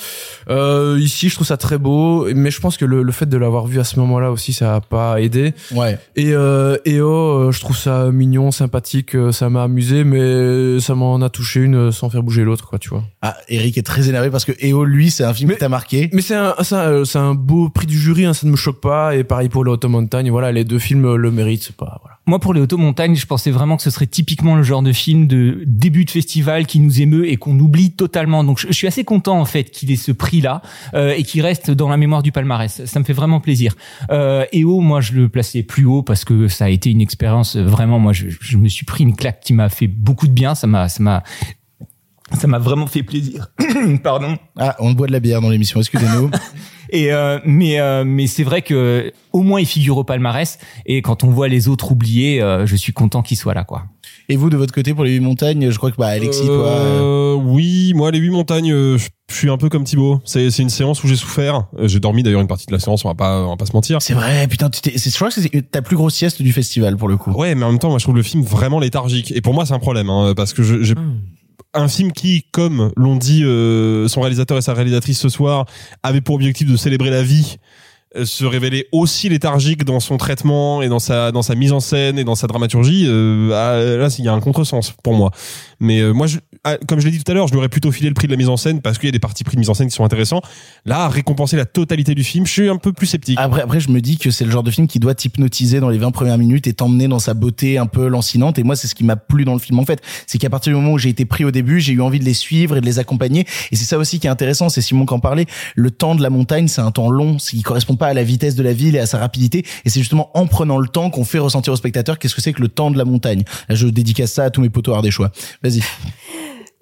Euh, 0.49 0.97
ici, 0.99 1.29
je 1.29 1.35
trouve 1.35 1.45
ça 1.45 1.57
très 1.57 1.77
beau, 1.77 2.27
mais 2.33 2.49
je 2.49 2.59
pense 2.59 2.77
que 2.77 2.85
le, 2.85 3.03
le 3.03 3.11
fait 3.11 3.27
de 3.27 3.37
l'avoir 3.37 3.67
vu 3.67 3.79
à 3.79 3.83
ce 3.83 3.99
moment-là 3.99 4.31
aussi, 4.31 4.53
ça 4.53 4.73
a 4.75 4.81
pas 4.81 5.21
aidé. 5.21 5.53
Ouais. 5.71 5.99
Et 6.15 6.33
euh, 6.33 6.77
EO, 6.87 7.07
euh, 7.47 7.51
je 7.51 7.59
trouve 7.59 7.77
ça 7.77 8.09
mignon, 8.11 8.49
sympathique, 8.49 9.15
ça 9.33 9.51
m'a 9.51 9.61
amusé, 9.61 10.03
mais 10.03 10.79
ça 10.79 10.95
m'en 10.95 11.21
a 11.21 11.29
touché 11.29 11.59
une 11.59 11.91
sans 11.91 12.09
faire 12.09 12.23
bouger 12.23 12.43
l'autre, 12.43 12.67
quoi, 12.67 12.79
tu 12.79 12.89
vois. 12.89 13.03
Ah 13.21 13.37
Eric 13.49 13.77
est 13.77 13.83
très 13.83 14.09
énervé 14.09 14.31
parce 14.31 14.45
que 14.45 14.51
EO 14.63 14.83
lui 14.85 15.11
c'est 15.11 15.23
un 15.23 15.33
film 15.33 15.49
Mais- 15.49 15.55
qui 15.55 15.59
t'a 15.59 15.69
marqué? 15.69 16.09
Mais 16.13 16.21
c'est 16.21 16.35
un, 16.35 16.55
c'est 16.61 16.75
un, 16.75 17.05
c'est 17.05 17.19
un 17.19 17.33
beau 17.35 17.69
prix 17.69 17.85
du 17.87 17.97
jury, 17.99 18.25
hein, 18.25 18.33
ça 18.33 18.47
ne 18.47 18.51
me 18.51 18.55
choque 18.57 18.81
pas. 18.81 19.15
Et 19.15 19.23
pareil 19.23 19.49
pour 19.49 19.63
l'Auto 19.63 19.89
Montagne, 19.89 20.29
voilà, 20.31 20.51
les 20.51 20.63
deux 20.63 20.79
films 20.79 21.05
euh, 21.05 21.15
le 21.17 21.31
méritent, 21.31 21.63
c'est 21.63 21.75
pas, 21.75 21.99
voilà. 22.01 22.17
Moi, 22.25 22.39
pour 22.39 22.53
les 22.53 22.61
automontagnes, 22.61 23.15
je 23.15 23.25
pensais 23.25 23.51
vraiment 23.51 23.75
que 23.75 23.83
ce 23.83 23.89
serait 23.89 24.07
typiquement 24.07 24.55
le 24.55 24.63
genre 24.63 24.81
de 24.81 24.93
film 24.93 25.27
de 25.27 25.61
début 25.65 26.05
de 26.05 26.09
festival 26.09 26.65
qui 26.65 26.79
nous 26.79 27.01
émeut 27.01 27.27
et 27.29 27.35
qu'on 27.35 27.59
oublie 27.59 27.91
totalement. 27.91 28.45
Donc, 28.45 28.59
je, 28.59 28.67
je 28.67 28.73
suis 28.73 28.87
assez 28.87 29.03
content 29.03 29.37
en 29.39 29.43
fait 29.45 29.65
qu'il 29.71 29.91
ait 29.91 29.97
ce 29.97 30.13
prix-là 30.13 30.61
euh, 30.93 31.13
et 31.17 31.23
qu'il 31.23 31.41
reste 31.41 31.69
dans 31.69 31.89
la 31.89 31.97
mémoire 31.97 32.23
du 32.23 32.31
palmarès. 32.31 32.85
Ça 32.85 32.99
me 32.99 33.03
fait 33.03 33.11
vraiment 33.11 33.41
plaisir. 33.41 33.75
Euh, 34.09 34.45
EO, 34.53 34.79
moi, 34.79 35.01
je 35.01 35.11
le 35.13 35.27
plaçais 35.27 35.63
plus 35.63 35.83
haut 35.85 36.01
parce 36.01 36.23
que 36.23 36.47
ça 36.47 36.65
a 36.65 36.69
été 36.69 36.89
une 36.91 37.01
expérience 37.01 37.57
euh, 37.57 37.63
vraiment. 37.65 37.99
Moi, 37.99 38.13
je, 38.13 38.27
je 38.39 38.57
me 38.57 38.69
suis 38.69 38.85
pris 38.85 39.03
une 39.03 39.17
claque 39.17 39.41
qui 39.41 39.51
m'a 39.53 39.67
fait 39.67 39.87
beaucoup 39.87 40.27
de 40.27 40.33
bien. 40.33 40.55
Ça 40.55 40.65
m'a, 40.65 40.87
ça 40.87 41.03
m'a, 41.03 41.23
ça 42.39 42.47
m'a 42.47 42.59
vraiment 42.59 42.87
fait 42.87 43.03
plaisir. 43.03 43.51
Pardon. 44.03 44.37
Ah 44.57 44.75
on 44.79 44.91
boit 44.93 45.07
de 45.07 45.11
la 45.11 45.19
bière 45.19 45.41
dans 45.41 45.49
l'émission 45.49 45.79
excusez-nous. 45.79 46.29
Et 46.89 47.11
euh, 47.11 47.39
mais 47.43 47.79
euh, 47.79 48.03
mais 48.05 48.27
c'est 48.27 48.43
vrai 48.43 48.61
que 48.61 49.11
au 49.31 49.41
moins 49.41 49.59
il 49.59 49.65
figure 49.65 49.97
au 49.97 50.03
palmarès 50.03 50.59
et 50.85 51.01
quand 51.01 51.23
on 51.23 51.29
voit 51.31 51.47
les 51.47 51.67
autres 51.67 51.91
oubliés, 51.91 52.39
euh, 52.39 52.67
je 52.67 52.75
suis 52.75 52.93
content 52.93 53.23
qu'il 53.23 53.35
soit 53.35 53.55
là 53.55 53.63
quoi. 53.63 53.85
et 54.29 54.35
vous 54.35 54.51
de 54.51 54.57
votre 54.57 54.73
côté 54.75 54.93
pour 54.93 55.03
les 55.03 55.13
huit 55.13 55.19
montagnes 55.19 55.71
je 55.71 55.77
crois 55.77 55.89
que 55.89 55.95
bah 55.97 56.07
Alexis 56.07 56.45
toi. 56.45 56.53
euh, 56.67 57.33
Euh, 57.33 57.33
oui, 57.35 57.93
moi 57.95 58.11
les 58.11 58.19
huit 58.19 58.29
montagnes, 58.29 58.71
euh, 58.71 58.99
je 58.99 59.07
suis 59.35 59.49
un 59.49 59.57
peu 59.57 59.69
comme 59.69 59.85
Thibaut. 59.85 60.21
C'est 60.23 60.51
c'est 60.51 60.61
une 60.61 60.69
séance 60.69 61.03
où 61.03 61.07
j'ai 61.07 61.15
souffert. 61.15 61.65
J'ai 61.81 61.99
dormi 61.99 62.21
d'ailleurs 62.21 62.41
une 62.41 62.47
partie 62.47 62.67
de 62.67 62.73
la 62.73 62.79
séance, 62.79 63.03
on 63.05 63.07
va 63.07 63.15
pas 63.15 63.39
on 63.43 63.49
va 63.51 63.57
pas 63.57 63.65
se 63.65 63.73
mentir. 63.73 63.99
C'est 64.03 64.13
vrai, 64.13 64.47
putain, 64.47 64.69
tu 64.69 64.81
t'es- 64.81 64.97
c'est, 64.99 65.09
je 65.09 65.15
crois 65.15 65.29
que 65.29 65.41
c'est 65.41 65.71
ta 65.71 65.81
plus 65.81 65.95
grosse 65.95 66.13
sieste 66.13 66.43
du 66.43 66.53
festival 66.53 66.95
pour 66.97 67.07
le 67.07 67.17
coup. 67.17 67.31
Ouais, 67.31 67.55
mais 67.55 67.63
en 67.65 67.71
même 67.71 67.79
temps, 67.79 67.89
moi 67.89 67.97
je 67.97 68.03
trouve 68.05 68.17
le 68.17 68.23
film 68.23 68.43
vraiment 68.43 68.79
léthargique. 68.79 69.31
Et 69.35 69.41
pour 69.41 69.55
moi, 69.55 69.65
c'est 69.65 69.73
un 69.73 69.79
problème, 69.79 70.11
hein, 70.11 70.33
parce 70.35 70.53
que 70.53 70.61
je- 70.61 70.83
j'ai 70.83 70.93
un 71.73 71.87
film 71.87 72.11
qui, 72.11 72.45
comme 72.51 72.91
l'ont 72.95 73.15
dit 73.15 73.43
euh, 73.43 74.07
son 74.07 74.21
réalisateur 74.21 74.57
et 74.57 74.61
sa 74.61 74.73
réalisatrice 74.73 75.19
ce 75.19 75.29
soir, 75.29 75.65
avait 76.03 76.21
pour 76.21 76.35
objectif 76.35 76.69
de 76.69 76.77
célébrer 76.77 77.09
la 77.09 77.23
vie, 77.23 77.57
euh, 78.15 78.25
se 78.25 78.45
révéler 78.45 78.87
aussi 78.91 79.27
léthargique 79.27 79.85
dans 79.85 79.99
son 79.99 80.17
traitement 80.17 80.83
et 80.83 80.87
dans 80.87 80.99
sa 80.99 81.31
dans 81.31 81.41
sa 81.41 81.55
mise 81.55 81.71
en 81.71 81.79
scène 81.79 82.19
et 82.19 82.23
dans 82.23 82.35
sa 82.35 82.45
dramaturgie. 82.45 83.05
Euh, 83.07 83.49
ah, 83.53 83.97
là, 83.97 84.15
il 84.19 84.25
y 84.25 84.27
a 84.27 84.33
un 84.33 84.39
contresens 84.39 84.93
pour 85.03 85.13
moi. 85.13 85.31
Mais 85.79 85.99
euh, 86.01 86.11
moi, 86.11 86.27
je, 86.27 86.37
comme 86.87 86.99
je 86.99 87.05
l'ai 87.05 87.11
dit 87.11 87.21
tout 87.21 87.29
à 87.29 87.35
l'heure, 87.35 87.47
je 87.47 87.51
lui 87.51 87.57
aurais 87.57 87.69
plutôt 87.69 87.91
filé 87.91 88.07
le 88.07 88.15
prix 88.15 88.27
de 88.27 88.31
la 88.31 88.37
mise 88.37 88.47
en 88.47 88.55
scène 88.55 88.81
parce 88.81 88.97
qu'il 88.97 89.07
y 89.07 89.09
a 89.09 89.11
des 89.11 89.19
parties 89.19 89.43
pris 89.43 89.55
de 89.55 89.59
mise 89.59 89.69
en 89.69 89.73
scène 89.73 89.87
qui 89.89 89.95
sont 89.95 90.05
intéressants. 90.05 90.41
Là, 90.85 91.09
récompenser 91.09 91.57
la 91.57 91.65
totalité 91.65 92.15
du 92.15 92.23
film, 92.23 92.45
je 92.45 92.51
suis 92.51 92.69
un 92.69 92.77
peu 92.77 92.93
plus 92.93 93.07
sceptique. 93.07 93.37
Après, 93.39 93.61
après, 93.61 93.79
je 93.81 93.89
me 93.89 93.99
dis 93.99 94.17
que 94.17 94.31
c'est 94.31 94.45
le 94.45 94.51
genre 94.51 94.63
de 94.63 94.71
film 94.71 94.87
qui 94.87 94.99
doit 94.99 95.13
t'hypnotiser 95.13 95.81
dans 95.81 95.89
les 95.89 95.97
20 95.97 96.11
premières 96.11 96.37
minutes 96.37 96.67
et 96.67 96.73
t'emmener 96.73 97.07
dans 97.09 97.19
sa 97.19 97.33
beauté 97.33 97.77
un 97.77 97.85
peu 97.85 98.07
lancinante. 98.07 98.59
Et 98.59 98.63
moi, 98.63 98.75
c'est 98.77 98.87
ce 98.87 98.95
qui 98.95 99.03
m'a 99.03 99.17
plu 99.17 99.43
dans 99.43 99.53
le 99.53 99.59
film, 99.59 99.77
en 99.79 99.85
fait. 99.85 100.01
C'est 100.25 100.37
qu'à 100.37 100.49
partir 100.49 100.71
du 100.71 100.75
moment 100.79 100.93
où 100.93 100.97
j'ai 100.97 101.09
été 101.09 101.25
pris 101.25 101.43
au 101.43 101.51
début, 101.51 101.81
j'ai 101.81 101.93
eu 101.93 102.01
envie 102.01 102.19
de 102.19 102.25
les 102.25 102.33
suivre 102.33 102.77
et 102.77 102.81
de 102.81 102.85
les 102.85 102.97
accompagner. 102.97 103.45
Et 103.71 103.75
c'est 103.75 103.85
ça 103.85 103.97
aussi 103.97 104.19
qui 104.19 104.27
est 104.27 104.31
intéressant. 104.31 104.69
C'est 104.69 104.81
Simon 104.81 105.05
qui 105.05 105.13
en 105.13 105.19
parlait. 105.19 105.47
Le 105.75 105.91
temps 105.91 106.15
de 106.15 106.23
la 106.23 106.29
montagne, 106.29 106.69
c'est 106.69 106.81
un 106.81 106.91
temps 106.91 107.09
long. 107.09 107.39
Ce 107.39 107.51
qui 107.51 107.61
correspond 107.61 107.97
pas 107.97 108.07
à 108.07 108.13
la 108.13 108.23
vitesse 108.23 108.55
de 108.55 108.63
la 108.63 108.73
ville 108.73 108.95
et 108.95 108.99
à 108.99 109.05
sa 109.05 109.17
rapidité. 109.17 109.65
Et 109.83 109.89
c'est 109.89 109.99
justement 109.99 110.31
en 110.33 110.47
prenant 110.47 110.77
le 110.77 110.87
temps 110.87 111.09
qu'on 111.09 111.25
fait 111.25 111.39
ressentir 111.39 111.73
au 111.73 111.75
spectateur 111.75 112.19
qu'est-ce 112.19 112.35
que 112.35 112.41
c'est 112.41 112.53
que 112.53 112.61
le 112.61 112.69
temps 112.69 112.89
de 112.89 112.97
la 112.97 113.05
montagne. 113.05 113.43
Là, 113.67 113.75
je 113.75 113.87
dédicace 113.87 114.31
ça 114.31 114.45
à 114.45 114.49
tous 114.49 114.61
mes 114.61 114.69
potos 114.69 114.95
ardéchois. 114.95 115.31
Vas-y. 115.61 115.81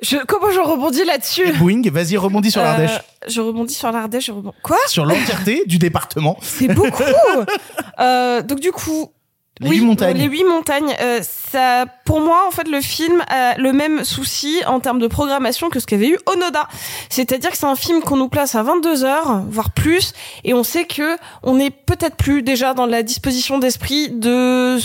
Je, 0.02 0.18
comment 0.28 0.50
je 0.52 0.60
rebondis 0.60 1.04
là-dessus 1.06 1.52
vas-y, 1.92 2.18
rebondis 2.18 2.50
sur 2.52 2.62
Euh, 2.62 2.64
l'Ardèche. 2.66 3.00
Je 3.28 3.40
rebondis 3.42 3.74
sur 3.76 3.92
l'Ardèche. 3.92 4.26
Je 4.26 4.32
rebondis. 4.32 4.58
Quoi 4.64 4.78
Sur 4.88 5.06
l'entièreté 5.06 5.64
du 5.68 5.78
département. 5.78 6.38
C'est 6.42 6.68
beaucoup. 6.70 7.04
euh, 8.00 8.42
donc 8.42 8.60
du 8.60 8.72
coup. 8.72 9.12
Les 9.60 9.70
oui, 9.70 9.78
huit 9.78 9.86
montagnes. 9.86 10.18
Les 10.18 10.26
huit 10.26 10.44
montagnes. 10.44 10.96
euh, 11.02 11.20
ça, 11.22 11.86
pour 12.06 12.20
moi, 12.20 12.48
en 12.48 12.52
fait, 12.52 12.68
le 12.68 12.82
film 12.82 13.24
a 13.28 13.56
le 13.60 13.74
même 13.74 14.04
souci 14.04 14.60
en 14.66 14.80
termes 14.80 14.98
de 14.98 15.06
programmation 15.06 15.70
que 15.70 15.80
ce 15.80 15.86
qu'avait 15.86 16.08
eu 16.10 16.18
Onoda. 16.26 16.68
C'est-à-dire 17.10 17.52
que 17.52 17.58
c'est 17.58 17.68
un 17.68 17.76
film 17.76 18.02
qu'on 18.02 18.18
nous 18.18 18.30
place 18.30 18.56
à 18.56 18.64
22 18.64 19.04
heures, 19.04 19.44
voire 19.50 19.70
plus, 19.70 20.14
et 20.44 20.56
on 20.56 20.64
sait 20.64 20.86
que 20.86 21.16
on 21.44 21.56
n'est 21.58 21.70
peut-être 21.70 22.16
plus 22.16 22.42
déjà 22.42 22.74
dans 22.74 22.88
la 22.88 23.04
disposition 23.04 23.60
d'esprit 23.60 24.10
de 24.10 24.78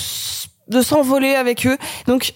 de 0.69 0.83
s'envoler 0.83 1.35
avec 1.35 1.67
eux. 1.67 1.79
Donc 2.07 2.35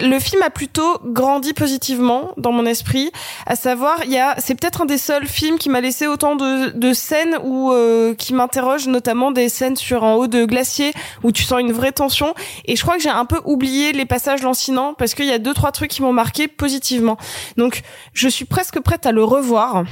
le 0.00 0.18
film 0.18 0.42
a 0.42 0.50
plutôt 0.50 0.98
grandi 1.04 1.52
positivement 1.52 2.32
dans 2.36 2.52
mon 2.52 2.66
esprit, 2.66 3.10
à 3.46 3.56
savoir, 3.56 4.04
il 4.04 4.12
y 4.12 4.18
a, 4.18 4.34
c'est 4.38 4.54
peut-être 4.54 4.82
un 4.82 4.84
des 4.86 4.98
seuls 4.98 5.26
films 5.26 5.58
qui 5.58 5.68
m'a 5.68 5.80
laissé 5.80 6.06
autant 6.06 6.36
de, 6.36 6.70
de 6.70 6.92
scènes 6.92 7.38
ou 7.44 7.72
euh, 7.72 8.14
qui 8.14 8.34
m'interroge, 8.34 8.88
notamment 8.88 9.30
des 9.30 9.48
scènes 9.48 9.76
sur 9.76 10.02
en 10.04 10.14
haut 10.14 10.26
de 10.26 10.44
glacier 10.44 10.92
où 11.22 11.32
tu 11.32 11.42
sens 11.42 11.60
une 11.60 11.72
vraie 11.72 11.92
tension. 11.92 12.34
Et 12.64 12.76
je 12.76 12.82
crois 12.82 12.96
que 12.96 13.02
j'ai 13.02 13.10
un 13.10 13.24
peu 13.24 13.40
oublié 13.44 13.92
les 13.92 14.06
passages 14.06 14.42
lancinants 14.42 14.94
parce 14.94 15.14
qu'il 15.14 15.26
y 15.26 15.32
a 15.32 15.38
deux 15.38 15.54
trois 15.54 15.72
trucs 15.72 15.90
qui 15.90 16.02
m'ont 16.02 16.12
marqué 16.12 16.48
positivement. 16.48 17.16
Donc, 17.56 17.82
je 18.12 18.28
suis 18.28 18.44
presque 18.44 18.80
prête 18.80 19.06
à 19.06 19.12
le 19.12 19.24
revoir. 19.24 19.84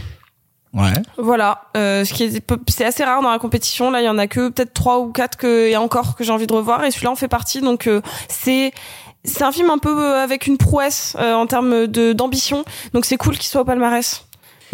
Ouais. 0.75 0.93
Voilà, 1.19 1.63
euh, 1.77 2.05
ce 2.05 2.13
qui 2.13 2.25
est 2.25 2.53
c'est 2.69 2.85
assez 2.85 3.05
rare 3.05 3.23
dans 3.23 3.31
la 3.31 3.39
compétition. 3.39 3.93
Là, 3.93 4.01
il 4.03 4.07
y 4.07 4.09
en 4.09 4.19
a 4.19 4.27
que 4.27 4.49
peut-être 4.49 4.75
trois 4.75 4.99
ou 4.99 5.13
quatre 5.13 5.39
que 5.39 5.69
et 5.69 5.77
encore 5.77 6.17
que 6.17 6.25
j'ai 6.25 6.33
envie 6.33 6.49
de 6.49 6.53
revoir 6.53 6.85
et 6.85 6.91
celui-là 6.91 7.13
en 7.13 7.17
fait 7.17 7.29
partie. 7.29 7.61
Donc 7.61 7.87
euh, 7.87 8.03
c'est 8.29 8.73
c'est 9.25 9.43
un 9.43 9.53
film 9.53 9.71
un 9.71 9.79
peu 9.79 9.91
euh, 9.91 10.23
avec 10.23 10.47
une 10.47 10.59
prouesse 10.59 11.17
euh, 11.19 11.35
en 11.35 11.47
termes 11.47 11.87
d'ambition. 11.87 12.65
Donc 12.93 13.05
c'est 13.05 13.17
cool 13.17 13.37
qu'il 13.37 13.49
soit 13.49 13.63
au 13.63 13.65
palmarès. 13.65 14.25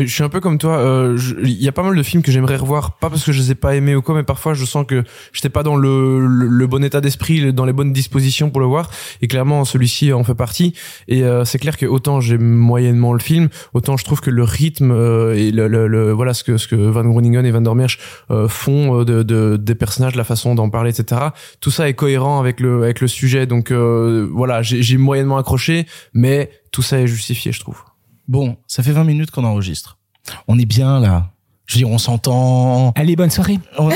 Je 0.07 0.13
suis 0.13 0.23
un 0.23 0.29
peu 0.29 0.41
comme 0.41 0.59
toi. 0.59 0.79
euh, 0.79 1.19
Il 1.43 1.63
y 1.63 1.69
a 1.69 1.73
pas 1.73 1.83
mal 1.83 1.95
de 1.95 2.03
films 2.03 2.23
que 2.23 2.33
j'aimerais 2.33 2.57
revoir, 2.57 2.97
pas 2.99 3.11
parce 3.11 3.25
que 3.25 3.33
je 3.33 3.41
les 3.41 3.51
ai 3.51 3.55
pas 3.55 3.75
aimés 3.77 3.95
ou 3.95 4.03
quoi, 4.03 4.15
mais 4.15 4.23
parfois 4.23 4.55
je 4.55 4.65
sens 4.65 4.87
que 4.87 5.05
j'étais 5.33 5.49
pas 5.51 5.63
dans 5.63 5.77
le, 5.77 6.27
le, 6.27 6.67
bon 6.67 6.83
état 6.85 7.01
d'esprit, 7.01 7.53
dans 7.53 7.65
les 7.65 7.73
bonnes 7.73 7.93
dispositions 7.93 8.51
pour 8.51 8.61
le 8.61 8.67
voir. 8.67 8.91
Et 9.21 9.29
clairement, 9.29 9.65
celui-ci 9.65 10.13
en 10.13 10.25
fait 10.25 10.35
partie. 10.35 10.75
Et 11.09 11.25
euh, 11.25 11.45
c'est 11.45 11.59
clair 11.59 11.77
que 11.77 11.87
autant 11.87 12.21
j'aime 12.21 12.43
moyennement 12.43 13.13
le 13.13 13.19
film, 13.19 13.49
autant 13.75 13.97
je 13.97 14.05
trouve 14.05 14.21
que 14.21 14.31
le 14.31 14.45
rythme 14.45 14.91
euh, 14.91 15.35
et 15.35 15.51
le, 15.51 15.69
le, 15.69 16.13
voilà 16.13 16.35
ce 16.35 16.45
que 16.45 16.57
ce 16.57 16.67
que 16.67 16.77
Van 16.77 17.05
Groningen 17.05 17.45
et 17.45 17.51
Van 17.51 17.61
der 17.61 17.75
Merch 17.75 17.99
euh, 18.31 18.49
font 18.49 19.01
euh, 19.01 19.05
de, 19.05 19.23
de 19.23 19.57
des 19.57 19.75
personnages, 19.75 20.15
la 20.17 20.25
façon 20.25 20.55
d'en 20.55 20.71
parler, 20.71 20.91
etc. 20.99 21.21
Tout 21.61 21.71
ça 21.71 21.89
est 21.89 21.95
cohérent 21.95 22.41
avec 22.41 22.61
le 22.61 22.83
avec 22.85 23.01
le 23.01 23.09
sujet. 23.09 23.47
Donc 23.47 23.73
voilà, 23.73 24.63
j'ai 24.63 24.97
moyennement 24.97 25.37
accroché, 25.39 25.87
mais 26.15 26.51
tout 26.73 26.83
ça 26.83 27.01
est 27.01 27.07
justifié, 27.07 27.53
je 27.53 27.61
trouve. 27.61 27.89
Bon, 28.31 28.57
ça 28.69 28.85
fait 28.85 28.93
20 28.93 29.03
minutes 29.03 29.33
qu'on 29.33 29.43
enregistre. 29.43 29.99
On 30.47 30.57
est 30.57 30.64
bien 30.64 31.01
là. 31.01 31.31
Je 31.66 31.75
veux 31.75 31.79
dire, 31.81 31.88
on 31.90 31.99
s'entend. 31.99 32.93
Allez, 32.95 33.16
bonne 33.16 33.29
soirée. 33.31 33.59
On- 33.77 33.88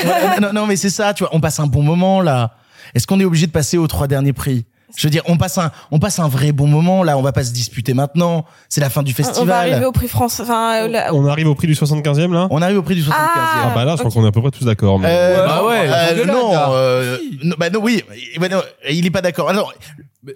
non, 0.42 0.53
non, 0.53 0.66
mais 0.66 0.75
c'est 0.75 0.90
ça, 0.90 1.14
tu 1.14 1.23
vois, 1.23 1.33
on 1.33 1.40
passe 1.40 1.61
un 1.61 1.68
bon 1.68 1.83
moment 1.85 2.20
là. 2.20 2.57
Est-ce 2.97 3.07
qu'on 3.07 3.20
est 3.20 3.25
obligé 3.25 3.47
de 3.47 3.53
passer 3.53 3.79
aux 3.79 3.87
trois 3.87 4.09
derniers 4.09 4.33
prix? 4.33 4.66
Je 4.96 5.07
veux 5.07 5.11
dire, 5.11 5.22
on 5.26 5.37
passe 5.37 5.59
un, 5.59 5.70
on 5.90 5.98
passe 5.98 6.18
un 6.18 6.28
vrai 6.28 6.52
bon 6.52 6.66
moment 6.66 7.02
là. 7.02 7.18
On 7.18 7.22
va 7.22 7.33
pas 7.33 7.42
se 7.44 7.50
disputer 7.52 7.94
maintenant. 7.94 8.44
C'est 8.68 8.80
la 8.80 8.90
fin 8.90 9.02
du 9.02 9.12
On- 9.12 9.20
On 9.20 9.22
va 9.24 9.28
festival. 9.33 9.70
arriver 9.72 9.87
au 9.87 9.92
prix 9.92 10.09
France. 10.09 10.40
Enfin, 10.40 10.85
euh, 10.85 10.88
la- 10.88 11.14
On 11.14 11.26
arrive 11.26 11.48
au 11.48 11.54
prix 11.54 11.66
du 11.66 11.74
75e 11.74 12.33
là? 12.33 12.46
On 12.50 12.62
arrive 12.62 12.78
au 12.78 12.83
prix 12.83 12.94
du 12.94 13.02
75e. 13.02 13.14
Ah, 13.35 13.64
Ah 13.70 13.72
bah 13.74 13.85
là, 13.85 13.92
je 13.96 13.98
crois 14.00 14.11
qu'on 14.11 14.24
est 14.24 14.28
à 14.28 14.33
peu 14.33 14.40
près 14.40 14.50
tous 14.50 14.64
d'accord. 14.64 14.98
mais- 14.98 15.09
Euh, 15.11 15.46
Bah 15.46 15.57
non, 15.62 15.68
ouais, 15.68 15.88
euh, 15.88 16.24
non, 16.26 16.50
euh, 16.72 17.18
non, 17.42 17.57
bah 17.59 17.70
non, 17.70 17.80
oui, 17.83 18.02
bah 18.38 18.48
non, 18.48 18.62
il 18.88 19.04
est 19.07 19.11
pas 19.11 19.22
d'accord. 19.22 19.48
Alors, 19.48 19.72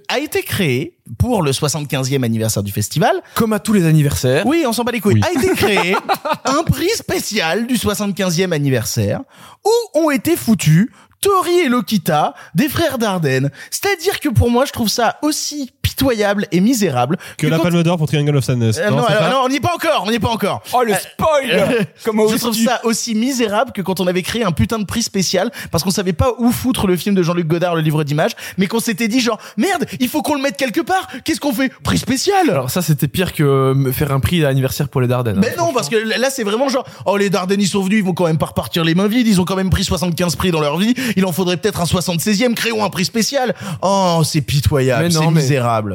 a 0.09 0.19
été 0.19 0.43
créé 0.43 0.99
pour 1.19 1.43
le 1.43 1.53
75e 1.53 2.23
anniversaire 2.25 2.63
du 2.63 2.73
festival. 2.73 3.13
Comme 3.35 3.53
à 3.55 3.59
tous 3.59 3.73
les 3.73 3.87
anniversaires. 3.87 4.45
Oui, 4.47 4.65
on 4.67 4.73
s'en 4.75 4.85
bat 4.85 4.93
les 4.93 5.01
couilles. 5.01 5.15
Oui. 5.15 5.23
A 5.25 5.33
été 5.39 5.55
créé 5.55 5.97
un 6.45 6.63
prix 6.65 6.91
spécial 6.95 7.67
du 7.67 7.77
75e 7.77 8.53
anniversaire 8.53 9.21
où 9.65 9.99
ont 10.01 10.11
été 10.11 10.37
foutus 10.37 10.91
Tori 11.21 11.59
et 11.61 11.69
Lokita 11.69 12.35
des 12.55 12.69
frères 12.69 12.99
Dardenne. 12.99 13.51
C'est-à-dire 13.71 14.21
que 14.21 14.29
pour 14.29 14.51
moi, 14.51 14.65
je 14.65 14.73
trouve 14.73 14.89
ça 14.89 15.19
aussi 15.23 15.73
pitoyable 15.99 16.47
et 16.53 16.61
misérable 16.61 17.17
Que 17.37 17.47
la 17.47 17.57
quand- 17.57 17.65
Palme 17.65 17.83
d'Or 17.83 17.99
pour 17.99 18.07
Triangle 18.07 18.37
of 18.37 18.45
Sadness. 18.45 18.79
Euh, 18.79 18.91
Non, 18.91 18.99
non, 18.99 19.05
c'est 19.09 19.15
alors, 19.15 19.25
ça 19.25 19.31
non, 19.31 19.41
on 19.45 19.49
n'y 19.49 19.57
est 19.57 19.61
pas 19.61 19.75
encore, 19.75 20.05
on 20.07 20.11
n'y 20.11 20.17
est 20.17 20.21
pas 20.21 20.29
encore. 20.31 20.63
Oh, 20.73 20.83
le 20.87 20.95
spoil 20.95 21.87
Comment 22.05 22.29
Je 22.29 22.37
trouve 22.37 22.55
ça 22.57 22.81
aussi 22.85 23.15
misérable 23.15 23.73
que 23.73 23.83
quand 23.83 24.01
on 24.01 24.07
avait 24.07 24.23
créé 24.23 24.45
un 24.45 24.53
putain 24.53 24.79
de 24.79 24.85
prix 24.85 25.03
spécial 25.03 25.51
parce 25.71 25.83
qu'on 25.85 25.91
savait 25.91 26.13
pas 26.13 26.33
où 26.39 26.53
foutre 26.53 26.87
le 26.87 26.97
film 26.97 27.15
de 27.15 27.23
Jean-Luc 27.23 27.47
Godard, 27.49 27.75
le 27.75 27.81
livre 27.83 28.05
d'images, 28.05 28.33
mais 28.59 28.67
qu'on 28.67 28.81
s'était 28.81 29.09
dit 29.09 29.21
genre 29.21 29.39
merde, 29.57 29.87
il 30.01 30.09
faut 30.09 30.23
qu'on 30.23 30.35
le 30.35 30.41
mette 30.43 30.57
quelque 30.57 30.81
part. 30.81 31.09
Qu'est-ce 31.25 31.41
qu'on 31.41 31.53
fait? 31.53 31.73
Prix 31.83 31.99
spécial. 31.99 32.49
Alors 32.51 32.71
ça 32.71 32.81
c'était 32.83 33.09
pire 33.09 33.33
que 33.33 33.43
euh, 33.43 33.93
faire 33.93 34.13
un 34.13 34.21
prix 34.21 34.41
d'anniversaire 34.41 34.89
pour 34.89 35.01
les 35.01 35.09
Dardennes. 35.09 35.39
mais 35.41 35.55
non, 35.59 35.73
parce 35.73 35.89
que 35.89 35.97
là 35.97 36.31
c'est 36.31 36.45
vraiment 36.45 36.69
genre 36.69 36.85
oh 37.07 37.17
les 37.17 37.31
Dardennes 37.31 37.61
ils 37.61 37.67
sont 37.69 37.83
venus, 37.83 37.99
ils 37.99 38.05
vont 38.05 38.15
quand 38.15 38.27
même 38.27 38.39
pas 38.39 38.47
repartir 38.47 38.85
les 38.85 38.95
mains 38.95 39.09
vides, 39.09 39.27
ils 39.27 39.41
ont 39.41 39.45
quand 39.45 39.57
même 39.57 39.71
pris 39.71 39.85
75 39.85 40.37
prix 40.37 40.51
dans 40.53 40.61
leur 40.61 40.77
vie, 40.79 40.95
il 41.17 41.25
en 41.27 41.33
faudrait 41.33 41.57
peut-être 41.57 41.81
un 41.81 41.85
76e, 41.85 42.55
créons 42.55 42.85
un 42.85 42.91
prix 42.91 43.05
spécial. 43.05 43.55
Oh 43.83 44.23
c'est 44.25 44.41
pitoyable, 44.43 45.05
Mais 45.05 45.11
c'est 45.11 45.19
non, 45.21 45.31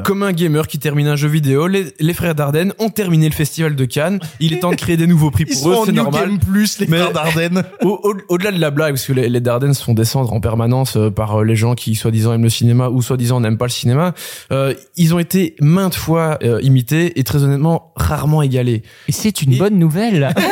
Comme 0.02 0.22
un 0.22 0.32
gamer 0.32 0.66
qui 0.66 0.78
termine 0.78 1.06
un 1.06 1.16
jeu 1.16 1.28
vidéo, 1.28 1.66
les, 1.66 1.92
les 2.00 2.14
frères 2.14 2.34
Dardenne 2.34 2.72
ont 2.78 2.90
terminé 2.90 3.28
le 3.28 3.34
festival 3.34 3.76
de 3.76 3.84
Cannes. 3.84 4.18
Il 4.40 4.52
est 4.52 4.58
temps 4.60 4.70
de 4.70 4.76
créer 4.76 4.96
des 4.96 5.06
nouveaux 5.06 5.30
prix 5.30 5.44
pour 5.44 5.70
eux, 5.70 5.76
c'est 5.86 5.92
normal. 5.92 6.28
Game 6.30 6.38
Plus 6.38 6.78
les 6.80 6.86
Mais- 6.86 6.98
frères. 6.98 7.50
Au- 7.82 8.00
au- 8.02 8.14
Au-delà 8.28 8.52
de 8.52 8.58
la 8.60 8.70
blague, 8.70 8.94
parce 8.94 9.04
que 9.06 9.12
les, 9.12 9.28
les 9.28 9.40
Dardennes 9.40 9.74
se 9.74 9.82
font 9.84 9.94
descendre 9.94 10.32
en 10.32 10.40
permanence 10.40 10.96
euh, 10.96 11.10
par 11.10 11.40
euh, 11.40 11.44
les 11.44 11.56
gens 11.56 11.74
qui 11.74 11.94
soi-disant 11.94 12.32
aiment 12.34 12.42
le 12.42 12.48
cinéma 12.50 12.88
ou 12.88 13.02
soi-disant 13.02 13.40
n'aiment 13.40 13.58
pas 13.58 13.66
le 13.66 13.70
cinéma, 13.70 14.14
euh, 14.52 14.74
ils 14.96 15.14
ont 15.14 15.18
été 15.18 15.54
maintes 15.60 15.94
fois 15.94 16.38
euh, 16.42 16.60
imités 16.62 17.18
et 17.18 17.24
très 17.24 17.42
honnêtement 17.42 17.92
rarement 17.96 18.42
égalés. 18.42 18.82
Et 19.08 19.12
c'est 19.12 19.42
une 19.42 19.56
bonne 19.58 19.78
nouvelle. 19.78 20.34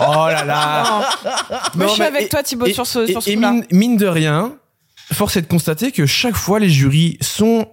Oh 0.00 0.26
là 0.28 0.44
là 0.44 1.00
Moi, 1.74 1.86
je 1.88 1.92
suis 1.94 2.02
avec 2.02 2.22
et- 2.22 2.28
toi, 2.28 2.42
Thibaut, 2.44 2.66
et- 2.66 2.72
sur 2.72 2.86
ce, 2.86 3.00
et, 3.00 3.10
sur 3.10 3.20
ce 3.20 3.30
et 3.30 3.34
coup-là. 3.34 3.50
mine, 3.50 3.64
mine 3.72 3.96
de 3.96 4.06
rien, 4.06 4.52
force 5.12 5.36
est 5.36 5.42
de 5.42 5.48
constater 5.48 5.90
que 5.90 6.06
chaque 6.06 6.36
fois 6.36 6.60
les 6.60 6.68
jurys 6.68 7.18
sont, 7.20 7.66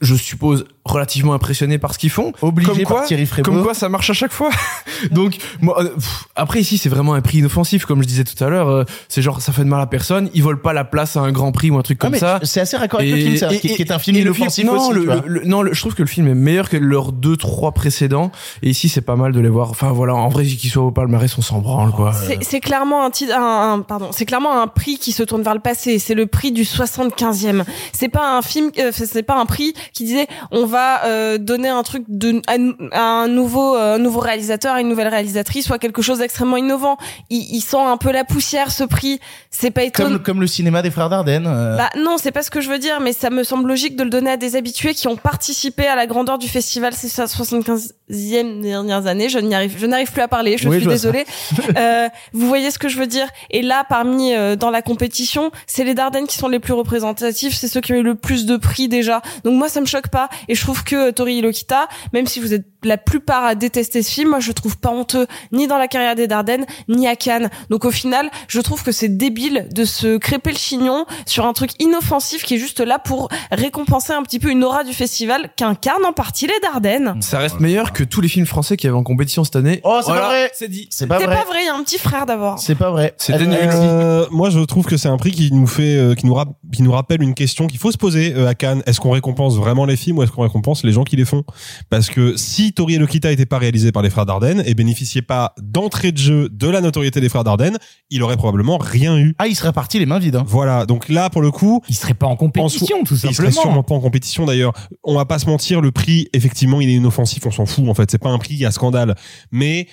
je 0.00 0.14
suppose, 0.14 0.64
relativement 0.92 1.34
impressionnés 1.34 1.78
par 1.78 1.94
ce 1.94 1.98
qu'ils 1.98 2.10
font. 2.10 2.32
Obligé 2.42 2.70
comme 2.70 2.82
quoi, 2.82 2.96
par 2.98 3.04
Thierry 3.06 3.26
Frémaux. 3.26 3.44
Comme 3.44 3.62
quoi 3.62 3.74
ça 3.74 3.88
marche 3.88 4.10
à 4.10 4.14
chaque 4.14 4.32
fois. 4.32 4.50
Donc, 5.10 5.38
moi, 5.60 5.80
euh, 5.82 5.88
pff, 5.94 6.24
après 6.36 6.60
ici 6.60 6.78
c'est 6.78 6.88
vraiment 6.88 7.14
un 7.14 7.20
prix 7.20 7.38
inoffensif, 7.38 7.84
comme 7.86 8.02
je 8.02 8.08
disais 8.08 8.24
tout 8.24 8.42
à 8.42 8.48
l'heure. 8.48 8.68
euh, 8.68 8.84
c'est 9.08 9.22
genre 9.22 9.40
ça 9.40 9.52
fait 9.52 9.64
de 9.64 9.68
mal 9.68 9.80
à 9.80 9.86
personne. 9.86 10.28
Ils 10.34 10.42
volent 10.42 10.58
pas 10.62 10.72
la 10.72 10.84
place 10.84 11.16
à 11.16 11.20
un 11.20 11.32
grand 11.32 11.52
prix 11.52 11.70
ou 11.70 11.78
un 11.78 11.82
truc 11.82 11.98
Ah, 12.02 12.06
comme 12.08 12.18
ça. 12.18 12.40
c'est 12.42 12.60
assez 12.60 12.76
raccord 12.76 13.00
avec 13.00 13.12
le 13.12 13.16
film, 13.18 13.36
ça, 13.36 13.48
qui, 13.48 13.60
qui 13.74 13.82
est 13.82 13.90
un 13.92 13.98
film 13.98 14.16
et 14.16 14.20
inoffensif 14.20 14.64
film- 14.64 14.74
non, 14.74 14.80
aussi. 14.82 14.94
le- 14.94 15.00
tu 15.00 15.06
vois. 15.06 15.22
le- 15.26 15.44
non, 15.44 15.62
le- 15.62 15.72
je 15.74 15.80
trouve 15.80 15.94
que 15.94 16.02
le 16.02 16.08
film 16.08 16.26
est 16.28 16.34
meilleur 16.34 16.68
que 16.68 16.76
leurs 16.76 17.12
deux, 17.12 17.36
trois 17.36 17.72
précédents. 17.72 18.30
Et 18.62 18.70
ici, 18.70 18.88
c'est 18.88 19.00
pas 19.02 19.16
mal 19.16 19.32
de 19.32 19.40
les 19.40 19.48
voir. 19.48 19.70
Enfin, 19.70 19.92
voilà, 19.92 20.14
en 20.14 20.28
vrai, 20.28 20.44
qu'ils 20.44 20.70
soient 20.70 20.84
au 20.84 20.90
palmarès, 20.90 21.36
on 21.38 21.42
s'en 21.42 21.58
branle, 21.58 21.92
quoi. 21.92 22.12
C'est- 22.12 22.38
C'est 22.42 22.60
clairement 22.60 23.04
un 23.04 23.10
titre, 23.10 23.34
un, 23.36 23.74
un- 23.74 23.80
pardon, 23.82 24.08
c'est 24.12 24.24
clairement 24.24 24.60
un 24.62 24.66
prix 24.66 24.98
qui 24.98 25.12
se 25.12 25.22
tourne 25.22 25.42
vers 25.42 25.54
le 25.54 25.60
passé. 25.60 25.98
C'est 25.98 26.14
le 26.14 26.26
prix 26.26 26.50
du 26.52 26.64
75e. 26.64 27.64
C'est 27.92 28.08
pas 28.08 28.36
un 28.38 28.42
film, 28.42 28.70
euh, 28.78 28.90
c'est 28.92 29.22
pas 29.22 29.38
un 29.38 29.46
prix 29.46 29.74
qui 29.92 30.04
disait 30.04 30.26
on 30.50 30.66
va 30.66 30.77
euh, 31.04 31.38
donner 31.38 31.68
un 31.68 31.82
truc 31.82 32.04
de 32.08 32.40
à, 32.46 32.56
à 32.98 33.02
un 33.02 33.28
nouveau, 33.28 33.76
euh, 33.76 33.96
un 33.96 33.98
nouveau 33.98 34.20
réalisateur, 34.20 34.74
à 34.74 34.80
une 34.80 34.88
nouvelle 34.88 35.08
réalisatrice, 35.08 35.66
soit 35.66 35.78
quelque 35.78 36.02
chose 36.02 36.18
d'extrêmement 36.18 36.56
innovant. 36.56 36.96
Il, 37.30 37.42
il 37.54 37.60
sent 37.60 37.78
un 37.80 37.96
peu 37.96 38.10
la 38.12 38.24
poussière 38.24 38.70
ce 38.70 38.84
prix. 38.84 39.20
C'est 39.50 39.70
pas 39.70 39.82
étonnant. 39.84 40.08
Comme, 40.10 40.22
comme 40.22 40.40
le 40.40 40.46
cinéma 40.46 40.82
des 40.82 40.90
frères 40.90 41.08
Dardenne. 41.08 41.46
euh, 41.46 41.76
Bah 41.76 41.90
non, 41.98 42.16
c'est 42.18 42.32
pas 42.32 42.42
ce 42.42 42.50
que 42.50 42.60
je 42.60 42.68
veux 42.68 42.78
dire, 42.78 43.00
mais 43.00 43.12
ça 43.12 43.30
me 43.30 43.44
semble 43.44 43.68
logique 43.68 43.96
de 43.96 44.04
le 44.04 44.10
donner 44.10 44.30
à 44.32 44.36
des 44.36 44.56
habitués 44.56 44.94
qui 44.94 45.08
ont 45.08 45.16
participé 45.16 45.86
à 45.86 45.96
la 45.96 46.06
grandeur 46.06 46.38
du 46.38 46.48
festival 46.48 46.92
ces 46.94 47.08
75e 47.08 48.60
dernières 48.60 49.06
années. 49.06 49.28
Je 49.28 49.38
n'y 49.38 49.54
arrive, 49.54 49.76
je 49.78 49.86
n'arrive 49.86 50.12
plus 50.12 50.22
à 50.22 50.28
parler. 50.28 50.56
Je 50.58 50.68
Oui, 50.68 50.76
suis 50.76 50.84
je 50.84 50.90
désolée. 50.90 51.24
euh, 51.76 52.08
vous 52.32 52.46
voyez 52.48 52.70
ce 52.70 52.78
que 52.78 52.88
je 52.88 52.98
veux 52.98 53.06
dire? 53.06 53.26
Et 53.50 53.62
là, 53.62 53.84
parmi 53.88 54.32
dans 54.58 54.70
la 54.70 54.82
compétition, 54.82 55.50
c'est 55.66 55.84
les 55.84 55.94
Dardennes 55.94 56.26
qui 56.26 56.36
sont 56.36 56.48
les 56.48 56.58
plus 56.60 56.72
représentatifs. 56.72 57.54
C'est 57.54 57.68
ceux 57.68 57.80
qui 57.80 57.92
ont 57.92 57.96
eu 57.96 58.02
le 58.02 58.14
plus 58.14 58.46
de 58.46 58.56
prix 58.56 58.88
déjà. 58.88 59.22
Donc 59.44 59.54
moi, 59.54 59.68
ça 59.68 59.80
me 59.80 59.86
choque 59.86 60.08
pas. 60.08 60.28
Et 60.48 60.54
je 60.54 60.64
trouve 60.68 60.84
que 60.84 61.10
Tori 61.12 61.38
Ilokita, 61.38 61.88
même 62.12 62.26
si 62.26 62.40
vous 62.40 62.52
êtes 62.52 62.66
la 62.84 62.96
plupart 62.96 63.44
à 63.44 63.54
détester 63.54 64.02
ce 64.02 64.10
film. 64.10 64.30
Moi, 64.30 64.40
je 64.40 64.48
le 64.48 64.54
trouve 64.54 64.76
pas 64.78 64.90
honteux 64.90 65.26
ni 65.52 65.66
dans 65.66 65.78
la 65.78 65.88
carrière 65.88 66.14
des 66.14 66.26
Dardennes, 66.26 66.64
ni 66.88 67.06
à 67.08 67.16
Cannes. 67.16 67.50
Donc 67.70 67.84
au 67.84 67.90
final, 67.90 68.30
je 68.48 68.60
trouve 68.60 68.82
que 68.82 68.92
c'est 68.92 69.08
débile 69.08 69.66
de 69.72 69.84
se 69.84 70.16
crêper 70.18 70.52
le 70.52 70.58
chignon 70.58 71.04
sur 71.26 71.46
un 71.46 71.52
truc 71.52 71.70
inoffensif 71.80 72.44
qui 72.44 72.54
est 72.54 72.58
juste 72.58 72.80
là 72.80 72.98
pour 72.98 73.28
récompenser 73.50 74.12
un 74.12 74.22
petit 74.22 74.38
peu 74.38 74.50
une 74.50 74.62
aura 74.64 74.84
du 74.84 74.92
festival 74.92 75.50
qu'incarnent 75.56 76.04
en 76.04 76.12
partie 76.12 76.46
les 76.46 76.58
Dardennes. 76.62 77.16
Ça 77.20 77.38
reste 77.38 77.60
meilleur 77.60 77.92
que 77.92 78.04
tous 78.04 78.20
les 78.20 78.28
films 78.28 78.46
français 78.46 78.76
qui 78.76 78.86
avaient 78.86 78.96
en 78.96 79.02
compétition 79.02 79.44
cette 79.44 79.56
année. 79.56 79.80
Oh, 79.84 79.98
c'est 80.00 80.06
Voilà, 80.10 80.22
pas 80.22 80.28
vrai. 80.28 80.50
C'est 80.54 80.68
dit. 80.68 80.88
C'est 80.90 81.06
pas 81.06 81.18
C'est 81.18 81.26
vrai. 81.26 81.36
pas 81.36 81.44
vrai, 81.44 81.58
il 81.62 81.66
y 81.66 81.68
a 81.68 81.74
un 81.74 81.82
petit 81.82 81.98
frère 81.98 82.26
d'abord. 82.26 82.58
C'est 82.58 82.74
pas 82.74 82.90
vrai. 82.90 83.14
C'était 83.18 83.42
Euh, 83.42 83.46
nul. 83.46 83.58
Euh, 83.62 84.26
moi, 84.30 84.50
je 84.50 84.60
trouve 84.60 84.86
que 84.86 84.96
c'est 84.96 85.08
un 85.08 85.16
prix 85.16 85.30
qui 85.32 85.52
nous 85.52 85.66
fait, 85.66 85.96
euh, 85.96 86.14
qui 86.14 86.26
nous, 86.26 86.34
rap- 86.34 86.56
qui 86.72 86.82
nous 86.82 86.92
rappelle 86.92 87.22
une 87.22 87.34
question 87.34 87.66
qu'il 87.66 87.78
faut 87.78 87.90
se 87.92 87.98
poser 87.98 88.34
euh, 88.36 88.46
à 88.48 88.54
Cannes. 88.54 88.82
Est-ce 88.86 89.00
qu'on 89.00 89.10
récompense 89.10 89.56
vraiment 89.56 89.84
les 89.84 89.96
films 89.96 90.18
ou 90.18 90.22
est-ce 90.22 90.30
qu'on 90.32 90.42
récompense 90.42 90.84
les 90.84 90.92
gens 90.92 91.04
qui 91.04 91.16
les 91.16 91.24
font? 91.24 91.44
Parce 91.90 92.08
que 92.08 92.36
si 92.36 92.67
Tori 92.72 92.94
et 92.94 92.98
Lokita 92.98 93.28
n'était 93.30 93.46
pas 93.46 93.58
réalisé 93.58 93.92
par 93.92 94.02
les 94.02 94.10
frères 94.10 94.26
Dardenne 94.26 94.62
et 94.66 94.74
bénéficiait 94.74 95.22
pas 95.22 95.54
d'entrée 95.60 96.12
de 96.12 96.18
jeu 96.18 96.48
de 96.48 96.68
la 96.68 96.80
notoriété 96.80 97.20
des 97.20 97.28
frères 97.28 97.44
Dardenne, 97.44 97.78
il 98.10 98.22
aurait 98.22 98.36
probablement 98.36 98.78
rien 98.78 99.16
eu. 99.18 99.34
Ah, 99.38 99.46
il 99.46 99.54
serait 99.56 99.72
parti 99.72 99.98
les 99.98 100.06
mains 100.06 100.18
vides. 100.18 100.36
hein. 100.36 100.44
Voilà. 100.46 100.86
Donc 100.86 101.08
là, 101.08 101.30
pour 101.30 101.42
le 101.42 101.50
coup, 101.50 101.82
Il 101.88 101.94
serait 101.94 102.14
pas 102.14 102.26
en 102.26 102.36
compétition, 102.36 103.04
tout 103.04 103.14
il 103.14 103.18
serait 103.18 103.32
simplement. 103.32 103.52
sûrement 103.62 103.82
pas 103.82 103.94
en 103.94 104.00
compétition 104.00 104.46
d'ailleurs. 104.46 104.72
On 105.04 105.14
va 105.14 105.24
pas 105.24 105.38
se 105.38 105.46
mentir, 105.46 105.80
le 105.80 105.90
prix, 105.92 106.28
effectivement, 106.32 106.80
il 106.80 106.88
est 106.88 106.94
inoffensif, 106.94 107.44
on 107.46 107.50
s'en 107.50 107.66
fout 107.66 107.88
en 107.88 107.94
fait. 107.94 108.10
C'est 108.10 108.18
pas 108.18 108.30
un 108.30 108.38
prix 108.38 108.64
à 108.64 108.70
scandale. 108.70 109.14
Mais 109.50 109.86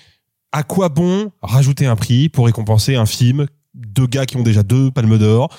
à 0.52 0.64
quoi 0.64 0.90
bon 0.90 1.32
rajouter 1.42 1.86
un 1.86 1.96
prix 1.96 2.30
pour 2.30 2.46
récompenser 2.46 2.96
un 2.96 3.06
film 3.06 3.46
de 3.74 4.06
gars 4.06 4.26
qui 4.26 4.38
ont 4.38 4.44
déjà 4.44 4.64
deux 4.64 4.90
palmes 4.92 5.18
d'or 5.18 5.50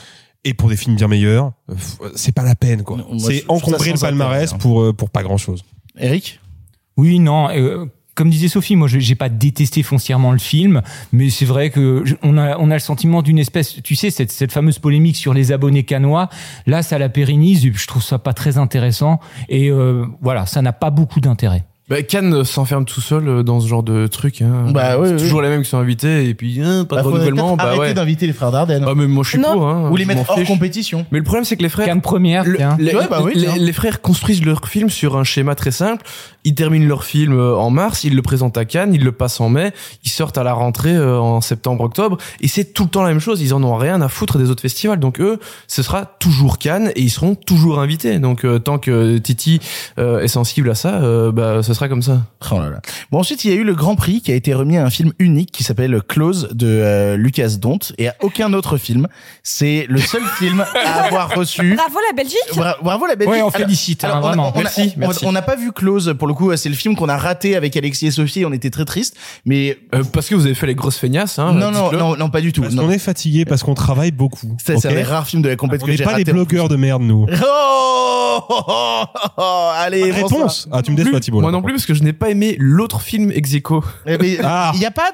et 0.45 0.55
pour 0.55 0.69
des 0.71 0.77
films 0.77 0.97
bien 0.97 1.09
meilleurs? 1.09 1.53
C'est 2.15 2.33
pas 2.35 2.45
la 2.45 2.55
peine 2.55 2.83
quoi. 2.83 2.99
C'est 3.19 3.45
encombrer 3.49 3.93
le 3.93 3.99
palmarès 3.99 4.53
pour 4.55 4.81
euh, 4.83 4.93
pour 4.93 5.11
pas 5.11 5.23
grand 5.23 5.37
chose. 5.37 5.63
Eric? 5.99 6.41
Oui, 6.97 7.19
non. 7.19 7.49
euh, 7.51 7.87
comme 8.15 8.31
disait 8.31 8.49
Sophie, 8.49 8.77
moi, 8.77 8.89
j'ai 8.89 9.15
pas 9.15 9.29
détesté 9.29 9.83
foncièrement 9.83 10.33
le 10.33 10.39
film, 10.39 10.81
mais 11.13 11.29
c'est 11.29 11.45
vrai 11.45 11.69
que 11.69 12.03
on 12.23 12.39
a, 12.39 12.57
on 12.57 12.71
a 12.71 12.75
le 12.75 12.81
sentiment 12.81 13.21
d'une 13.21 13.39
espèce, 13.39 13.83
tu 13.83 13.95
sais, 13.95 14.11
cette, 14.11 14.33
cette 14.33 14.53
fameuse 14.53 14.79
polémique 14.79 15.17
sur 15.17 15.35
les 15.35 15.53
abonnés 15.53 15.85
canois. 15.85 16.31
Là, 16.67 16.83
ça 16.83 16.99
la 16.99 17.11
pérennise. 17.11 17.71
Je 17.71 17.87
trouve 17.87 18.03
ça 18.03 18.19
pas 18.19 18.33
très 18.33 18.57
intéressant. 18.57 19.21
Et 19.51 19.71
euh, 19.71 20.07
voilà, 20.23 20.47
ça 20.47 20.63
n'a 20.63 20.73
pas 20.73 20.89
beaucoup 20.89 21.21
d'intérêt. 21.21 21.65
Bah, 21.89 22.03
Cannes 22.03 22.43
s'enferme 22.43 22.85
tout 22.85 23.01
seul 23.01 23.29
euh, 23.29 23.43
dans 23.45 23.61
ce 23.61 23.69
genre 23.69 23.85
de 23.85 24.09
truc. 24.09 24.43
Hein. 24.43 24.73
Bah, 24.73 24.99
oui, 24.99 25.07
C'est 25.11 25.19
toujours 25.19 25.41
les 25.41 25.49
mêmes 25.49 25.63
qui 25.63 25.69
sont 25.69 25.79
invités 25.79 26.29
et 26.29 26.35
puis 26.35 26.61
hein, 26.61 26.85
pas 26.85 26.97
Bah, 26.97 27.03
de 27.03 27.07
renouvellement. 27.07 27.55
Bah 27.57 27.63
arrêter 27.67 27.79
ouais. 27.81 27.95
d'inviter 27.95 28.27
les 28.27 28.33
frères 28.33 28.51
Dardenne. 28.51 28.85
Ah 28.89 28.93
mais 28.97 29.07
moi 29.07 29.23
je 29.23 29.29
suis 29.31 29.39
Non. 29.39 29.53
pour. 29.53 29.69
Hein, 29.69 29.89
Ou 29.93 29.97
les 29.97 30.05
mettre 30.05 30.23
m'en 30.23 30.27
hors 30.33 30.39
fiche. 30.41 30.49
compétition. 30.49 31.07
Mais 31.13 31.19
le 31.19 31.25
problème 31.25 31.45
c'est 31.45 31.57
que 31.57 31.63
les 31.63 31.69
frères. 31.69 31.87
Cannes 31.87 32.01
première, 32.01 32.45
Le- 32.45 32.57
tiens. 32.57 32.77
les, 32.81 32.93
Ouais, 32.93 33.07
bah 33.09 33.21
oui, 33.23 33.33
les- 33.37 33.43
tiens. 33.43 33.55
les 33.57 33.73
frères 33.73 34.01
construisent 34.01 34.45
leur 34.45 34.67
film 34.67 34.91
sur 34.91 35.17
un 35.17 35.23
schéma 35.23 35.55
très 35.55 35.71
simple. 35.71 36.05
Ils 36.43 36.55
terminent 36.57 36.87
leur 36.89 37.05
film 37.05 37.33
euh, 37.39 37.55
en 37.57 37.71
mars, 37.71 38.03
ils 38.03 38.17
le 38.17 38.23
présentent 38.23 38.57
à 38.59 38.65
Cannes, 38.65 38.93
ils 38.93 39.05
le 39.05 39.13
passent 39.13 39.41
en 39.41 39.49
mai, 39.49 39.73
ils 40.05 40.11
sortent 40.11 40.39
à 40.39 40.43
la 40.45 40.55
rentrée 40.55 40.95
euh, 40.95 41.19
en 41.21 41.41
septembre-octobre, 41.41 42.19
et 42.41 42.47
c'est 42.49 42.73
tout 42.73 42.85
le 42.85 42.89
temps 42.91 43.03
la 43.03 43.09
même 43.11 43.19
chose. 43.21 43.41
Ils 43.43 43.53
en 43.55 43.63
ont 43.65 43.77
rien 43.77 44.01
à 44.03 44.09
foutre 44.09 44.39
des 44.39 44.51
autres 44.51 44.63
festivals. 44.63 44.99
Donc 44.99 45.21
eux, 45.21 45.39
ce 45.69 45.83
sera 45.85 46.05
toujours 46.05 46.59
Cannes 46.59 46.91
et 46.97 47.03
ils 47.03 47.11
seront 47.11 47.37
toujours 47.37 47.79
invités. 47.79 48.19
Donc 48.19 48.45
euh, 48.45 48.59
tant 48.59 48.79
que 48.79 49.19
Titi 49.19 49.61
euh, 50.01 50.19
est 50.21 50.29
sensible 50.29 50.69
à 50.71 50.75
ça, 50.75 50.95
euh, 51.03 51.31
bah 51.31 51.63
ce 51.63 51.75
sera 51.77 51.89
comme 51.89 52.03
ça. 52.03 52.23
Oh 52.51 52.59
là 52.59 52.71
là. 52.71 52.81
Bon 53.11 53.19
ensuite 53.21 53.45
il 53.45 53.51
y 53.51 53.55
a 53.55 53.57
eu 53.57 53.65
le 53.65 53.75
Grand 53.75 53.95
Prix 53.97 54.21
qui 54.21 54.33
a 54.33 54.35
été 54.35 54.53
remis 54.55 54.77
à 54.77 54.85
un 54.85 54.91
film 54.91 55.13
unique 55.19 55.53
qui 55.53 55.63
s'appelle 55.63 56.01
Close 56.09 56.49
de 56.53 56.67
euh, 56.67 57.17
Lucas 57.17 57.51
Dont 57.61 57.79
et 57.99 58.09
à 58.09 58.15
aucun 58.23 58.53
autre 58.53 58.77
film. 58.79 59.07
C'est 59.43 59.87
le 59.89 59.99
seul 59.99 60.23
film 60.39 60.65
à 60.85 61.05
avoir 61.05 61.35
reçu. 61.35 61.75
Bravo 61.77 61.99
la 62.11 62.17
Belgique. 62.17 62.39
Bra- 62.57 62.77
bravo 62.83 63.07
la 63.07 63.15
Belgique. 63.17 63.33
Ouais, 63.35 63.43
on 63.43 63.49
Alors- 63.49 63.57
félicite, 63.57 64.05
hein, 64.05 64.09
alors, 64.09 64.19
on 64.19 64.25
a- 64.25 64.29
vraiment. 64.29 64.53
on 64.55 64.59
a- 64.59 64.63
Merci, 64.63 64.93
on- 64.97 65.01
merci. 65.01 65.25
On 65.27 65.33
n'a 65.33 65.43
pas 65.43 65.57
vu 65.57 65.73
Close 65.73 66.15
pour 66.19 66.27
le 66.29 66.35
coup. 66.35 66.55
C'est 66.57 66.69
le 66.69 66.75
film 66.75 66.97
qu'on 66.97 67.09
a 67.09 67.17
raté 67.17 67.55
avec 67.57 67.77
Alexis 67.77 68.07
et 68.07 68.11
Sophie. 68.11 68.45
On 68.45 68.53
était 68.53 68.71
très 68.71 68.85
tristes. 68.85 69.17
Mais 69.45 69.79
Euh, 69.95 70.03
parce 70.13 70.29
que 70.29 70.35
vous 70.35 70.47
avez 70.47 70.55
fait 70.55 70.67
les 70.67 70.75
grosses 70.75 70.97
feignasses. 70.99 71.39
Hein, 71.39 71.53
non 71.53 71.71
non 71.71 71.93
non 71.93 72.17
non 72.17 72.31
pas 72.31 72.41
du 72.41 72.53
tout. 72.53 72.63
Parce 72.63 72.75
qu'on 72.75 72.91
est 72.91 72.99
fatigué 72.99 73.45
parce 73.45 73.63
qu'on 73.63 73.75
travaille 73.75 74.11
beaucoup. 74.13 74.57
C'est 74.65 74.85
un 74.87 74.91
des 74.93 75.03
rares 75.03 75.27
films 75.27 75.43
de 75.43 75.49
la 75.49 75.57
compétition 75.57 75.87
on 75.87 75.97
n'est 75.99 76.05
pas 76.05 76.15
des 76.17 76.25
blogueurs 76.33 76.69
de 76.69 76.77
merde 76.77 77.03
nous. 77.03 77.27
Oh, 77.31 78.26
oh, 78.49 78.63
oh, 78.69 79.05
oh, 79.39 79.69
Allez. 79.77 80.11
Réponse. 80.11 80.69
Ah 80.73 80.83
tu 80.83 80.91
me 80.93 80.97
Plus- 80.97 81.05
déçois 81.05 81.21
Thibault. 81.21 81.41
Moi 81.41 81.51
non 81.53 81.63
plus 81.63 81.73
parce 81.75 81.87
que 81.87 81.95
je 81.95 82.03
n'ai 82.03 82.13
pas 82.13 82.31
aimé 82.31 82.57
l'autre 82.59 83.01
film 83.01 83.31
ex 83.33 83.55
aequo. 83.55 83.83
Eh 84.07 84.39
Ah. 84.45 84.71
Il 84.75 84.81
n'y 84.81 84.87
a 84.87 84.91
pas 84.91 85.11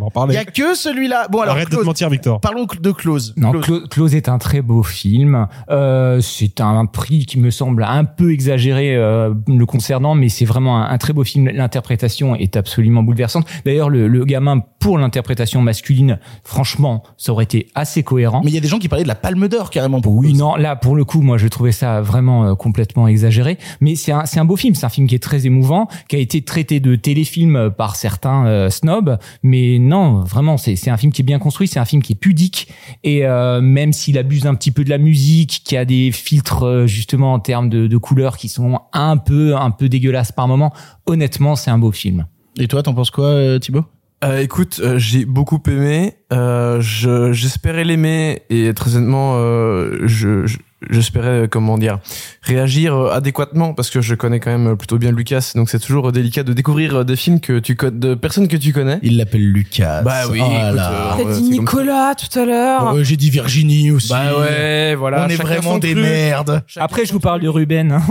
en 0.00 0.10
parler. 0.10 0.34
Il 0.34 0.36
y 0.36 0.40
a 0.40 0.44
que 0.44 0.74
celui-là. 0.74 1.26
Bon 1.30 1.40
alors 1.40 1.54
Arrête 1.54 1.70
de 1.70 1.76
te 1.76 1.82
mentir 1.84 2.08
Victor. 2.10 2.40
Parlons 2.40 2.66
de 2.80 2.90
Close. 2.92 3.34
Non, 3.36 3.50
Close. 3.52 3.64
Clo- 3.64 3.88
Close 3.88 4.14
est 4.14 4.28
un 4.28 4.38
très 4.38 4.62
beau 4.62 4.82
film. 4.82 5.46
Euh, 5.70 6.20
c'est 6.20 6.60
un 6.60 6.86
prix 6.86 7.26
qui 7.26 7.38
me 7.38 7.50
semble 7.50 7.84
un 7.84 8.04
peu 8.04 8.32
exagéré 8.32 8.96
euh, 8.96 9.32
le 9.46 9.66
concernant, 9.66 10.14
mais 10.14 10.28
c'est 10.28 10.44
vraiment 10.44 10.78
un, 10.78 10.90
un 10.90 10.98
très 10.98 11.12
beau 11.12 11.24
film. 11.24 11.48
L'interprétation 11.52 12.34
est 12.36 12.56
absolument 12.56 13.02
bouleversante. 13.02 13.46
D'ailleurs, 13.64 13.90
le, 13.90 14.08
le 14.08 14.24
gamin 14.24 14.60
pour 14.78 14.98
l'interprétation 14.98 15.60
masculine, 15.60 16.18
franchement, 16.44 17.02
ça 17.16 17.32
aurait 17.32 17.44
été 17.44 17.68
assez 17.74 18.02
cohérent. 18.02 18.40
Mais 18.44 18.50
il 18.50 18.54
y 18.54 18.58
a 18.58 18.60
des 18.60 18.68
gens 18.68 18.78
qui 18.78 18.88
parlaient 18.88 19.04
de 19.04 19.08
la 19.08 19.14
Palme 19.14 19.48
d'Or 19.48 19.70
carrément 19.70 20.00
pour 20.00 20.14
Oui, 20.14 20.28
Close. 20.28 20.38
non, 20.38 20.56
là, 20.56 20.76
pour 20.76 20.96
le 20.96 21.04
coup, 21.04 21.20
moi, 21.20 21.36
je 21.38 21.48
trouvais 21.48 21.72
ça 21.72 22.00
vraiment 22.00 22.44
euh, 22.46 22.54
complètement 22.60 23.08
exagéré. 23.08 23.56
Mais 23.80 23.96
c'est 23.96 24.12
un, 24.12 24.26
c'est 24.26 24.38
un 24.38 24.44
beau 24.44 24.56
film. 24.56 24.74
C'est 24.74 24.84
un 24.86 24.90
film 24.90 25.06
qui 25.08 25.14
est 25.14 25.22
très 25.30 25.46
émouvant, 25.46 25.88
qui 26.08 26.16
a 26.16 26.18
été 26.18 26.42
traité 26.42 26.78
de 26.78 26.94
téléfilm 26.94 27.56
euh, 27.56 27.70
par 27.70 27.96
certains 27.96 28.46
euh, 28.46 28.68
snobs. 28.70 29.18
Mais 29.42 29.78
non, 29.80 30.20
vraiment, 30.20 30.58
c'est 30.58 30.76
c'est 30.76 30.90
un 30.90 30.96
film 30.98 31.10
qui 31.12 31.22
est 31.22 31.24
bien 31.24 31.38
construit. 31.38 31.66
C'est 31.68 31.80
un 31.80 31.84
film 31.86 32.02
qui 32.02 32.12
est 32.12 32.20
pudique. 32.20 32.68
Et 33.02 33.24
euh, 33.26 33.60
même 33.62 33.92
s'il 33.94 34.18
abuse 34.18 34.46
un 34.46 34.54
petit 34.54 34.70
peu 34.70 34.84
de 34.84 34.90
la 34.90 34.98
musique, 34.98 35.62
qui 35.64 35.76
a 35.76 35.84
des 35.86 36.12
filtres, 36.12 36.64
euh, 36.64 36.86
justement, 36.86 37.32
en 37.32 37.40
termes 37.40 37.70
de, 37.70 37.86
de 37.86 37.96
couleurs 37.96 38.36
qui 38.36 38.48
sont 38.48 38.80
un 38.92 39.16
peu, 39.16 39.56
un 39.56 39.70
peu 39.70 39.88
dégueulasses 39.88 40.32
par 40.32 40.46
moment, 40.46 40.72
honnêtement, 41.06 41.56
c'est 41.56 41.70
un 41.70 41.78
beau 41.78 41.92
film. 41.92 42.26
Et 42.58 42.68
toi, 42.68 42.82
t'en 42.82 42.92
penses 42.92 43.10
quoi, 43.10 43.58
Thibaut? 43.58 43.84
Euh, 44.22 44.42
écoute, 44.42 44.80
euh, 44.84 44.98
j'ai 44.98 45.24
beaucoup 45.24 45.58
aimé. 45.66 46.12
Euh, 46.30 46.78
je- 46.82 47.32
j'espérais 47.32 47.84
l'aimer 47.84 48.42
et 48.50 48.74
très 48.74 48.96
honnêtement, 48.96 49.36
euh, 49.36 50.00
je, 50.06 50.46
je- 50.46 50.58
j'espérais 50.88 51.42
euh, 51.42 51.46
comment 51.46 51.76
dire 51.76 51.98
réagir 52.42 52.94
euh, 52.96 53.10
adéquatement 53.12 53.74
parce 53.74 53.90
que 53.90 54.00
je 54.00 54.14
connais 54.14 54.40
quand 54.40 54.56
même 54.56 54.76
plutôt 54.76 54.96
bien 54.98 55.12
Lucas, 55.12 55.52
donc 55.54 55.68
c'est 55.68 55.78
toujours 55.78 56.08
euh, 56.08 56.12
délicat 56.12 56.42
de 56.42 56.52
découvrir 56.52 56.96
euh, 57.00 57.04
des 57.04 57.16
films 57.16 57.40
que 57.40 57.58
tu 57.58 57.76
connais, 57.76 57.98
de 57.98 58.14
personnes 58.14 58.48
que 58.48 58.56
tu 58.56 58.72
connais. 58.72 58.98
Il 59.02 59.16
l'appelle 59.18 59.42
Lucas. 59.50 60.02
Bah 60.02 60.22
oui, 60.30 60.40
Oh 60.42 60.46
écoute, 60.46 60.74
là. 60.76 61.16
euh, 61.18 61.24
T'as 61.24 61.32
dit. 61.34 61.50
Nicolas 61.50 62.14
tout 62.14 62.38
à 62.38 62.44
l'heure. 62.46 62.94
Euh, 62.94 63.02
J'ai 63.04 63.16
dit 63.16 63.28
Virginie 63.30 63.90
aussi. 63.90 64.08
Bah 64.08 64.38
ouais, 64.38 64.94
voilà. 64.94 65.26
On 65.26 65.28
est 65.28 65.36
vraiment 65.36 65.78
des 65.78 65.94
merdes. 65.94 66.62
Après, 66.76 67.04
je 67.04 67.12
vous 67.12 67.20
parle 67.20 67.40
de 67.40 67.48
Ruben. 67.48 67.92
hein. 67.92 68.02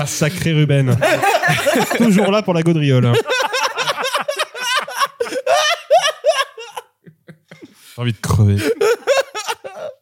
Ah, 0.00 0.06
sacré 0.06 0.52
Ruben. 0.52 0.96
Toujours 1.96 2.30
là 2.30 2.42
pour 2.42 2.54
la 2.54 2.62
gaudriole. 2.62 3.12
J'ai 7.96 8.02
envie 8.02 8.12
de 8.12 8.18
crever. 8.18 8.56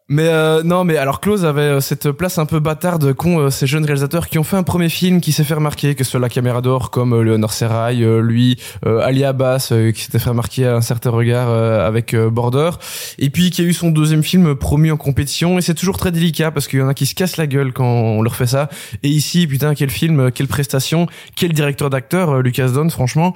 Mais 0.09 0.29
euh, 0.29 0.63
non, 0.63 0.85
mais 0.85 0.99
alors 0.99 1.21
Close 1.21 1.45
avait 1.45 1.63
euh, 1.63 1.81
cette 1.81 2.13
place 2.13 2.39
un 2.39 2.47
peu 2.47 2.61
bâtarde 2.61 3.13
qu'ont 3.13 3.41
euh, 3.41 3.51
ces 3.51 3.67
jeunes 3.67 3.85
réalisateurs 3.85 4.29
qui 4.29 4.39
ont 4.39 4.45
fait 4.45 4.57
un 4.57 4.63
premier 4.63 4.89
film 4.89 5.21
qui 5.21 5.33
s'est 5.33 5.43
fait 5.43 5.55
remarquer, 5.55 5.97
que 5.97 6.05
ce 6.05 6.13
soit 6.13 6.21
La 6.21 6.29
Caméra 6.29 6.61
d'Or 6.61 6.93
comme 6.93 7.13
euh, 7.13 7.25
Léonore 7.25 7.53
Serrail, 7.53 8.05
euh, 8.05 8.21
lui, 8.21 8.57
euh, 8.87 9.01
Ali 9.01 9.25
Abbas 9.25 9.73
qui 9.93 10.01
s'était 10.01 10.21
fait 10.21 10.31
remarquer 10.31 10.67
à 10.67 10.77
un 10.77 10.81
certain 10.81 11.11
regard 11.11 11.49
avec 11.49 12.15
Border, 12.15 12.71
et 13.19 13.31
puis 13.31 13.51
qui 13.51 13.63
a 13.63 13.65
eu 13.65 13.73
son 13.73 13.91
deuxième 13.91 14.23
film 14.23 14.55
promu 14.55 14.93
en 14.93 14.97
compétition. 14.97 15.59
Et 15.59 15.61
c'est 15.61 15.75
toujours 15.75 15.99
très 15.99 16.13
délicat 16.13 16.53
parce 16.53 16.69
qu'il 16.69 16.79
y 16.79 16.83
en 16.83 16.89
a 16.89 16.95
qui 16.95 17.07
se 17.07 17.17
cassent 17.17 17.37
la 17.37 17.49
gueule 17.49 17.73
quand 17.73 17.85
on 17.85 18.23
leur 18.23 18.37
fait 18.37 18.47
ça. 18.47 18.69
Et 19.03 19.09
ici, 19.09 19.49
putain, 19.49 19.75
quel 19.75 19.91
film, 19.91 20.31
quelle 20.31 20.47
prestation, 20.47 21.09
quel 21.35 21.53
directeur 21.53 21.91
d'acteur, 21.91 22.43
Lucas 22.43 22.69
Don, 22.69 22.89
franchement, 22.91 23.35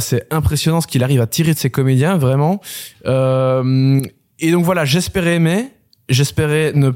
c'est 0.00 0.26
impressionnant 0.30 0.80
ce 0.80 0.86
qu'il 0.86 1.02
arrive 1.02 1.20
à 1.20 1.26
tirer 1.26 1.54
de 1.54 1.58
ses 1.58 1.70
comédiens, 1.70 2.18
vraiment. 2.18 2.60
Et 3.06 4.50
donc 4.50 4.64
voilà, 4.64 4.84
j'espérais 4.84 5.36
aimer, 5.36 5.70
j'espérais 6.08 6.72
ne 6.74 6.90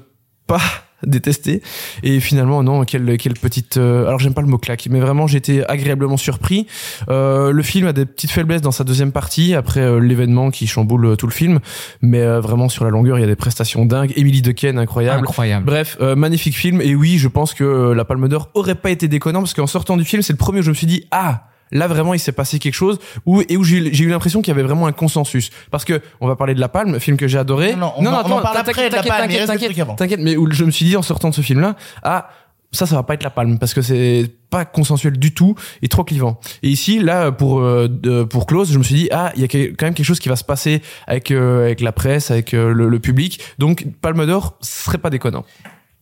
pas 0.46 0.60
détester 1.06 1.62
et 2.02 2.18
finalement 2.18 2.62
non 2.64 2.84
quelle 2.84 3.16
quelle 3.18 3.34
petite 3.34 3.76
euh, 3.76 4.06
alors 4.06 4.18
j'aime 4.18 4.34
pas 4.34 4.40
le 4.40 4.48
mot 4.48 4.58
claque 4.58 4.88
mais 4.90 4.98
vraiment 4.98 5.28
été 5.28 5.64
agréablement 5.68 6.16
surpris 6.16 6.66
euh, 7.08 7.52
le 7.52 7.62
film 7.62 7.86
a 7.86 7.92
des 7.92 8.04
petites 8.04 8.32
faiblesses 8.32 8.62
dans 8.62 8.72
sa 8.72 8.82
deuxième 8.82 9.12
partie 9.12 9.54
après 9.54 9.80
euh, 9.80 10.00
l'événement 10.00 10.50
qui 10.50 10.66
chamboule 10.66 11.06
euh, 11.06 11.16
tout 11.16 11.28
le 11.28 11.32
film 11.32 11.60
mais 12.02 12.22
euh, 12.22 12.40
vraiment 12.40 12.68
sur 12.68 12.84
la 12.84 12.90
longueur 12.90 13.16
il 13.18 13.20
y 13.20 13.24
a 13.24 13.28
des 13.28 13.36
prestations 13.36 13.86
dingues 13.86 14.12
Emily 14.16 14.42
Dequesne 14.42 14.78
incroyable 14.78 15.20
Incroyable. 15.20 15.66
Bref, 15.66 15.98
magnifique 16.00 16.56
film. 16.56 16.80
Et 16.80 16.94
oui, 16.94 17.18
je 17.18 17.28
pense 17.28 17.54
que 17.54 17.92
la 17.92 18.04
Palme 18.04 18.28
d'Or 18.28 18.50
aurait 18.54 18.74
pas 18.74 18.90
été 18.90 19.08
déconnant 19.08 19.40
parce 19.40 19.54
qu'en 19.54 19.66
sortant 19.66 19.96
du 19.96 20.04
film, 20.04 20.22
c'est 20.22 20.32
le 20.32 20.38
premier 20.38 20.60
où 20.60 20.62
je 20.62 20.70
me 20.70 20.74
suis 20.74 20.86
dit 20.86 21.06
ah. 21.10 21.48
Là 21.70 21.86
vraiment 21.86 22.14
il 22.14 22.18
s'est 22.20 22.32
passé 22.32 22.58
quelque 22.58 22.74
chose 22.74 22.98
où 23.26 23.42
et 23.48 23.56
où 23.56 23.64
j'ai 23.64 23.76
eu- 23.78 24.08
l'impression 24.08 24.40
qu'il 24.42 24.48
y 24.48 24.56
avait 24.56 24.62
vraiment 24.66 24.86
un 24.86 24.92
consensus. 24.92 25.50
Parce 25.70 25.84
que 25.84 26.00
on 26.20 26.26
va 26.28 26.36
parler 26.36 26.54
de 26.54 26.60
La 26.60 26.68
Palme 26.68 26.98
film 27.00 27.16
que 27.16 27.28
j'ai 27.28 27.38
adoré. 27.38 27.72
Non, 27.72 27.78
non, 27.78 27.92
on 27.98 28.06
en- 28.06 28.12
on 28.12 28.32
en 28.38 28.40
parle 28.40 28.56
t'inquiète, 28.56 28.58
après 28.68 28.88
de 28.90 28.94
La 28.96 29.02
t'inquiète, 29.02 29.08
Palme, 29.46 29.58
t'inquiète, 29.58 29.96
t'inquiète, 29.96 30.20
mais 30.20 30.36
où 30.36 30.50
je 30.50 30.64
me 30.64 30.70
suis 30.70 30.84
dit 30.86 30.96
en 30.96 31.02
sortant 31.02 31.30
de 31.30 31.34
ce 31.34 31.40
film 31.40 31.60
là 31.60 31.76
ah 32.02 32.30
ça 32.70 32.84
ça 32.84 32.96
va 32.96 33.02
pas 33.02 33.14
être 33.14 33.22
La 33.22 33.30
Palme 33.30 33.58
parce 33.58 33.72
que 33.72 33.80
c'est 33.80 34.30
pas 34.50 34.66
consensuel 34.66 35.18
du 35.18 35.32
tout 35.32 35.54
et 35.80 35.88
trop 35.88 36.04
clivant. 36.04 36.38
Et 36.62 36.68
ici 36.68 36.98
là 36.98 37.32
pour 37.32 37.60
euh, 37.60 37.88
pour 38.28 38.46
Close 38.46 38.70
je 38.72 38.78
me 38.78 38.82
suis 38.82 38.94
dit 38.94 39.08
ah 39.10 39.32
il 39.36 39.40
y 39.40 39.44
a 39.44 39.48
quand 39.48 39.86
même 39.86 39.94
quelque 39.94 40.04
chose 40.04 40.20
qui 40.20 40.28
va 40.28 40.36
se 40.36 40.44
passer 40.44 40.82
avec 41.06 41.30
euh, 41.30 41.64
avec 41.64 41.80
la 41.80 41.92
presse 41.92 42.30
avec 42.30 42.52
euh, 42.54 42.72
le, 42.74 42.88
le 42.90 42.98
public. 42.98 43.40
Donc 43.58 43.86
Palme 44.02 44.26
d'Or 44.26 44.56
serait 44.60 44.98
pas 44.98 45.08
déconnant 45.10 45.44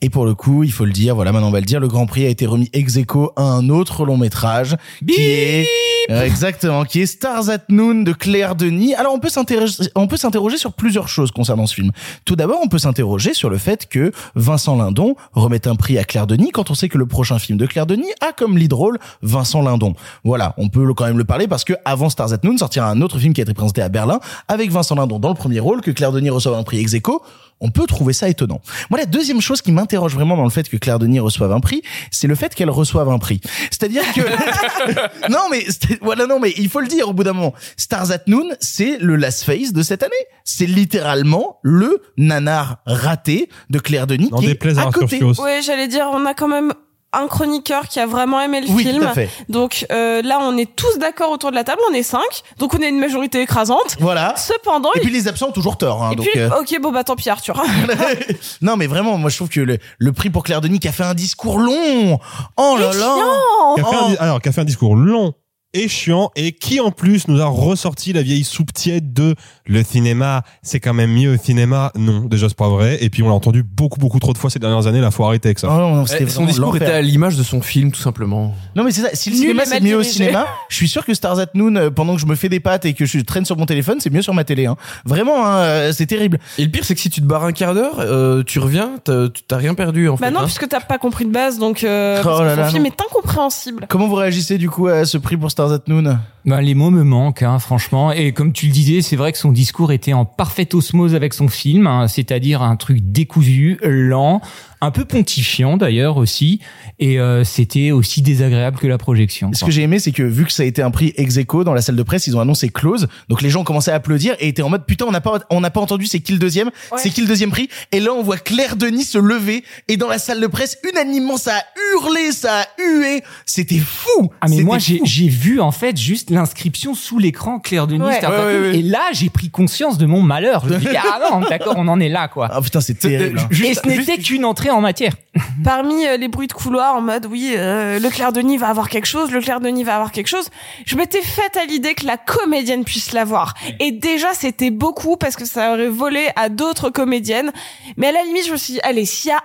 Et 0.03 0.11
pour 0.11 0.27
le 0.27 0.35
coup, 0.35 0.63
il 0.63 0.73
faut 0.73 0.85
le 0.85 0.93
dire, 0.93 1.15
voilà, 1.15 1.33
maintenant 1.33 1.49
on 1.49 1.53
va 1.53 1.61
le 1.61 1.67
dire, 1.67 1.81
le 1.81 1.89
Grand 1.89 2.07
Prix 2.07 2.27
a 2.27 2.29
été 2.29 2.45
remis 2.45 2.69
ex 2.75 2.97
aequo 2.97 3.33
à 3.35 3.43
un 3.43 3.71
autre 3.71 4.05
long 4.05 4.19
métrage 4.19 4.77
qui 5.07 5.23
est 5.23 5.67
euh, 6.11 6.23
exactement, 6.23 6.85
qui 6.85 7.01
est 7.01 7.07
Stars 7.07 7.49
at 7.49 7.61
Noon 7.71 8.03
de 8.03 8.13
Claire 8.13 8.55
Denis. 8.55 8.95
Alors 8.95 9.15
on 9.15 9.19
peut 9.19 9.31
s'interroger, 9.31 9.85
on 9.95 10.07
peut 10.07 10.19
s'interroger 10.19 10.59
sur 10.59 10.75
plusieurs 10.75 11.09
choses 11.09 11.31
concernant 11.31 11.67
ce 11.67 11.75
film. 11.75 11.91
Tout 12.27 12.37
d'abord, 12.37 12.61
on 12.63 12.69
peut 12.69 12.79
s'interroger 12.79 13.33
sur 13.33 13.49
le 13.49 13.57
fait 13.57 13.89
que 13.89 14.13
Vincent 14.35 14.77
Lindon 14.77 15.17
remette 15.33 15.67
un 15.67 15.77
prix 15.77 15.99
à 15.99 16.05
Claire 16.05 16.27
Denis 16.27 16.51
quand 16.51 16.71
on 16.71 16.75
sait 16.75 16.89
que 16.89 16.99
le 16.99 17.07
prochain 17.07 17.39
film 17.39 17.59
de 17.59 17.67
Claire 17.67 17.87
Denis 17.87 18.13
a 18.21 18.33
comme 18.33 18.59
lead 18.59 18.75
rôle 18.75 18.99
Vincent 19.23 19.63
Lindon. 19.63 19.95
Voilà, 20.25 20.55
on 20.59 20.69
peut 20.69 20.93
quand 20.93 21.07
même 21.07 21.19
le 21.19 21.25
parler 21.25 21.49
parce 21.49 21.65
que 21.65 21.73
avant 21.87 22.11
Stars 22.11 22.35
at 22.35 22.39
Noon 22.45 22.59
sortira 22.59 22.89
un 22.91 23.01
autre 23.01 23.19
film 23.19 23.33
qui 23.33 23.41
a 23.41 23.45
été 23.45 23.55
présenté 23.55 23.81
à 23.81 23.89
Berlin 23.89 24.21
avec 24.47 24.71
Vincent 24.71 24.95
Lindon 24.95 25.19
dans 25.19 25.31
le 25.31 25.35
premier 25.35 25.59
rôle, 25.59 25.81
que 25.81 25.91
Claire 25.91 26.13
Denis 26.13 26.31
reçoive 26.31 26.55
un 26.55 26.63
prix 26.65 26.79
ex 26.79 26.93
aequo. 26.95 27.23
On 27.61 27.71
peut 27.71 27.87
trouver 27.87 28.13
ça 28.13 28.29
étonnant. 28.29 28.61
Moi, 28.91 28.99
la 28.99 29.07
deuxième 29.07 29.41
chose 29.41 29.63
qui 29.63 29.73
m'interroge 29.73 30.15
vraiment 30.15 30.37
dans 30.37 30.45
le 30.45 30.51
fait 30.51 30.69
que 30.69 30.77
Claire 30.77 30.99
Denis 30.99 31.21
reçoive 31.21 31.53
un 31.53 31.61
prix, 31.61 31.83
c'est 32.11 32.27
le 32.27 32.35
fait 32.35 32.55
qu'elle 32.55 32.71
reçoive 32.71 33.09
un 33.09 33.19
prix. 33.19 33.41
C'est-à-dire 33.71 34.03
que 34.15 34.21
non, 35.31 35.49
mais 35.51 35.65
voilà, 36.03 36.27
non, 36.27 36.39
mais 36.39 36.53
il 36.57 36.69
faut 36.69 36.81
le 36.81 36.89
dire 36.89 37.09
au 37.09 37.13
bout 37.13 37.25
d'un 37.25 37.33
moment. 37.33 37.55
Stars 37.77 38.11
at 38.11 38.21
Noon, 38.27 38.49
c'est 38.61 38.99
le 38.99 39.17
last 39.17 39.45
phase 39.45 39.73
de 39.73 39.83
cette 39.83 40.03
année. 40.03 40.13
C'est 40.45 40.67
littéralement 40.67 41.59
le 41.63 42.03
nanar 42.17 42.79
raté 42.87 43.49
de 43.71 43.79
Claire 43.79 44.07
Denis 44.07 44.31
N'en 44.31 44.39
qui 44.39 44.47
est 44.47 44.49
déplaise 44.49 44.79
à 44.79 44.91
côté. 44.93 45.23
Ouais, 45.23 45.61
j'allais 45.65 45.89
dire, 45.89 46.09
on 46.13 46.27
a 46.27 46.35
quand 46.35 46.49
même 46.49 46.73
un 47.13 47.29
chroniqueur 47.29 47.89
qui 47.89 47.99
a 47.99 48.07
vraiment 48.07 48.41
aimé 48.43 48.61
le 48.61 48.69
Oui, 48.71 48.83
film. 48.85 48.99
tout 49.03 49.09
à 49.09 49.15
fait. 49.15 49.31
Donc 49.49 49.87
euh, 49.91 50.21
là, 50.23 50.39
on 50.43 50.57
est 50.59 50.75
tous 50.77 50.99
d'accord 50.99 51.31
autour 51.31 51.51
de 51.51 51.55
la 51.55 51.65
table, 51.65 51.81
on 51.91 51.95
est 51.95 52.03
cinq, 52.03 52.43
donc 52.59 52.75
on 52.75 52.79
est 52.79 52.89
une 52.91 52.99
majorité 52.99 53.41
écrasante. 53.41 53.97
Voilà. 54.01 54.35
Cependant, 54.37 54.91
Et 54.95 54.99
il- 54.99 55.03
puis 55.03 55.13
les 55.13 55.27
absents 55.29 55.49
ont 55.49 55.53
toujours 55.53 55.79
tort. 55.79 56.03
Hein, 56.05 56.11
et 56.13 56.17
donc, 56.17 56.27
puis, 56.27 56.41
euh, 56.41 56.51
ok, 56.61 56.79
bon 56.83 56.93
bah 56.93 57.05
tant 57.05 57.17
pis 57.17 57.31
Arthur. 57.31 57.63
non, 58.61 58.77
mais 58.77 58.87
vraiment, 58.87 59.17
moi 59.19 59.31
je 59.31 59.37
trouve 59.37 59.49
que 59.49 59.61
le, 59.61 59.79
le 59.99 60.13
prix 60.13 60.31
pour 60.31 60.43
Claire 60.43 60.61
Denis 60.61 60.79
qui 60.81 60.89
a 60.89 60.93
fait 60.93 61.05
un 61.05 61.15
discours 61.15 61.59
long. 61.59 62.19
Oh 62.57 62.77
là 62.79 62.93
là. 62.93 62.93
chiant 62.93 63.75
Qui 63.77 63.81
a 63.81 63.85
fait 63.85 63.97
un 63.97 64.13
Oh. 64.13 64.17
alors, 64.19 64.41
qui 64.43 64.49
a 64.49 64.53
fait 64.53 64.61
un 64.61 64.65
discours 64.65 64.95
long 64.97 65.33
et 65.73 65.89
chiant 65.89 66.31
et 66.37 66.53
qui 66.53 66.81
en 66.81 66.91
plus 66.91 67.29
nous 67.29 67.41
a 67.41 67.47
ressorti 67.47 68.13
la 68.13 68.23
vieille 68.23 68.45
soupe 68.45 68.73
tiède 68.73 69.13
de 69.13 69.35
le 69.67 69.83
cinéma, 69.83 70.43
c'est 70.63 70.81
quand 70.81 70.95
même 70.95 71.13
mieux 71.13 71.35
au 71.35 71.37
cinéma. 71.37 71.93
Non, 71.97 72.21
déjà 72.21 72.49
c'est 72.49 72.57
pas 72.57 72.69
vrai. 72.69 72.99
Et 73.03 73.11
puis 73.11 73.23
on 73.23 73.29
l'a 73.29 73.35
entendu 73.35 73.63
beaucoup 73.63 73.99
beaucoup 73.99 74.19
trop 74.21 74.33
de 74.33 74.39
fois 74.39 74.51
ces 74.51 74.59
dernières 74.59 74.87
années. 74.87 75.01
La 75.01 75.11
faut 75.11 75.25
arrêter 75.25 75.49
avec 75.49 75.59
ça. 75.59 75.69
Oh 75.71 75.75
non, 75.77 75.95
non, 75.95 76.07
c'était 76.07 76.25
Eh, 76.25 76.29
Son 76.29 76.45
discours 76.47 76.77
était 76.77 76.87
à 76.87 77.03
l'image 77.03 77.37
de 77.37 77.43
son 77.43 77.61
film, 77.61 77.91
tout 77.93 78.01
simplement. 78.01 78.55
Non 78.75 78.85
mais 78.85 78.91
c'est 78.93 79.03
ça, 79.03 79.09
si 79.13 79.31
le 79.31 79.37
Nul 79.37 79.43
cinéma 79.43 79.65
c'est 79.67 79.81
mieux 79.81 79.97
au 79.97 80.03
cinéma, 80.03 80.47
je 80.69 80.77
suis 80.77 80.89
sûr 80.89 81.05
que 81.05 81.15
Stars 81.15 81.39
at 81.39 81.47
Noon, 81.55 81.77
euh, 81.77 81.91
pendant 81.91 82.15
que 82.15 82.21
je 82.21 82.27
me 82.27 82.35
fais 82.35 82.49
des 82.49 82.61
pâtes 82.61 82.85
et 82.85 82.95
que 82.95 83.07
je 83.07 83.19
traîne 83.21 83.45
sur 83.45 83.57
mon 83.57 83.67
téléphone, 83.67 83.99
c'est 84.01 84.11
mieux 84.11 84.23
sur 84.23 84.35
ma 84.35 84.45
télé. 84.45 84.67
Hein. 84.67 84.77
Vraiment, 85.05 85.47
hein, 85.47 85.57
euh, 85.59 85.93
c'est 85.93 86.07
terrible. 86.07 86.39
Et 86.59 86.65
le 86.65 86.71
pire, 86.71 86.85
c'est 86.85 86.95
que 86.95 87.01
si 87.01 87.11
tu 87.11 87.21
te 87.21 87.27
barres 87.27 87.45
un 87.45 87.53
quart 87.53 87.75
d'heure, 87.75 87.97
euh, 87.99 88.43
tu 88.45 88.59
reviens, 88.59 88.93
t'as 89.05 89.29
t'as 89.49 89.57
rien 89.57 89.75
perdu 89.75 90.09
en 90.09 90.17
fait. 90.17 90.23
bah 90.25 90.31
non, 90.31 90.41
hein. 90.41 90.45
puisque 90.45 90.69
t'as 90.69 90.81
pas 90.81 90.99
compris 90.99 91.25
de 91.25 91.33
base, 91.33 91.59
donc 91.59 91.83
euh, 91.85 92.23
parce 92.23 92.37
Oh 92.37 92.41
que 92.41 92.45
là 92.45 92.55
ton 92.55 92.61
là, 92.63 92.69
film 92.69 92.83
non. 92.85 92.89
est 92.91 93.01
incompréhensible. 93.01 93.87
Comment 93.89 94.07
vous 94.09 94.15
réagissez 94.15 94.59
du 94.59 94.71
coup 94.71 94.87
à 94.89 95.05
ce 95.05 95.19
prix 95.19 95.37
pour 95.37 95.51
Stars 95.51 95.73
at 95.73 95.81
Noon? 95.89 96.19
Ben, 96.47 96.61
les 96.61 96.75
mots 96.77 96.91
me 96.91 97.03
manquent, 97.03 97.43
hein, 97.43 97.59
franchement. 97.59 98.13
Et 98.13 98.31
comme 98.31 98.53
tu 98.53 98.67
le 98.67 98.73
disais, 98.73 99.03
c'est 99.03 99.17
vrai 99.17 99.33
que 99.33 99.39
son 99.39 99.51
discours 99.51 99.91
était 99.91 100.13
en 100.13 100.25
parfaite 100.25 100.75
osmose 100.75 101.17
avec 101.17 101.35
son 101.35 101.49
film, 101.49 101.89
hein, 101.89 102.07
c'est-à-dire 102.07 102.63
un 102.63 102.77
truc 102.77 102.99
décousu, 103.01 103.79
lent, 103.83 104.41
un 104.81 104.91
peu 104.91 105.05
pontifiant 105.05 105.77
d'ailleurs 105.77 106.17
aussi, 106.17 106.61
et 106.99 107.19
euh, 107.19 107.45
c'était 107.45 107.91
aussi 107.91 108.23
désagréable 108.23 108.79
que 108.79 108.87
la 108.87 108.99
projection. 108.99 109.51
Ce 109.53 109.61
quoi. 109.61 109.69
que 109.69 109.73
j'ai 109.73 109.83
aimé, 109.83 109.99
c'est 109.99 110.13
que 110.13 110.23
vu 110.23 110.45
que 110.45 110.53
ça 110.53 110.63
a 110.63 110.67
été 110.67 110.83
un 110.83 110.91
prix 110.91 111.13
ex 111.17 111.37
aequo 111.39 111.65
dans 111.65 111.75
la 111.75 111.81
salle 111.83 111.97
de 111.97 112.03
presse, 112.03 112.27
ils 112.27 112.37
ont 112.37 112.41
annoncé 112.41 112.69
close. 112.69 113.09
Donc 113.29 113.43
les 113.43 113.51
gens 113.51 113.61
ont 113.61 113.65
commencé 113.65 113.91
à 113.91 113.95
applaudir 113.95 114.35
et 114.41 114.49
étaient 114.49 114.63
en 114.63 114.69
mode 114.69 114.85
putain, 114.87 115.07
on 115.07 115.13
n'a 115.13 115.21
pas, 115.21 115.41
on 115.51 115.61
n'a 115.61 115.71
pas 115.71 115.81
entendu, 115.81 116.07
c'est 116.07 116.21
qui 116.21 116.33
le 116.33 116.39
deuxième, 116.39 116.69
Ouais. 116.93 116.99
c'est 116.99 117.11
qui 117.11 117.21
le 117.21 117.27
deuxième 117.27 117.51
prix? 117.51 117.69
Et 117.93 118.01
là, 118.01 118.13
on 118.13 118.23
voit 118.23 118.39
Claire 118.39 118.77
Denis 118.77 119.05
se 119.05 119.19
lever 119.19 119.65
et 119.89 119.97
dans 119.97 120.09
la 120.09 120.19
salle 120.19 120.41
de 120.41 120.47
presse, 120.47 120.79
unanimement, 120.91 121.37
ça 121.37 121.55
a 121.57 121.63
hurlé, 121.95 122.33
ça 122.33 122.61
a 122.61 122.67
hué. 122.83 123.23
C'était 123.47 123.79
fou. 123.79 124.31
Ah 124.41 124.47
mais 124.49 124.63
moi 124.63 124.79
j'ai 124.79 125.29
vu 125.29 125.61
en 125.61 125.73
fait 125.73 125.97
juste 125.97 126.31
l'inscription 126.31 126.95
sous 126.95 127.19
l'écran 127.19 127.59
Claire 127.59 127.87
Denis 127.87 128.03
Ouais. 128.05 128.19
Stars 128.19 128.31
Ouais, 128.31 128.37
at 128.39 128.45
ouais, 128.47 128.53
Noon, 128.55 128.63
ouais. 128.71 128.79
et 128.79 128.83
là 128.83 129.01
j'ai 129.13 129.31
pris 129.31 129.49
conscience 129.51 129.99
de 129.99 130.07
mon 130.07 130.23
malheur. 130.23 130.65
Je 130.69 130.75
me 130.75 130.79
dis 130.79 130.87
ah 130.97 131.21
non 131.33 131.41
d'accord 131.41 131.75
on 131.77 131.89
en 131.89 131.99
est 132.01 132.09
là 132.09 132.29
quoi. 132.29 132.49
Ah 132.53 132.61
putain, 132.61 132.81
c'est 132.81 132.95
terrible. 132.99 133.39
hein. 133.39 133.49
et 133.65 133.75
ce 133.75 133.87
n'était 133.89 134.19
qu'une 134.19 134.45
entrée 134.45 134.66
en 134.71 134.81
matière. 134.81 135.13
Parmi 135.65 136.07
euh, 136.07 136.17
les 136.17 136.29
bruits 136.29 136.47
de 136.47 136.53
couloir 136.53 136.95
en 136.97 137.01
mode 137.01 137.27
oui, 137.27 137.55
euh, 137.57 137.99
Leclerc 137.99 138.33
Denis 138.33 138.57
va 138.57 138.69
avoir 138.69 138.89
quelque 138.89 139.07
chose, 139.07 139.31
Leclerc 139.31 139.61
Denis 139.61 139.85
va 139.85 139.95
avoir 139.97 140.13
quelque 140.13 140.27
chose, 140.29 140.49
je 140.85 140.97
m'étais 140.97 141.23
faite 141.23 141.57
à 141.57 141.65
l'idée 141.65 141.95
que 141.95 142.07
la 142.07 142.17
comédienne 142.17 142.85
puisse 142.85 143.13
l'avoir. 143.13 143.55
Et 143.81 143.93
déjà 143.93 144.33
c'était 144.35 144.71
beaucoup 144.71 145.17
parce 145.17 145.37
que 145.37 145.45
ça 145.45 145.73
aurait 145.73 145.89
volé 145.89 146.29
à 146.37 146.49
d'autres 146.49 146.91
comédiennes. 146.91 147.53
Mais 147.97 148.09
à 148.09 148.13
la 148.13 148.23
limite 148.25 148.47
je 148.47 148.53
me 148.53 148.57
suis 148.57 148.75
dit 148.75 148.81
allez 148.83 149.05
s'il 149.05 149.31
y 149.31 149.35
a 149.35 149.43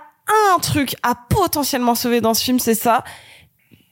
un 0.56 0.60
truc 0.60 0.96
à 1.04 1.16
potentiellement 1.16 1.96
sauver 1.96 2.22
dans 2.22 2.34
ce 2.34 2.44
film 2.44 2.60
c'est 2.60 2.76
ça. 2.76 3.04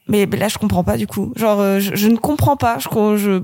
Mais 0.07 0.25
là 0.25 0.47
je 0.47 0.57
comprends 0.57 0.83
pas 0.83 0.97
du 0.97 1.07
coup. 1.07 1.33
Genre 1.35 1.59
euh, 1.59 1.79
je, 1.79 1.95
je 1.95 2.07
ne 2.07 2.17
comprends 2.17 2.57
pas. 2.57 2.77
Je, 2.79 2.87
je, 3.17 3.41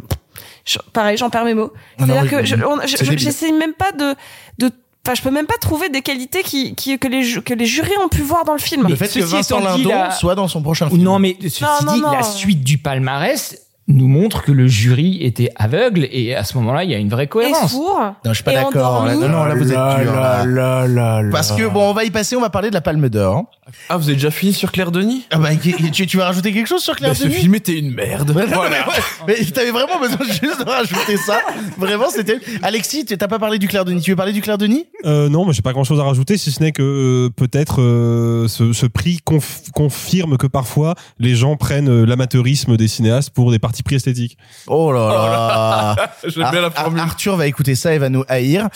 je- 0.66 0.80
pareil 0.94 1.18
j'en 1.18 1.30
perds 1.30 1.46
mes 1.46 1.54
mots. 1.54 1.72
C'est-à-dire 1.98 2.22
oui, 2.24 2.30
que 2.30 2.46
je, 2.46 3.18
j'essaie 3.18 3.52
même 3.52 3.74
pas 3.74 3.92
de 3.92 4.16
de 4.58 4.72
Enfin, 5.06 5.14
je 5.14 5.22
peux 5.22 5.30
même 5.30 5.46
pas 5.46 5.58
trouver 5.62 5.90
des 5.90 6.02
qualités 6.02 6.42
qui, 6.42 6.74
qui 6.74 6.98
que 6.98 7.08
les 7.08 7.22
que 7.44 7.54
les 7.54 7.68
jurys 7.68 7.92
ont 8.04 8.10
pu 8.10 8.22
voir 8.22 8.44
dans 8.44 8.54
le 8.54 8.60
film. 8.60 8.88
Le 8.88 8.96
fait 8.96 9.08
que 9.08 9.24
Vincent 9.24 9.60
Lindon 9.60 9.90
la- 9.90 10.10
soit 10.10 10.34
dans 10.34 10.48
son 10.48 10.64
prochain 10.64 10.90
film. 10.90 11.04
Non 11.04 11.20
mais 11.20 11.38
ceci 11.42 11.64
Non, 11.64 11.70
non, 11.86 11.94
dit 11.94 12.02
non. 12.02 12.12
la 12.12 12.24
suite 12.24 12.64
du 12.64 12.80
palmarès 12.80 13.65
nous 13.88 14.08
montre 14.08 14.42
que 14.42 14.52
le 14.52 14.68
jury 14.68 15.20
était 15.22 15.52
aveugle 15.58 16.08
et 16.12 16.34
à 16.36 16.44
ce 16.44 16.58
moment-là 16.58 16.84
il 16.84 16.90
y 16.90 16.96
a 16.96 16.98
une 16.98 17.10
vraie 17.10 17.26
Et 17.26 17.28
cohérence. 17.28 17.72
sourd. 17.72 18.00
Non, 18.26 18.32
je 18.32 18.34
suis 18.34 18.44
pas 18.44 18.54
Et 18.54 18.56
d'accord. 18.56 19.06
Non, 19.06 19.30
non, 19.30 19.44
là, 19.46 19.54
vous 19.56 19.72
êtes 19.72 19.78
dur. 19.78 21.32
Parce 21.32 21.52
que 21.52 21.68
bon, 21.68 21.90
on 21.90 21.94
va 21.94 22.04
y 22.04 22.10
passer, 22.12 22.36
on 22.36 22.42
va 22.42 22.50
parler 22.50 22.70
de 22.70 22.74
la 22.74 22.82
Palme 22.82 23.10
d'Or. 23.10 23.46
Ah, 23.90 23.98
vous 23.98 24.06
avez 24.06 24.14
déjà 24.14 24.32
fini 24.32 24.54
sur 24.54 24.72
Claire 24.72 24.92
Denis? 24.92 25.26
Ah 25.32 25.38
bah, 25.38 25.50
tu, 25.56 26.06
tu 26.08 26.18
vas 26.18 26.26
rajouter 26.26 26.54
quelque 26.54 26.68
chose 26.68 26.84
sur 26.84 26.96
Claire 26.96 27.12
Bah, 27.12 27.16
Ce 27.16 27.24
Denis? 27.24 27.36
film 27.36 27.56
était 27.56 27.78
une 27.78 27.92
merde. 27.94 28.30
Ouais, 28.32 28.46
non, 28.48 28.62
mais, 28.70 28.70
ouais, 28.70 29.36
mais 29.40 29.46
t'avais 29.46 29.72
vraiment 29.72 30.00
besoin 30.00 30.20
juste 30.28 30.64
de 30.64 30.70
rajouter 30.70 31.18
ça. 31.18 31.40
Vraiment, 31.78 32.10
c'était. 32.10 32.40
Alexis, 32.62 33.06
tu 33.06 33.18
t'as 33.18 33.28
pas 33.28 33.40
parlé 33.40 33.58
du 33.60 33.68
Claire 33.68 33.86
Denis. 33.86 34.02
Tu 34.02 34.12
veux 34.12 34.16
parler 34.16 34.34
du 34.34 34.42
Claire 34.42 34.58
Denis? 34.60 34.86
Euh, 35.06 35.30
non, 35.30 35.46
mais 35.46 35.54
j'ai 35.54 35.62
pas 35.64 35.74
grand 35.74 35.84
chose 35.84 36.00
à 36.00 36.04
rajouter, 36.04 36.38
si 36.38 36.52
ce 36.52 36.62
n'est 36.62 36.72
que 36.72 36.82
euh, 36.84 37.30
peut-être 37.36 37.82
euh, 37.82 38.48
ce, 38.48 38.72
ce 38.74 38.86
prix 38.86 39.20
conf- 39.26 39.72
confirme 39.74 40.38
que 40.38 40.48
parfois 40.48 40.96
les 41.20 41.36
gens 41.36 41.56
prennent 41.58 41.90
euh, 41.90 42.06
l'amateurisme 42.06 42.78
des 42.78 42.88
cinéastes 42.88 43.30
pour 43.32 43.52
des 43.52 43.60
partis 43.76 43.84
pris 43.84 43.96
esthétiques. 43.96 44.38
Oh 44.68 44.92
là 44.92 45.96
là. 45.96 46.12
J'aime 46.24 46.50
bien 46.52 46.62
la 46.62 46.68
Ar- 46.68 46.74
formule. 46.74 47.00
Arthur 47.00 47.36
va 47.36 47.48
écouter 47.48 47.76
ça 47.76 47.94
et 47.94 47.98
va 47.98 48.10
nous 48.10 48.24
haïr. 48.28 48.70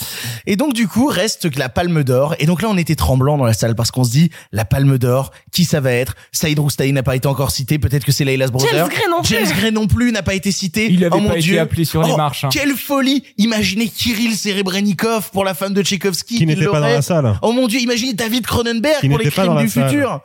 Et 0.45 0.55
donc 0.55 0.73
du 0.73 0.87
coup 0.87 1.07
reste 1.07 1.49
que 1.49 1.59
la 1.59 1.69
Palme 1.69 2.03
d'Or. 2.03 2.35
Et 2.39 2.45
donc 2.45 2.61
là 2.61 2.67
on 2.69 2.77
était 2.77 2.95
tremblant 2.95 3.37
dans 3.37 3.45
la 3.45 3.53
salle 3.53 3.75
parce 3.75 3.91
qu'on 3.91 4.03
se 4.03 4.11
dit 4.11 4.29
la 4.51 4.65
Palme 4.65 4.97
d'Or, 4.97 5.31
qui 5.51 5.63
ça 5.65 5.79
va 5.79 5.91
être? 5.91 6.15
Saïd 6.31 6.59
Roustaï 6.59 6.91
n'a 6.91 7.03
pas 7.03 7.15
été 7.15 7.27
encore 7.27 7.51
cité. 7.51 7.79
Peut-être 7.79 8.05
que 8.05 8.11
c'est 8.11 8.25
Layla's 8.25 8.51
Brother. 8.51 8.69
James 8.71 8.87
Gray 8.89 9.07
non 9.09 9.21
plus. 9.21 9.35
James 9.35 9.57
Gray 9.57 9.71
non 9.71 9.87
plus 9.87 10.11
n'a 10.11 10.23
pas 10.23 10.33
été 10.33 10.51
cité. 10.51 10.87
Il 10.91 11.03
avait 11.05 11.15
oh 11.15 11.19
mon 11.19 11.29
pas 11.29 11.37
été 11.37 11.59
appelé 11.59 11.85
sur 11.85 12.03
les 12.03 12.11
Oh, 12.11 12.17
marches, 12.17 12.43
hein. 12.43 12.49
Quelle 12.51 12.73
folie 12.75 13.23
Imaginez 13.37 13.87
Kirill 13.87 14.35
Serebrennikov 14.35 15.29
pour 15.31 15.45
la 15.45 15.53
femme 15.53 15.73
de 15.73 15.81
Tchaïkovski. 15.83 16.35
Qui 16.37 16.43
il 16.43 16.47
n'était 16.47 16.65
pas 16.65 16.79
dans 16.81 16.87
la 16.87 17.01
salle. 17.01 17.37
Oh 17.41 17.51
mon 17.51 17.67
Dieu, 17.67 17.79
imaginez 17.79 18.13
David 18.13 18.45
Cronenberg 18.45 18.99
Qui 19.01 19.09
pour 19.09 19.19
les 19.19 19.29
crimes 19.29 19.57
du 19.59 19.69
salle. 19.69 19.89
futur. 19.89 20.21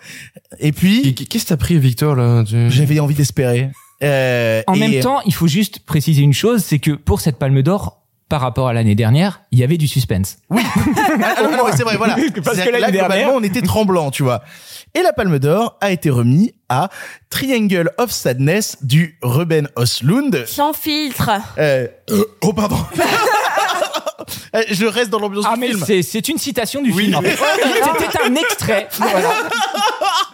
Et 0.58 0.72
puis 0.72 1.14
Qu'est-ce 1.14 1.44
que 1.44 1.48
t'as 1.50 1.56
pris, 1.56 1.78
Victor, 1.78 2.14
là? 2.16 2.42
Tu- 2.44 2.70
j'avais 2.70 2.98
envie 3.00 3.14
d'espérer. 3.14 3.70
Euh, 4.04 4.62
En 4.66 4.74
et- 4.74 4.78
même 4.78 5.00
temps, 5.00 5.20
il 5.26 5.34
faut 5.34 5.46
juste 5.48 5.80
préciser 5.80 6.22
une 6.22 6.34
chose, 6.34 6.62
c'est 6.64 6.78
que 6.78 6.90
pour 6.92 7.20
cette 7.20 7.38
Palme 7.38 7.62
d'Or, 7.62 8.00
par 8.28 8.40
rapport 8.40 8.68
à 8.68 8.72
l'année 8.72 8.94
dernière, 8.94 9.42
il 9.52 9.58
y 9.58 9.64
avait 9.64 9.76
du 9.76 9.86
suspense. 9.88 10.38
Ah, 11.26 11.42
non, 11.42 11.50
non, 11.50 11.64
mais 11.66 11.76
c'est 11.76 11.84
vrai, 11.84 11.96
voilà. 11.96 12.16
Parce 12.44 12.58
que 12.58 12.70
là, 12.70 12.90
dernière- 12.90 13.32
on 13.32 13.42
était 13.42 13.62
tremblant, 13.62 14.10
tu 14.10 14.22
vois. 14.24 14.42
Et 14.94 15.02
la 15.02 15.12
Palme 15.12 15.38
d'Or 15.38 15.76
a 15.80 15.90
été 15.90 16.10
remis 16.10 16.52
à 16.68 16.88
Triangle 17.30 17.90
of 17.98 18.10
Sadness 18.10 18.78
du 18.82 19.18
Ruben 19.22 19.68
Östlund. 19.78 20.44
Sans 20.46 20.72
filtre. 20.72 21.30
Euh, 21.58 21.86
euh, 22.10 22.24
oh, 22.42 22.52
pardon. 22.52 22.76
Euh, 24.56 24.62
Je 24.70 24.86
reste 24.86 25.10
dans 25.10 25.18
l'ambiance 25.18 25.44
Ah 25.48 25.54
du 25.54 25.60
mais 25.60 25.66
film. 25.68 25.82
c'est 25.84 26.02
c'est 26.02 26.28
une 26.28 26.38
citation 26.38 26.80
du 26.80 26.92
film. 26.92 27.18
C'était 27.98 28.18
un 28.24 28.34
extrait. 28.36 28.88
Voilà. 28.92 29.28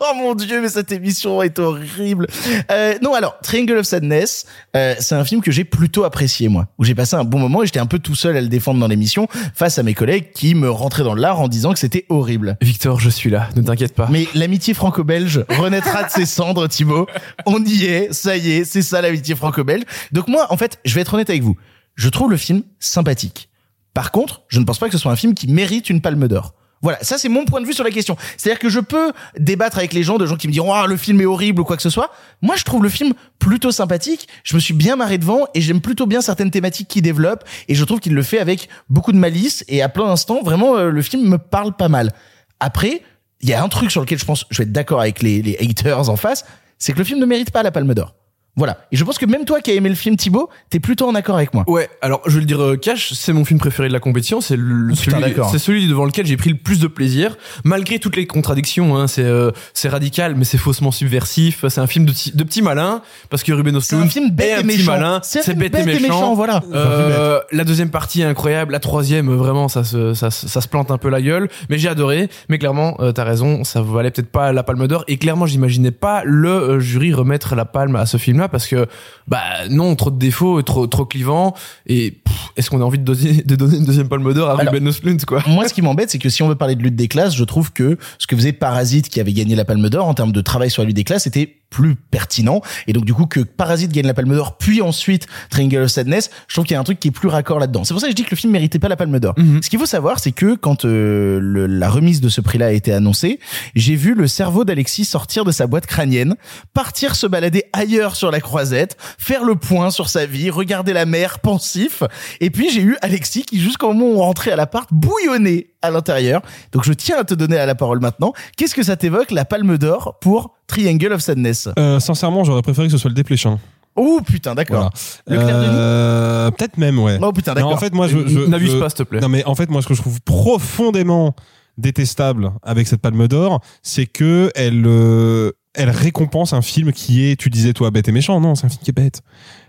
Oh 0.11 0.15
mon 0.17 0.35
dieu, 0.35 0.61
mais 0.63 0.69
cette 0.69 0.93
émission 0.93 1.43
est 1.43 1.59
horrible. 1.59 2.27
Euh, 2.71 2.95
non, 3.03 3.15
alors 3.15 3.39
Triangle 3.43 3.77
of 3.77 3.87
Sadness, 3.87 4.47
euh, 4.75 4.95
c'est 4.99 5.15
un 5.15 5.25
film 5.25 5.43
que 5.43 5.51
j'ai 5.51 5.65
plutôt 5.65 6.05
apprécié 6.05 6.49
moi, 6.49 6.69
où 6.79 6.85
j'ai 6.85 6.95
passé 6.95 7.17
un 7.17 7.25
bon 7.25 7.39
moment 7.39 7.63
et 7.63 7.67
j'étais 7.67 7.81
un 7.81 7.87
peu 7.87 7.99
tout 7.99 8.15
seul 8.15 8.37
à 8.37 8.41
le 8.41 8.49
défendre 8.49 8.81
dans 8.81 8.89
l'émission 8.89 9.29
face 9.55 9.79
à 9.79 9.83
mes 9.83 9.95
collègues 9.95 10.33
qui 10.33 10.55
me 10.55 10.71
rentraient 10.71 11.05
dans 11.05 11.15
l'art 11.15 11.41
en 11.41 11.49
disant 11.49 11.73
que 11.73 11.79
c'était 11.79 12.07
horrible. 12.09 12.57
Victor, 12.63 12.99
je 12.99 13.11
suis 13.11 13.31
là, 13.31 13.49
ne 13.57 13.63
t'inquiète 13.63 13.95
pas. 13.95 14.09
Mais 14.11 14.27
l'amitié 14.35 14.73
franco-belge 14.73 15.45
renaîtra 15.51 16.05
de 16.05 16.11
ses 16.11 16.27
cendres, 16.27 16.67
Thibaut. 16.67 17.07
On 17.45 17.63
y 17.65 17.85
est, 17.85 18.13
ça 18.13 18.37
y 18.37 18.53
est, 18.53 18.65
c'est 18.65 18.83
ça 18.83 19.03
l'amitié 19.03 19.35
franco-belge. 19.35 19.85
Donc 20.13 20.29
moi, 20.29 20.47
en 20.51 20.57
fait, 20.57 20.79
je 20.85 20.95
vais 20.95 21.03
être 21.03 21.13
honnête 21.15 21.31
avec 21.31 21.43
vous. 21.43 21.57
Je 21.95 22.09
trouve 22.09 22.31
le 22.31 22.37
film 22.37 22.63
sympathique. 22.79 23.51
Par 23.93 24.13
contre, 24.13 24.43
je 24.49 24.61
ne 24.61 24.65
pense 24.65 24.79
pas 24.79 24.87
que 24.87 24.93
ce 24.93 24.99
soit 24.99 25.13
un 25.13 25.17
film 25.17 25.35
qui 25.35 25.47
mérite 25.49 25.91
une 25.91 26.01
palme 26.01 26.27
d'or. 26.27 26.55
Voilà, 26.83 26.99
ça 27.03 27.19
c'est 27.19 27.29
mon 27.29 27.45
point 27.45 27.61
de 27.61 27.66
vue 27.66 27.75
sur 27.75 27.85
la 27.85 27.90
question. 27.90 28.16
C'est-à-dire 28.37 28.59
que 28.59 28.71
je 28.71 28.81
peux 28.81 29.12
débattre 29.38 29.79
avec 29.79 29.93
les 29.93 30.03
gens, 30.03 30.16
de 30.16 30.25
gens 30.25 30.37
qui 30.37 30.49
me 30.49 30.53
diront 30.53 30.73
ah 30.73 30.87
le 30.87 30.97
film 30.97 31.21
est 31.21 31.27
horrible 31.27 31.61
ou 31.61 31.64
quoi 31.64 31.77
que 31.77 31.83
ce 31.83 31.90
soit. 31.90 32.11
Moi, 32.40 32.57
je 32.57 32.64
trouve 32.64 32.83
le 32.83 32.88
film 32.88 33.12
plutôt 33.38 33.71
sympathique. 33.71 34.29
Je 34.45 34.55
me 34.55 34.61
suis 34.61 34.73
bien 34.73 34.97
marré 34.97 35.19
devant 35.19 35.47
et 35.55 35.61
j'aime 35.61 35.81
plutôt 35.81 36.07
bien 36.07 36.23
certaines 36.23 36.51
thématiques 36.51 36.88
qu'il 36.88 37.03
développe 37.03 37.45
et 37.69 37.75
je 37.75 37.85
trouve 37.85 38.01
qu'il 38.01 38.14
le 38.14 38.23
fait 38.23 38.38
avec 38.38 38.69
beaucoup 38.88 39.12
de 39.12 39.19
malice 39.19 39.64
et 39.69 39.83
à 39.83 39.88
plein 39.88 40.07
d'instants 40.07 40.43
vraiment 40.43 40.77
euh, 40.77 40.90
le 40.90 41.03
film 41.03 41.29
me 41.29 41.38
parle 41.38 41.77
pas 41.77 41.88
mal. 41.88 42.12
Après, 42.61 43.03
il 43.43 43.49
y 43.49 43.53
a 43.53 43.62
un 43.62 43.69
truc 43.69 43.90
sur 43.90 44.01
lequel 44.01 44.19
je 44.19 44.25
pense, 44.25 44.47
je 44.51 44.59
vais 44.59 44.64
être 44.64 44.73
d'accord 44.73 45.01
avec 45.01 45.23
les, 45.23 45.43
les 45.43 45.57
haters 45.61 46.09
en 46.09 46.16
face, 46.16 46.45
c'est 46.79 46.93
que 46.93 46.99
le 46.99 47.05
film 47.05 47.19
ne 47.21 47.27
mérite 47.27 47.51
pas 47.51 47.62
la 47.62 47.71
Palme 47.71 47.93
d'Or. 47.95 48.14
Voilà. 48.57 48.79
Et 48.93 48.97
je 48.97 49.05
pense 49.05 49.17
que 49.17 49.27
même 49.27 49.45
toi 49.45 49.61
qui 49.61 49.71
as 49.71 49.75
aimé 49.75 49.89
le 49.89 49.95
film 49.95 50.17
Thibaut, 50.17 50.51
t'es 50.71 50.81
plutôt 50.81 51.09
en 51.09 51.15
accord 51.15 51.37
avec 51.37 51.55
moi. 51.55 51.65
Ouais, 51.69 51.89
alors 52.03 52.21
je 52.27 52.35
vais 52.35 52.41
le 52.41 52.47
dire 52.47 52.61
euh, 52.61 52.77
cash, 52.77 53.13
c'est 53.15 53.33
mon 53.33 53.45
film 53.45 53.59
préféré 53.61 53.89
de 53.89 53.93
la 53.93 54.01
compétition, 54.01 54.41
c'est 54.41 54.57
le, 54.57 54.93
putain, 54.95 55.13
celui, 55.13 55.21
d'accord. 55.23 55.51
c'est 55.51 55.59
celui 55.59 55.87
devant 55.87 56.05
lequel 56.05 56.27
j'ai 56.27 56.37
pris 56.37 56.51
le 56.51 56.57
plus 56.57 56.81
de 56.81 56.87
plaisir, 56.88 57.37
malgré 57.65 57.98
toutes 57.98 58.17
les 58.17 58.27
contradictions. 58.27 58.96
Hein, 58.96 59.07
c'est 59.07 59.23
euh, 59.25 59.51
c'est 59.73 59.88
radical, 59.88 60.35
mais 60.35 60.44
c'est 60.44 60.59
faussement 60.59 60.90
subversif. 60.90 61.65
C'est 61.69 61.81
un 61.81 61.87
film 61.87 62.05
de, 62.07 62.13
petits 62.44 62.61
malins 62.63 63.03
parce 63.31 63.42
que 63.44 63.53
Ruben 63.53 63.81
C'est 63.81 63.96
un 63.96 64.07
film 64.07 64.31
bête 64.31 64.59
et 64.59 64.63
petit 64.63 64.79
méchant. 64.79 64.92
malin, 64.92 65.21
C'est 65.23 65.38
un 65.38 65.42
c'est 65.42 65.51
film 65.53 65.61
bête 65.69 65.75
et 65.77 65.85
méchant. 65.85 66.35
voilà. 66.35 66.63
Euh, 66.75 67.40
la 67.53 67.65
deuxième 67.65 67.90
partie 67.90 68.23
est 68.23 68.25
incroyable, 68.27 68.73
la 68.73 68.81
troisième 68.81 69.31
vraiment 69.33 69.69
ça 69.69 69.85
se 69.85 70.13
ça, 70.15 70.31
se- 70.31 70.48
ça 70.48 70.61
se 70.61 70.69
plante 70.69 70.90
un 70.90 70.98
peu 70.98 71.09
la 71.09 71.23
gueule, 71.23 71.48
mais 71.69 71.79
j'ai 71.79 71.88
adoré. 71.88 72.29
Mais 72.48 72.59
clairement, 72.59 72.96
euh, 73.01 73.13
t'as 73.13 73.25
raison, 73.25 73.65
ça 73.65 73.81
valait 73.81 74.11
peut-être 74.11 74.31
pas 74.31 74.53
la 74.53 74.63
Palme 74.65 74.87
d'Or. 74.88 75.05
Et 75.09 75.17
clairement, 75.19 75.46
j'imaginais 75.46 75.92
pas 75.92 76.23
le 76.25 76.81
jury 76.81 77.15
remettre 77.15 77.55
la 77.55 77.65
palme 77.65 77.96
à 77.96 78.07
ce 78.07 78.19
film-là 78.41 78.49
parce 78.49 78.67
que 78.67 78.87
bah 79.29 79.69
non, 79.69 79.95
trop 79.97 80.11
de 80.11 80.19
défauts, 80.19 80.63
trop 80.63 80.87
trop 80.87 81.05
clivant. 81.05 81.55
Et 81.87 82.19
est-ce 82.57 82.71
qu'on 82.71 82.81
a 82.81 82.85
envie 82.85 82.99
de 82.99 83.05
donner, 83.05 83.43
de 83.43 83.57
donner 83.57 83.77
une 83.77 83.85
deuxième 83.85 84.09
Palme 84.09 84.33
d'Or 84.33 84.49
à 84.49 84.59
Alors, 84.59 84.73
Ruben 84.73 84.88
Östlund 84.88 85.25
quoi? 85.25 85.43
Moi, 85.47 85.69
ce 85.69 85.75
qui 85.75 85.83
m'embête, 85.83 86.11
c'est 86.11 86.19
que 86.19 86.29
si 86.29 86.43
on 86.43 86.49
veut 86.49 86.55
parler 86.55 86.77
de 86.77 86.83
lutte 86.83 86.97
des 86.97 87.09
classes, 87.09 87.35
je 87.37 87.45
trouve 87.45 87.73
que 87.73 87.99
ce 88.19 88.27
que 88.27 88.37
faisait 88.37 88.53
Parasite, 88.53 89.09
qui 89.09 89.21
avait 89.21 89.33
gagné 89.33 89.55
la 89.55 89.65
Palme 89.65 89.88
d'Or 89.88 90.07
en 90.07 90.15
termes 90.15 90.33
de 90.33 90.41
travail 90.41 90.71
sur 90.71 90.83
la 90.83 90.87
lutte 90.87 90.97
des 90.97 91.05
classes, 91.05 91.27
était 91.27 91.60
plus 91.71 91.94
pertinent. 91.94 92.60
Et 92.88 92.92
donc, 92.92 93.04
du 93.04 93.14
coup, 93.14 93.27
que 93.27 93.40
Parasite 93.40 93.92
gagne 93.92 94.06
la 94.06 94.14
Palme 94.14 94.35
d'Or, 94.35 94.58
puis 94.58 94.83
ensuite 94.83 95.27
Triangle 95.50 95.83
of 95.83 95.90
Sadness, 95.90 96.31
je 96.48 96.54
trouve 96.54 96.64
qu'il 96.66 96.75
y 96.75 96.77
a 96.77 96.81
un 96.81 96.85
truc 96.85 96.98
qui 97.00 97.08
est 97.08 97.12
plus 97.12 97.29
raccord 97.29 97.58
là-dedans. 97.60 97.85
C'est 97.85 97.94
pour 97.94 98.00
ça 98.00 98.08
que 98.08 98.12
je 98.12 98.16
dis 98.16 98.25
que 98.25 98.31
le 98.33 98.37
film 98.37 98.52
méritait 98.52 98.79
pas 98.81 98.88
la 98.88 98.96
Palme 98.96 99.18
d'Or. 99.21 99.35
Mhm. 99.38 99.62
Ce 99.62 99.71
qu'il 99.71 99.79
faut 99.79 99.87
savoir, 99.87 100.18
c'est 100.18 100.33
que 100.33 100.56
quand 100.56 100.85
euh, 100.85 101.38
le- 101.40 101.66
la 101.66 101.88
remise 101.88 102.21
de 102.21 102.29
ce 102.29 102.40
prix-là 102.40 102.66
a 102.66 102.73
été 102.73 102.92
annoncée, 102.92 103.38
j'ai 103.75 103.94
vu 103.96 104.14
le 104.14 104.27
cerveau 104.27 104.64
d'Alexis 104.64 105.04
sortir 105.04 105.44
de 105.44 105.52
sa 105.52 105.66
boîte 105.66 105.87
crânienne, 105.87 106.35
partir 106.75 107.14
se 107.14 107.27
balader 107.27 107.64
ailleurs 107.73 108.16
sur 108.16 108.31
la 108.31 108.40
croisette, 108.40 108.96
faire 109.18 109.44
le 109.44 109.54
point 109.54 109.90
sur 109.90 110.08
sa 110.08 110.27
vie, 110.27 110.50
regarder 110.50 110.92
la 110.92 111.06
mer 111.06 111.38
pensif. 111.38 112.02
Et 112.40 112.50
puis 112.50 112.71
j'ai 112.71 112.83
eu 112.83 112.96
Alexis 113.02 113.42
qui, 113.44 113.60
jusqu'au 113.60 113.92
moment 113.92 114.06
où 114.06 114.18
on 114.18 114.23
rentrait 114.25 114.50
à 114.50 114.56
l'appart, 114.56 114.88
bouillonnait 114.92 115.68
à 115.83 115.90
l'intérieur. 115.90 116.42
Donc 116.72 116.85
je 116.85 116.92
tiens 116.92 117.18
à 117.20 117.24
te 117.24 117.35
donner 117.35 117.58
à 117.58 117.66
la 117.66 117.74
parole 117.74 118.00
maintenant. 118.00 118.33
Qu'est-ce 118.56 118.74
que 118.74 118.83
ça 118.83 118.96
t'évoque 118.96 119.31
la 119.31 119.44
Palme 119.44 119.78
d'Or 119.78 120.18
pour 120.20 120.54
Triangle 120.66 121.12
of 121.12 121.20
Sadness? 121.20 121.68
Euh, 121.78 122.00
sincèrement, 122.00 122.44
j'aurais 122.44 122.62
préféré 122.62 122.87
que 122.88 122.92
ce 122.92 122.98
soit 122.98 123.10
le 123.10 123.14
dépléchin. 123.14 123.58
Oh 123.96 124.20
putain, 124.24 124.54
d'accord. 124.54 124.90
Voilà. 125.26 125.42
Le 125.42 125.46
Clair 125.46 125.58
de 125.60 125.64
Nuit 125.66 125.74
Euh, 125.76 126.50
Peut-être 126.52 126.78
même, 126.78 126.98
ouais. 127.00 127.18
Oh 127.20 127.33
putain, 127.33 127.54
d'accord. 127.54 127.72
en 127.72 127.76
fait, 127.76 127.92
moi, 127.92 128.06
je, 128.06 128.26
je 128.26 128.38
N'abuse 128.40 128.72
je- 128.72 128.78
pas, 128.78 128.88
s'il 128.88 128.98
te 128.98 129.02
plaît. 129.02 129.20
Non, 129.20 129.28
mais 129.28 129.44
en 129.44 129.54
fait, 129.54 129.68
moi, 129.68 129.83
ce 129.83 129.88
que 129.88 129.94
je 129.94 130.00
trouve 130.00 130.20
profondément 130.20 131.35
détestable 131.76 132.52
avec 132.62 132.87
cette 132.87 133.00
Palme 133.00 133.26
d'Or, 133.26 133.60
c'est 133.83 134.06
que 134.06 134.50
elle, 134.54 134.85
euh, 134.87 135.52
elle 135.75 135.90
récompense 135.90 136.52
un 136.52 136.62
film 136.62 136.92
qui 136.92 137.25
est, 137.25 137.37
tu 137.37 137.48
disais 137.48 137.73
toi, 137.73 137.90
bête 137.90 138.08
et 138.08 138.12
méchant. 138.12 138.40
Non, 138.40 138.54
c'est 138.54 138.66
un 138.66 138.68
film 138.68 138.83
qui 138.83 138.90
est 138.90 138.94
bête. 138.94 139.23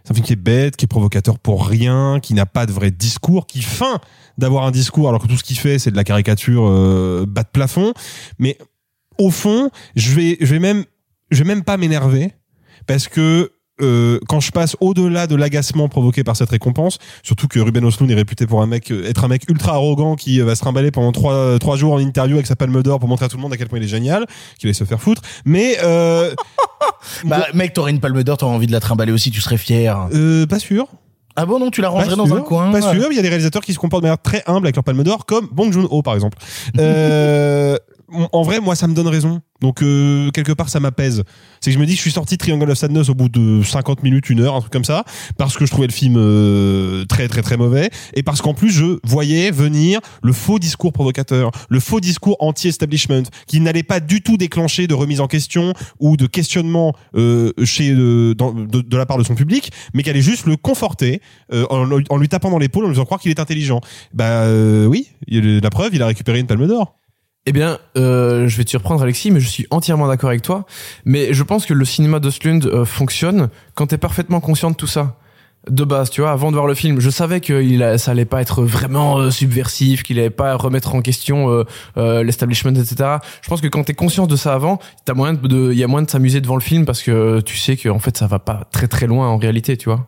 C'est 0.03 0.11
un 0.11 0.13
film 0.15 0.25
qui 0.25 0.33
est 0.33 0.37
bête, 0.37 0.75
qui 0.75 0.85
est 0.85 0.87
provocateur 0.87 1.37
pour 1.37 1.67
rien, 1.67 2.19
qui 2.19 2.33
n'a 2.33 2.45
pas 2.45 2.65
de 2.65 2.71
vrai 2.71 2.89
discours, 2.89 3.45
qui 3.45 3.61
feint 3.61 3.99
d'avoir 4.37 4.65
un 4.65 4.71
discours 4.71 5.09
alors 5.09 5.21
que 5.21 5.27
tout 5.27 5.37
ce 5.37 5.43
qu'il 5.43 5.57
fait, 5.57 5.77
c'est 5.77 5.91
de 5.91 5.95
la 5.95 6.03
caricature 6.03 6.67
euh, 6.67 7.25
bas 7.27 7.43
de 7.43 7.49
plafond. 7.49 7.93
Mais 8.39 8.57
au 9.19 9.29
fond, 9.29 9.69
je 9.95 10.13
vais, 10.13 10.37
je 10.41 10.47
vais 10.47 10.59
même, 10.59 10.85
je 11.29 11.43
vais 11.43 11.47
même 11.47 11.63
pas 11.63 11.77
m'énerver 11.77 12.31
parce 12.87 13.07
que 13.07 13.51
euh, 13.81 14.19
quand 14.27 14.39
je 14.39 14.51
passe 14.51 14.75
au-delà 14.79 15.27
de 15.27 15.35
l'agacement 15.35 15.89
provoqué 15.89 16.23
par 16.23 16.35
cette 16.35 16.49
récompense, 16.49 16.97
surtout 17.23 17.47
que 17.47 17.59
Ruben 17.59 17.85
Östlund 17.85 18.11
est 18.11 18.15
réputé 18.15 18.47
pour 18.47 18.61
un 18.61 18.67
mec, 18.67 18.91
euh, 18.91 19.09
être 19.09 19.23
un 19.23 19.27
mec 19.27 19.43
ultra 19.49 19.73
arrogant 19.73 20.15
qui 20.15 20.39
euh, 20.39 20.45
va 20.45 20.55
se 20.55 20.61
trimballer 20.61 20.91
pendant 20.91 21.11
trois, 21.11 21.57
trois 21.59 21.75
jours 21.75 21.93
en 21.93 21.99
interview 21.99 22.35
avec 22.35 22.47
sa 22.47 22.55
palme 22.55 22.81
d'or 22.83 22.99
pour 22.99 23.09
montrer 23.09 23.25
à 23.25 23.29
tout 23.29 23.37
le 23.37 23.41
monde 23.41 23.53
à 23.53 23.57
quel 23.57 23.67
point 23.67 23.79
il 23.79 23.85
est 23.85 23.89
génial, 23.89 24.25
qu'il 24.59 24.67
allait 24.67 24.73
se 24.73 24.83
faire 24.83 25.01
foutre. 25.01 25.21
Mais 25.45 25.77
euh, 25.83 26.33
Bah, 27.25 27.47
mec, 27.53 27.73
t'aurais 27.73 27.91
une 27.91 27.99
Palme 27.99 28.23
d'Or, 28.23 28.37
t'aurais 28.37 28.55
envie 28.55 28.67
de 28.67 28.71
la 28.71 28.79
trimballer 28.79 29.11
aussi, 29.11 29.31
tu 29.31 29.41
serais 29.41 29.57
fier. 29.57 30.07
euh, 30.13 30.45
pas 30.45 30.59
sûr. 30.59 30.87
Ah 31.35 31.45
bon, 31.45 31.59
non, 31.59 31.71
tu 31.71 31.79
la 31.81 31.87
rangerais 31.89 32.17
dans 32.17 32.33
un 32.33 32.41
coin 32.41 32.71
Pas 32.71 32.81
sûr. 32.81 33.07
Il 33.09 33.15
y 33.15 33.19
a 33.19 33.21
des 33.21 33.29
réalisateurs 33.29 33.61
qui 33.61 33.73
se 33.73 33.79
comportent 33.79 34.03
de 34.03 34.07
manière 34.07 34.21
très 34.21 34.43
humble 34.47 34.65
avec 34.65 34.75
leur 34.75 34.83
palme 34.83 35.01
d'or, 35.03 35.25
comme 35.25 35.47
Bong 35.51 35.71
Joon-ho 35.71 36.01
par 36.01 36.15
exemple. 36.15 36.37
Euh, 36.79 37.77
en 38.31 38.41
vrai, 38.43 38.59
moi, 38.59 38.75
ça 38.75 38.87
me 38.87 38.93
donne 38.93 39.07
raison. 39.07 39.41
Donc 39.61 39.83
euh, 39.83 40.31
quelque 40.31 40.51
part, 40.51 40.69
ça 40.69 40.79
m'apaise. 40.79 41.23
C'est 41.59 41.69
que 41.69 41.75
je 41.75 41.79
me 41.79 41.85
dis, 41.85 41.95
je 41.95 42.01
suis 42.01 42.11
sorti 42.11 42.37
Triangle 42.37 42.69
of 42.71 42.77
Sadness 42.77 43.09
au 43.09 43.13
bout 43.13 43.29
de 43.29 43.61
50 43.61 44.01
minutes, 44.01 44.29
une 44.29 44.41
heure, 44.41 44.55
un 44.55 44.59
truc 44.59 44.73
comme 44.73 44.83
ça, 44.83 45.05
parce 45.37 45.55
que 45.55 45.65
je 45.65 45.71
trouvais 45.71 45.87
le 45.87 45.93
film 45.93 46.15
euh, 46.17 47.05
très 47.05 47.27
très 47.27 47.43
très 47.43 47.57
mauvais, 47.57 47.91
et 48.15 48.23
parce 48.23 48.41
qu'en 48.41 48.55
plus, 48.55 48.71
je 48.71 48.97
voyais 49.03 49.51
venir 49.51 49.99
le 50.23 50.33
faux 50.33 50.57
discours 50.57 50.91
provocateur, 50.91 51.51
le 51.69 51.79
faux 51.79 51.99
discours 51.99 52.37
anti-establishment, 52.39 53.23
qui 53.45 53.59
n'allait 53.59 53.83
pas 53.83 53.99
du 53.99 54.23
tout 54.23 54.35
déclencher 54.35 54.87
de 54.87 54.95
remise 54.95 55.21
en 55.21 55.27
question 55.27 55.73
ou 55.99 56.17
de 56.17 56.25
questionnement 56.25 56.95
euh, 57.15 57.51
chez 57.63 57.91
euh, 57.91 58.33
de, 58.33 58.97
la 58.97 59.05
part 59.05 59.19
de 59.19 59.23
son 59.23 59.35
public, 59.35 59.71
mais 59.93 60.01
qui 60.01 60.09
allait 60.09 60.21
juste 60.21 60.47
le 60.47 60.57
conforter 60.57 61.21
euh, 61.53 61.65
en, 61.69 61.87
en 62.09 62.17
lui 62.17 62.29
tapant 62.29 62.49
dans 62.49 62.57
l'épaule, 62.57 62.85
en 62.85 62.87
lui 62.87 62.95
faisant 62.95 63.05
croire 63.05 63.19
qu'il 63.19 63.31
est 63.31 63.39
intelligent. 63.39 63.81
Bah 64.13 64.43
euh, 64.43 64.85
oui, 64.85 65.09
la 65.27 65.69
preuve, 65.69 65.93
il 65.93 66.01
a 66.01 66.07
récupéré 66.07 66.39
une 66.39 66.47
palme 66.47 66.67
d'or. 66.67 66.97
Eh 67.47 67.53
bien, 67.53 67.79
euh, 67.97 68.47
je 68.47 68.57
vais 68.57 68.63
te 68.63 68.69
surprendre 68.69 69.01
Alexis, 69.01 69.31
mais 69.31 69.39
je 69.39 69.47
suis 69.47 69.65
entièrement 69.71 70.07
d'accord 70.07 70.29
avec 70.29 70.43
toi. 70.43 70.65
Mais 71.05 71.33
je 71.33 71.43
pense 71.43 71.65
que 71.65 71.73
le 71.73 71.85
cinéma 71.85 72.19
d'Ostlund 72.19 72.65
euh, 72.65 72.85
fonctionne 72.85 73.49
quand 73.73 73.87
t'es 73.87 73.97
parfaitement 73.97 74.39
conscient 74.39 74.69
de 74.69 74.75
tout 74.75 74.87
ça. 74.87 75.17
De 75.69 75.83
base, 75.83 76.09
tu 76.09 76.21
vois, 76.21 76.31
avant 76.31 76.49
de 76.49 76.55
voir 76.55 76.65
le 76.65 76.73
film, 76.73 76.99
je 76.99 77.11
savais 77.11 77.39
que 77.39 77.97
ça 77.97 78.11
allait 78.11 78.25
pas 78.25 78.41
être 78.41 78.63
vraiment 78.63 79.19
euh, 79.19 79.29
subversif, 79.29 80.01
qu'il 80.01 80.17
allait 80.17 80.31
pas 80.31 80.55
remettre 80.55 80.95
en 80.95 81.01
question 81.03 81.51
euh, 81.51 81.65
euh, 81.97 82.23
l'establishment, 82.23 82.73
etc. 82.73 83.17
Je 83.43 83.47
pense 83.47 83.61
que 83.61 83.67
quand 83.67 83.83
t'es 83.83 83.93
conscient 83.93 84.25
de 84.25 84.35
ça 84.35 84.55
avant, 84.55 84.79
t'as 85.05 85.13
moyen 85.13 85.35
de, 85.35 85.71
il 85.71 85.77
y 85.77 85.83
a 85.83 85.87
moyen 85.87 86.05
de 86.05 86.09
s'amuser 86.09 86.41
devant 86.41 86.55
le 86.55 86.61
film 86.61 86.85
parce 86.85 87.03
que 87.03 87.41
tu 87.41 87.57
sais 87.57 87.77
que 87.77 87.89
en 87.89 87.99
fait 87.99 88.17
ça 88.17 88.25
va 88.25 88.39
pas 88.39 88.67
très 88.71 88.87
très 88.87 89.05
loin 89.05 89.27
en 89.27 89.37
réalité, 89.37 89.77
tu 89.77 89.89
vois. 89.89 90.07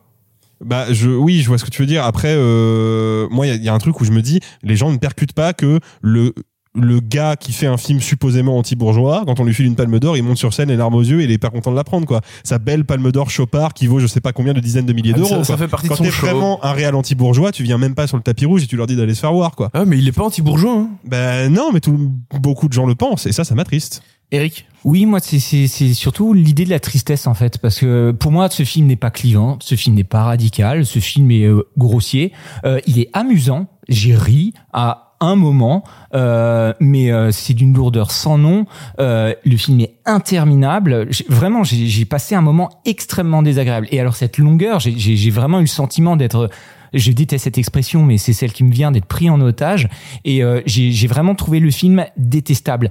Bah 0.64 0.86
je 0.92 1.10
oui, 1.10 1.42
je 1.42 1.48
vois 1.50 1.58
ce 1.58 1.66
que 1.66 1.70
tu 1.70 1.82
veux 1.82 1.88
dire. 1.88 2.06
Après, 2.06 2.34
euh, 2.36 3.28
moi, 3.30 3.46
il 3.48 3.64
y, 3.64 3.70
a 3.70 3.74
un 3.74 3.78
truc 3.80 4.00
où 4.00 4.06
je 4.06 4.12
me 4.12 4.22
dis, 4.22 4.40
les 4.64 4.76
gens 4.76 4.92
ne 4.92 4.98
percutent 4.98 5.34
pas 5.34 5.54
que 5.54 5.80
le 6.02 6.34
le 6.76 7.00
gars 7.00 7.36
qui 7.36 7.52
fait 7.54 7.68
un 7.68 7.78
film 7.78 8.00
supposément 8.02 8.58
anti-bourgeois, 8.58 9.24
quand 9.28 9.40
on 9.40 9.44
lui 9.46 9.54
file 9.54 9.68
une 9.68 9.76
palme 9.76 10.00
d'or, 10.00 10.18
il 10.18 10.24
monte 10.24 10.38
sur 10.38 10.54
scène 10.54 10.70
les 10.70 10.76
larmes 10.76 10.96
aux 10.96 11.04
yeux 11.04 11.22
et 11.22 11.26
il 11.26 11.32
est 11.32 11.38
pas 11.38 11.50
content 11.52 11.70
de 11.72 11.76
la 11.76 11.84
prendre 11.84 12.08
quoi. 12.08 12.22
Sa 12.44 12.58
belle 12.58 12.84
palme 12.86 13.12
d'or 13.12 13.30
Chopard 13.30 13.74
qui 13.76 13.86
vaut 13.88 14.00
je 14.00 14.08
sais 14.08 14.22
pas 14.22 14.34
combien 14.34 14.54
de 14.54 14.60
dizaines 14.60 14.86
de 14.88 14.94
milliers 14.94 15.14
Ah, 15.16 15.20
d'euros. 15.20 15.30
ça- 15.30 15.44
ça 15.44 15.58
fait 15.58 15.68
partie 15.68 15.86
de 15.88 15.90
quand 15.90 15.98
son 15.98 16.04
t'es 16.04 16.10
show. 16.12 16.26
vraiment 16.26 16.64
un 16.66 16.72
réel 16.72 16.96
anti-bourgeois, 16.96 17.52
tu 17.52 17.64
viens 17.64 17.78
même 17.78 17.94
pas 17.94 18.08
sur 18.08 18.18
le 18.18 18.24
tapis 18.24 18.46
rouge 18.46 18.64
et 18.64 18.68
tu 18.68 18.76
leur 18.76 18.88
dis 18.88 18.96
d'aller 18.96 19.14
se 19.14 19.20
faire 19.20 19.34
voir 19.34 19.56
quoi. 19.56 19.70
Ah 19.74 19.86
mais 19.86 19.98
il 20.00 20.08
est 20.08 20.12
pas 20.12 20.24
anti-bourgeois. 20.24 20.74
Hein. 20.74 20.90
Ben 21.06 21.54
non, 21.54 21.72
mais 21.72 21.80
tout, 21.80 22.12
beaucoup 22.40 22.68
de 22.68 22.74
gens 22.74 22.86
le 22.88 22.96
pensent 22.96 23.26
et 23.28 23.32
ça, 23.32 23.44
ça 23.44 23.54
m'attriste. 23.56 24.02
Eric 24.32 24.66
Oui, 24.84 25.06
moi, 25.06 25.20
c'est- 25.20 25.38
c'est 25.40 25.68
c'est 25.68 25.94
surtout 25.94 26.34
l'idée 26.34 26.66
de 26.66 26.72
la 26.72 26.80
tristesse, 26.80 27.28
en 27.28 27.36
fait. 27.36 27.60
Parce 27.60 27.78
que 27.78 28.12
pour 28.12 28.32
moi, 28.32 28.50
ce 28.50 28.64
film 28.64 28.88
n'est 28.88 28.96
pas 28.96 29.12
clivant, 29.12 29.58
ce 29.62 29.76
film 29.76 29.96
n'est 29.96 30.04
pas 30.04 30.24
radical, 30.24 30.88
ce 30.88 30.98
film 31.00 31.30
est 31.30 31.46
euh, 31.46 31.62
grossier. 31.78 32.32
Euh, 32.66 32.80
il 32.88 32.98
est 33.00 33.10
amusant, 33.14 33.68
j'ai 33.90 34.16
ri 34.16 34.54
à 34.74 35.13
un 35.24 35.36
moment, 35.36 35.84
euh, 36.14 36.74
mais 36.80 37.12
euh, 37.12 37.32
c'est 37.32 37.54
d'une 37.54 37.74
lourdeur 37.74 38.12
sans 38.12 38.38
nom. 38.38 38.66
Euh, 39.00 39.34
le 39.46 39.58
film 39.58 39.80
est 39.80 39.94
interminable. 40.06 41.08
Vraiment, 41.30 41.64
j'ai 41.64 42.06
passé 42.06 42.36
un 42.36 42.42
moment 42.42 42.70
extrêmement 42.86 43.42
désagréable. 43.42 43.88
Et 43.92 44.00
alors, 44.00 44.16
cette 44.16 44.38
longueur, 44.38 44.80
j'ai- 44.80 45.30
vraiment 45.32 45.60
eu 45.60 45.64
le 45.64 45.68
sentiment 45.68 46.16
d'être 46.16 46.50
je 46.96 47.12
déteste 47.12 47.46
cette 47.46 47.58
expression, 47.58 48.04
mais 48.06 48.20
c'est 48.20 48.34
celle 48.34 48.52
qui 48.54 48.64
me 48.64 48.72
vient 48.72 48.92
d'être 48.92 49.06
pris 49.08 49.28
en 49.28 49.42
otage. 49.42 49.90
Et 50.26 50.44
euh, 50.44 50.62
j'ai 50.68 51.08
vraiment 51.08 51.34
trouvé 51.34 51.60
le 51.60 51.72
film 51.72 52.06
détestable. 52.18 52.90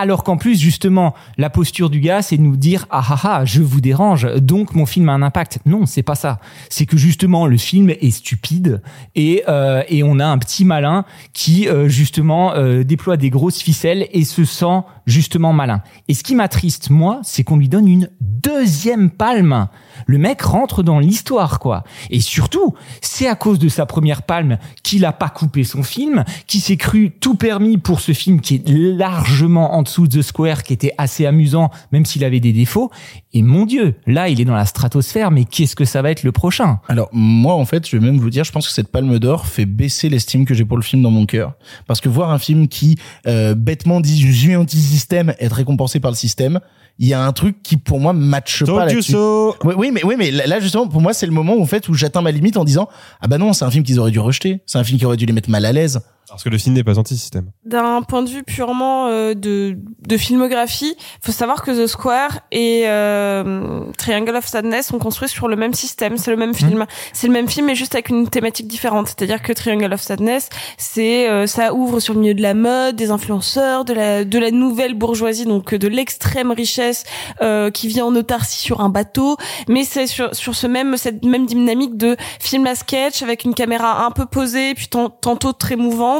Alors 0.00 0.22
qu'en 0.22 0.36
plus, 0.36 0.60
justement, 0.60 1.12
la 1.38 1.50
posture 1.50 1.90
du 1.90 1.98
gars, 1.98 2.22
c'est 2.22 2.36
de 2.36 2.42
nous 2.42 2.56
dire 2.56 2.86
ah 2.90 3.04
ah 3.08 3.20
ah, 3.24 3.44
je 3.44 3.62
vous 3.62 3.80
dérange, 3.80 4.32
donc 4.36 4.76
mon 4.76 4.86
film 4.86 5.08
a 5.08 5.12
un 5.12 5.22
impact. 5.22 5.58
Non, 5.66 5.86
c'est 5.86 6.04
pas 6.04 6.14
ça. 6.14 6.38
C'est 6.70 6.86
que 6.86 6.96
justement, 6.96 7.48
le 7.48 7.56
film 7.56 7.90
est 7.90 8.12
stupide 8.12 8.80
et 9.16 9.42
euh, 9.48 9.82
et 9.88 10.04
on 10.04 10.20
a 10.20 10.26
un 10.26 10.38
petit 10.38 10.64
malin 10.64 11.04
qui 11.32 11.68
euh, 11.68 11.88
justement 11.88 12.54
euh, 12.54 12.84
déploie 12.84 13.16
des 13.16 13.28
grosses 13.28 13.60
ficelles 13.60 14.06
et 14.12 14.22
se 14.22 14.44
sent 14.44 14.82
justement 15.04 15.52
malin. 15.52 15.82
Et 16.06 16.14
ce 16.14 16.22
qui 16.22 16.36
m'attriste 16.36 16.90
moi, 16.90 17.18
c'est 17.24 17.42
qu'on 17.42 17.56
lui 17.56 17.68
donne 17.68 17.88
une 17.88 18.08
deuxième 18.20 19.10
palme. 19.10 19.66
Le 20.06 20.18
mec 20.18 20.42
rentre 20.42 20.84
dans 20.84 21.00
l'histoire, 21.00 21.58
quoi. 21.58 21.82
Et 22.10 22.20
surtout, 22.20 22.74
c'est 23.00 23.26
à 23.26 23.34
cause 23.34 23.58
de 23.58 23.68
sa 23.68 23.84
première 23.84 24.22
palme 24.22 24.58
qu'il 24.84 25.04
a 25.04 25.12
pas 25.12 25.28
coupé 25.28 25.64
son 25.64 25.82
film, 25.82 26.24
qui 26.46 26.60
s'est 26.60 26.76
cru 26.76 27.10
tout 27.10 27.34
permis 27.34 27.78
pour 27.78 28.00
ce 28.00 28.12
film 28.12 28.40
qui 28.40 28.56
est 28.56 28.68
largement 28.68 29.74
en 29.74 29.87
dessous 29.88 30.06
de 30.06 30.18
The 30.18 30.22
Square, 30.22 30.62
qui 30.62 30.72
était 30.72 30.92
assez 30.98 31.26
amusant, 31.26 31.70
même 31.92 32.04
s'il 32.04 32.24
avait 32.24 32.40
des 32.40 32.52
défauts. 32.52 32.90
Et 33.32 33.42
mon 33.42 33.66
Dieu, 33.66 33.94
là, 34.06 34.28
il 34.28 34.40
est 34.40 34.44
dans 34.44 34.54
la 34.54 34.66
stratosphère, 34.66 35.30
mais 35.30 35.44
qu'est-ce 35.44 35.74
que 35.74 35.84
ça 35.84 36.02
va 36.02 36.10
être 36.10 36.22
le 36.22 36.32
prochain? 36.32 36.80
Alors 36.88 37.08
moi 37.12 37.54
en 37.54 37.64
fait, 37.64 37.88
je 37.88 37.96
vais 37.96 38.04
même 38.04 38.18
vous 38.18 38.30
dire, 38.30 38.44
je 38.44 38.52
pense 38.52 38.66
que 38.66 38.72
cette 38.72 38.88
Palme 38.88 39.18
d'Or 39.18 39.46
fait 39.46 39.66
baisser 39.66 40.08
l'estime 40.08 40.44
que 40.44 40.54
j'ai 40.54 40.64
pour 40.64 40.76
le 40.76 40.82
film 40.82 41.02
dans 41.02 41.10
mon 41.10 41.26
cœur, 41.26 41.54
parce 41.86 42.00
que 42.00 42.08
voir 42.08 42.30
un 42.30 42.38
film 42.38 42.68
qui 42.68 42.96
euh, 43.26 43.54
bêtement 43.54 44.00
dit 44.00 44.20
je 44.20 44.30
suis 44.30 44.56
anti-système 44.56 45.34
être 45.40 45.54
récompensé 45.54 46.00
par 46.00 46.10
le 46.10 46.16
système, 46.16 46.60
il 46.98 47.06
y 47.06 47.14
a 47.14 47.22
un 47.22 47.32
truc 47.32 47.62
qui 47.62 47.76
pour 47.76 48.00
moi 48.00 48.12
matche 48.12 48.64
Told 48.64 48.78
pas 48.78 48.86
là-dessus. 48.86 49.12
so. 49.12 49.54
Oui, 49.64 49.74
oui, 49.76 49.90
mais 49.92 50.04
oui, 50.04 50.16
mais 50.18 50.30
là 50.30 50.46
là, 50.46 50.60
justement 50.60 50.88
pour 50.88 51.00
moi 51.00 51.12
c'est 51.12 51.26
le 51.26 51.32
moment 51.32 51.54
où, 51.54 51.62
en 51.62 51.66
fait 51.66 51.88
où 51.88 51.94
j'atteins 51.94 52.22
ma 52.22 52.32
limite 52.32 52.56
en 52.56 52.64
disant 52.64 52.88
ah 53.20 53.28
bah 53.28 53.38
non 53.38 53.52
c'est 53.52 53.64
un 53.64 53.70
film 53.70 53.84
qu'ils 53.84 53.98
auraient 54.00 54.10
dû 54.10 54.20
rejeter, 54.20 54.60
c'est 54.66 54.78
un 54.78 54.84
film 54.84 54.98
qui 54.98 55.06
aurait 55.06 55.16
dû 55.16 55.26
les 55.26 55.32
mettre 55.32 55.50
mal 55.50 55.64
à 55.64 55.72
l'aise. 55.72 56.00
Parce 56.28 56.42
que 56.44 56.48
le 56.48 56.58
film 56.58 56.74
n'est 56.74 56.84
pas 56.84 56.98
anti-système. 56.98 57.50
d'un 57.64 58.02
point 58.02 58.22
de 58.22 58.28
vue 58.28 58.42
purement 58.42 59.06
euh, 59.08 59.34
de, 59.34 59.76
de 60.06 60.16
filmographie, 60.16 60.94
faut 61.22 61.32
savoir 61.32 61.62
que 61.62 61.70
The 61.70 61.86
Square 61.86 62.40
et 62.52 62.82
euh, 62.86 63.80
Triangle 63.96 64.36
of 64.36 64.46
Sadness 64.46 64.88
sont 64.88 64.98
construits 64.98 65.28
sur 65.28 65.48
le 65.48 65.56
même 65.56 65.74
système, 65.74 66.16
c'est 66.16 66.30
le 66.30 66.36
même 66.36 66.54
film. 66.54 66.86
C'est 67.12 67.26
le 67.26 67.32
même 67.32 67.48
film 67.48 67.66
mais 67.66 67.74
juste 67.74 67.94
avec 67.94 68.08
une 68.08 68.28
thématique 68.28 68.66
différente. 68.68 69.06
C'est-à-dire 69.08 69.42
que 69.42 69.52
Triangle 69.52 69.92
of 69.92 70.00
Sadness, 70.00 70.48
c'est 70.76 71.28
euh, 71.28 71.46
ça 71.46 71.74
ouvre 71.74 72.00
sur 72.00 72.14
le 72.14 72.20
milieu 72.20 72.34
de 72.34 72.42
la 72.42 72.54
mode, 72.54 72.96
des 72.96 73.10
influenceurs, 73.10 73.84
de 73.84 73.92
la 73.94 74.24
de 74.24 74.38
la 74.38 74.50
nouvelle 74.50 74.94
bourgeoisie, 74.94 75.44
donc 75.46 75.74
de 75.74 75.88
l'extrême 75.88 76.50
richesse 76.52 77.04
euh, 77.42 77.70
qui 77.70 77.88
vit 77.88 78.02
en 78.02 78.14
autarcie 78.14 78.58
sur 78.60 78.80
un 78.80 78.88
bateau, 78.88 79.36
mais 79.68 79.84
c'est 79.84 80.06
sur 80.06 80.34
sur 80.34 80.54
ce 80.54 80.66
même 80.66 80.96
cette 80.96 81.24
même 81.24 81.46
dynamique 81.46 81.96
de 81.96 82.16
film 82.40 82.66
à 82.66 82.74
sketch 82.74 83.22
avec 83.22 83.44
une 83.44 83.54
caméra 83.54 84.04
un 84.04 84.10
peu 84.10 84.26
posée 84.26 84.74
puis 84.74 84.88
tant- 84.88 85.10
tantôt 85.10 85.52
très 85.52 85.76
mouvante. 85.76 86.17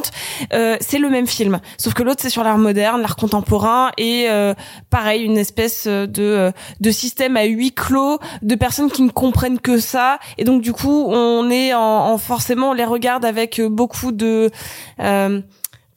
Euh, 0.53 0.77
c'est 0.81 0.99
le 0.99 1.09
même 1.09 1.27
film, 1.27 1.61
sauf 1.79 1.95
que 1.95 2.03
l'autre 2.03 2.21
c'est 2.23 2.31
sur 2.31 2.45
l'art 2.45 2.59
moderne, 2.59 3.01
l'art 3.01 3.17
contemporain 3.17 3.91
et 3.97 4.27
euh, 4.29 4.55
pareil 4.91 5.23
une 5.23 5.39
espèce 5.39 5.87
de 5.87 6.09
euh, 6.19 6.53
de 6.81 6.91
système 6.91 7.37
à 7.37 7.45
huis 7.45 7.73
clos 7.73 8.19
de 8.43 8.55
personnes 8.55 8.91
qui 8.91 9.03
ne 9.03 9.11
comprennent 9.11 9.61
que 9.61 9.79
ça. 9.79 10.19
Et 10.37 10.45
donc 10.45 10.63
du 10.63 10.73
coup 10.73 11.07
on 11.09 11.51
est 11.51 11.75
en, 11.75 11.81
en 11.81 12.19
forcément 12.19 12.71
on 12.71 12.73
les 12.75 12.85
regarde 12.85 13.25
avec 13.25 13.59
euh, 13.59 13.69
beaucoup 13.69 14.13
de 14.13 14.51
euh, 15.01 15.41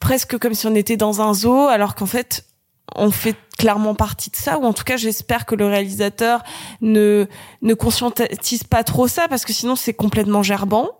presque 0.00 0.38
comme 0.38 0.54
si 0.54 0.66
on 0.66 0.74
était 0.74 0.96
dans 0.96 1.20
un 1.20 1.34
zoo 1.34 1.68
alors 1.68 1.94
qu'en 1.94 2.06
fait 2.06 2.44
on 2.94 3.10
fait 3.10 3.36
clairement 3.58 3.94
partie 3.94 4.30
de 4.30 4.36
ça 4.36 4.58
ou 4.58 4.64
en 4.64 4.72
tout 4.72 4.84
cas 4.84 4.96
j'espère 4.96 5.46
que 5.46 5.54
le 5.54 5.66
réalisateur 5.66 6.42
ne 6.80 7.26
ne 7.62 7.74
conscientise 7.74 8.64
pas 8.64 8.84
trop 8.84 9.08
ça 9.08 9.28
parce 9.28 9.44
que 9.44 9.52
sinon 9.52 9.76
c'est 9.76 9.94
complètement 9.94 10.42
gerbant. 10.42 10.90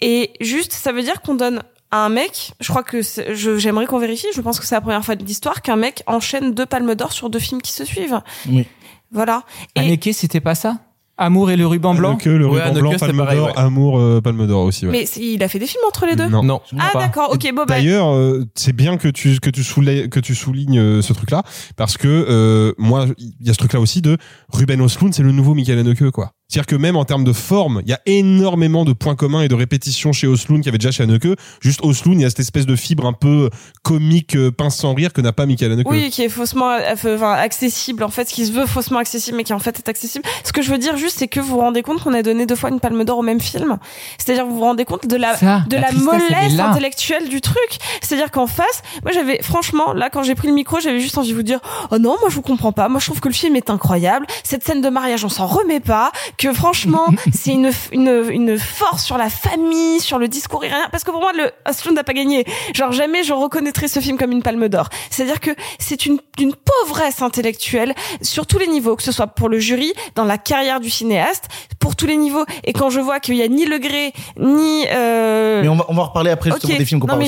Et 0.00 0.32
juste 0.40 0.72
ça 0.72 0.92
veut 0.92 1.02
dire 1.02 1.20
qu'on 1.20 1.34
donne 1.34 1.62
un 1.92 2.08
mec, 2.08 2.52
je 2.60 2.68
crois 2.68 2.82
que 2.82 3.02
c'est- 3.02 3.34
je- 3.34 3.58
j'aimerais 3.58 3.86
qu'on 3.86 3.98
vérifie, 3.98 4.26
je 4.34 4.40
pense 4.40 4.60
que 4.60 4.66
c'est 4.66 4.74
la 4.74 4.80
première 4.80 5.04
fois 5.04 5.16
de 5.16 5.24
l'histoire 5.24 5.60
qu'un 5.62 5.76
mec 5.76 6.02
enchaîne 6.06 6.54
deux 6.54 6.66
palmes 6.66 6.94
d'or 6.94 7.12
sur 7.12 7.30
deux 7.30 7.38
films 7.40 7.60
qui 7.62 7.72
se 7.72 7.84
suivent. 7.84 8.20
Oui. 8.48 8.66
Voilà. 9.12 9.42
Haneke, 9.76 10.10
c'était 10.12 10.40
pas 10.40 10.54
ça? 10.54 10.76
Amour 11.22 11.50
et 11.50 11.56
le 11.58 11.66
ruban 11.66 11.92
blanc? 11.94 12.16
Que 12.16 12.30
le 12.30 12.46
Ouais, 12.48 12.62
ruban 12.62 12.80
blanc, 12.80 12.92
Palme 12.98 13.16
d'Or, 13.18 13.46
ouais. 13.48 13.52
Amour, 13.56 13.98
euh, 13.98 14.20
Palme 14.22 14.46
d'Or 14.46 14.62
aussi. 14.64 14.86
Ouais. 14.86 14.92
Mais 14.92 15.04
il 15.22 15.42
a 15.42 15.48
fait 15.48 15.58
des 15.58 15.66
films 15.66 15.82
entre 15.86 16.06
les 16.06 16.16
deux? 16.16 16.28
Non. 16.28 16.42
Non. 16.42 16.62
Ah 16.78 16.90
pas. 16.94 17.00
d'accord, 17.00 17.30
ok, 17.32 17.42
bon 17.48 17.56
bah 17.56 17.64
D'ailleurs, 17.66 18.14
euh, 18.14 18.46
c'est 18.54 18.72
bien 18.72 18.96
que 18.96 19.08
tu 19.08 19.38
que 19.38 19.50
tu 19.50 19.62
soulignes 19.62 20.08
que 20.08 20.18
tu 20.18 20.34
soulignes 20.34 20.78
euh, 20.78 21.02
ce 21.02 21.12
truc-là 21.12 21.42
parce 21.76 21.98
que 21.98 22.08
euh, 22.08 22.72
moi, 22.78 23.04
il 23.18 23.34
y 23.46 23.50
a 23.50 23.52
ce 23.52 23.58
truc-là 23.58 23.80
aussi 23.80 24.00
de 24.00 24.16
Ruben 24.50 24.80
Östlund, 24.82 25.12
c'est 25.12 25.22
le 25.22 25.32
nouveau 25.32 25.52
Michael 25.52 25.80
Haneke, 25.80 26.10
quoi. 26.10 26.32
C'est-à-dire 26.50 26.66
que 26.66 26.74
même 26.74 26.96
en 26.96 27.04
termes 27.04 27.22
de 27.22 27.32
forme, 27.32 27.80
il 27.84 27.90
y 27.90 27.92
a 27.92 28.00
énormément 28.06 28.84
de 28.84 28.92
points 28.92 29.14
communs 29.14 29.42
et 29.42 29.48
de 29.48 29.54
répétitions 29.54 30.12
chez 30.12 30.26
qu'il 30.26 30.64
y 30.64 30.68
avait 30.68 30.78
déjà 30.78 30.90
chez 30.90 31.04
Haneke. 31.04 31.38
Juste 31.60 31.80
Östlund, 31.84 32.18
il 32.18 32.22
y 32.22 32.24
a 32.24 32.28
cette 32.28 32.40
espèce 32.40 32.66
de 32.66 32.74
fibre 32.74 33.06
un 33.06 33.12
peu 33.12 33.50
comique, 33.84 34.34
euh, 34.34 34.50
pince 34.50 34.76
sans 34.76 34.92
rire 34.92 35.12
que 35.12 35.20
n'a 35.20 35.32
pas 35.32 35.46
Michael 35.46 35.70
Haneke. 35.70 35.88
Oui, 35.88 36.10
qui 36.10 36.24
est 36.24 36.28
faussement, 36.28 36.72
euh, 36.72 36.94
enfin, 36.94 37.34
accessible, 37.34 38.02
en 38.02 38.08
fait, 38.08 38.26
qui 38.26 38.46
se 38.46 38.52
veut 38.52 38.66
faussement 38.66 38.98
accessible, 38.98 39.36
mais 39.36 39.44
qui 39.44 39.52
en 39.52 39.60
fait 39.60 39.78
est 39.78 39.88
accessible. 39.88 40.24
Ce 40.42 40.52
que 40.52 40.60
je 40.60 40.72
veux 40.72 40.78
dire 40.78 40.96
juste, 40.96 41.18
c'est 41.18 41.28
que 41.28 41.38
vous 41.38 41.50
vous 41.50 41.60
rendez 41.60 41.82
compte 41.82 42.02
qu'on 42.02 42.14
a 42.14 42.22
donné 42.22 42.46
deux 42.46 42.56
fois 42.56 42.70
une 42.70 42.80
palme 42.80 43.04
d'or 43.04 43.18
au 43.18 43.22
même 43.22 43.40
film. 43.40 43.78
C'est-à-dire, 44.18 44.44
vous 44.44 44.56
vous 44.56 44.60
rendez 44.60 44.84
compte 44.84 45.06
de 45.06 45.16
la, 45.16 45.36
Ça, 45.36 45.62
de 45.68 45.76
la 45.76 45.82
la, 45.82 45.92
mollesse 45.92 46.58
intellectuelle 46.58 47.28
du 47.28 47.40
truc. 47.40 47.78
C'est-à-dire 48.02 48.32
qu'en 48.32 48.48
face, 48.48 48.82
moi 49.04 49.12
j'avais, 49.12 49.40
franchement, 49.40 49.92
là, 49.92 50.10
quand 50.10 50.24
j'ai 50.24 50.34
pris 50.34 50.48
le 50.48 50.54
micro, 50.54 50.80
j'avais 50.80 51.00
juste 51.00 51.16
envie 51.16 51.30
de 51.30 51.36
vous 51.36 51.44
dire, 51.44 51.60
oh 51.92 51.98
non, 51.98 52.16
moi 52.20 52.28
je 52.28 52.34
vous 52.34 52.42
comprends 52.42 52.72
pas. 52.72 52.88
Moi 52.88 52.98
je 52.98 53.06
trouve 53.06 53.20
que 53.20 53.28
le 53.28 53.34
film 53.34 53.54
est 53.54 53.70
incroyable. 53.70 54.26
Cette 54.42 54.64
scène 54.64 54.80
de 54.80 54.88
mariage, 54.88 55.24
on 55.24 55.28
s'en 55.28 55.46
remet 55.46 55.78
pas. 55.78 56.10
Que 56.40 56.54
franchement, 56.54 57.04
c'est 57.34 57.52
une, 57.52 57.70
une, 57.92 58.24
une 58.30 58.58
force 58.58 59.04
sur 59.04 59.18
la 59.18 59.28
famille, 59.28 60.00
sur 60.00 60.18
le 60.18 60.26
discours 60.26 60.64
iranien. 60.64 60.88
Parce 60.90 61.04
que 61.04 61.10
pour 61.10 61.20
moi, 61.20 61.32
le 61.34 61.50
Asloun 61.66 61.94
n'a 61.94 62.02
pas 62.02 62.14
gagné. 62.14 62.46
Genre 62.74 62.92
jamais 62.92 63.24
je 63.24 63.34
reconnaîtrais 63.34 63.88
ce 63.88 64.00
film 64.00 64.16
comme 64.16 64.32
une 64.32 64.42
palme 64.42 64.68
d'or. 64.68 64.88
C'est-à-dire 65.10 65.40
que 65.40 65.50
c'est 65.78 66.06
une, 66.06 66.18
une 66.38 66.54
pauvresse 66.54 67.20
intellectuelle 67.20 67.94
sur 68.22 68.46
tous 68.46 68.56
les 68.56 68.68
niveaux, 68.68 68.96
que 68.96 69.02
ce 69.02 69.12
soit 69.12 69.26
pour 69.26 69.50
le 69.50 69.58
jury, 69.58 69.92
dans 70.14 70.24
la 70.24 70.38
carrière 70.38 70.80
du 70.80 70.88
cinéaste, 70.88 71.48
pour 71.78 71.94
tous 71.94 72.06
les 72.06 72.16
niveaux. 72.16 72.46
Et 72.64 72.72
quand 72.72 72.88
je 72.88 73.00
vois 73.00 73.20
qu'il 73.20 73.34
y 73.34 73.42
a 73.42 73.48
ni 73.48 73.66
Le 73.66 73.76
Gré, 73.76 74.14
ni... 74.38 74.86
Euh... 74.90 75.60
Mais 75.60 75.68
on 75.68 75.76
va, 75.76 75.84
on 75.88 75.94
va 75.94 76.02
en 76.02 76.06
reparler 76.06 76.30
après 76.30 76.50
justement 76.52 76.72
Ok. 76.72 76.78
des 76.78 76.86
films 76.86 77.00
qu'on 77.00 77.06
parle 77.06 77.22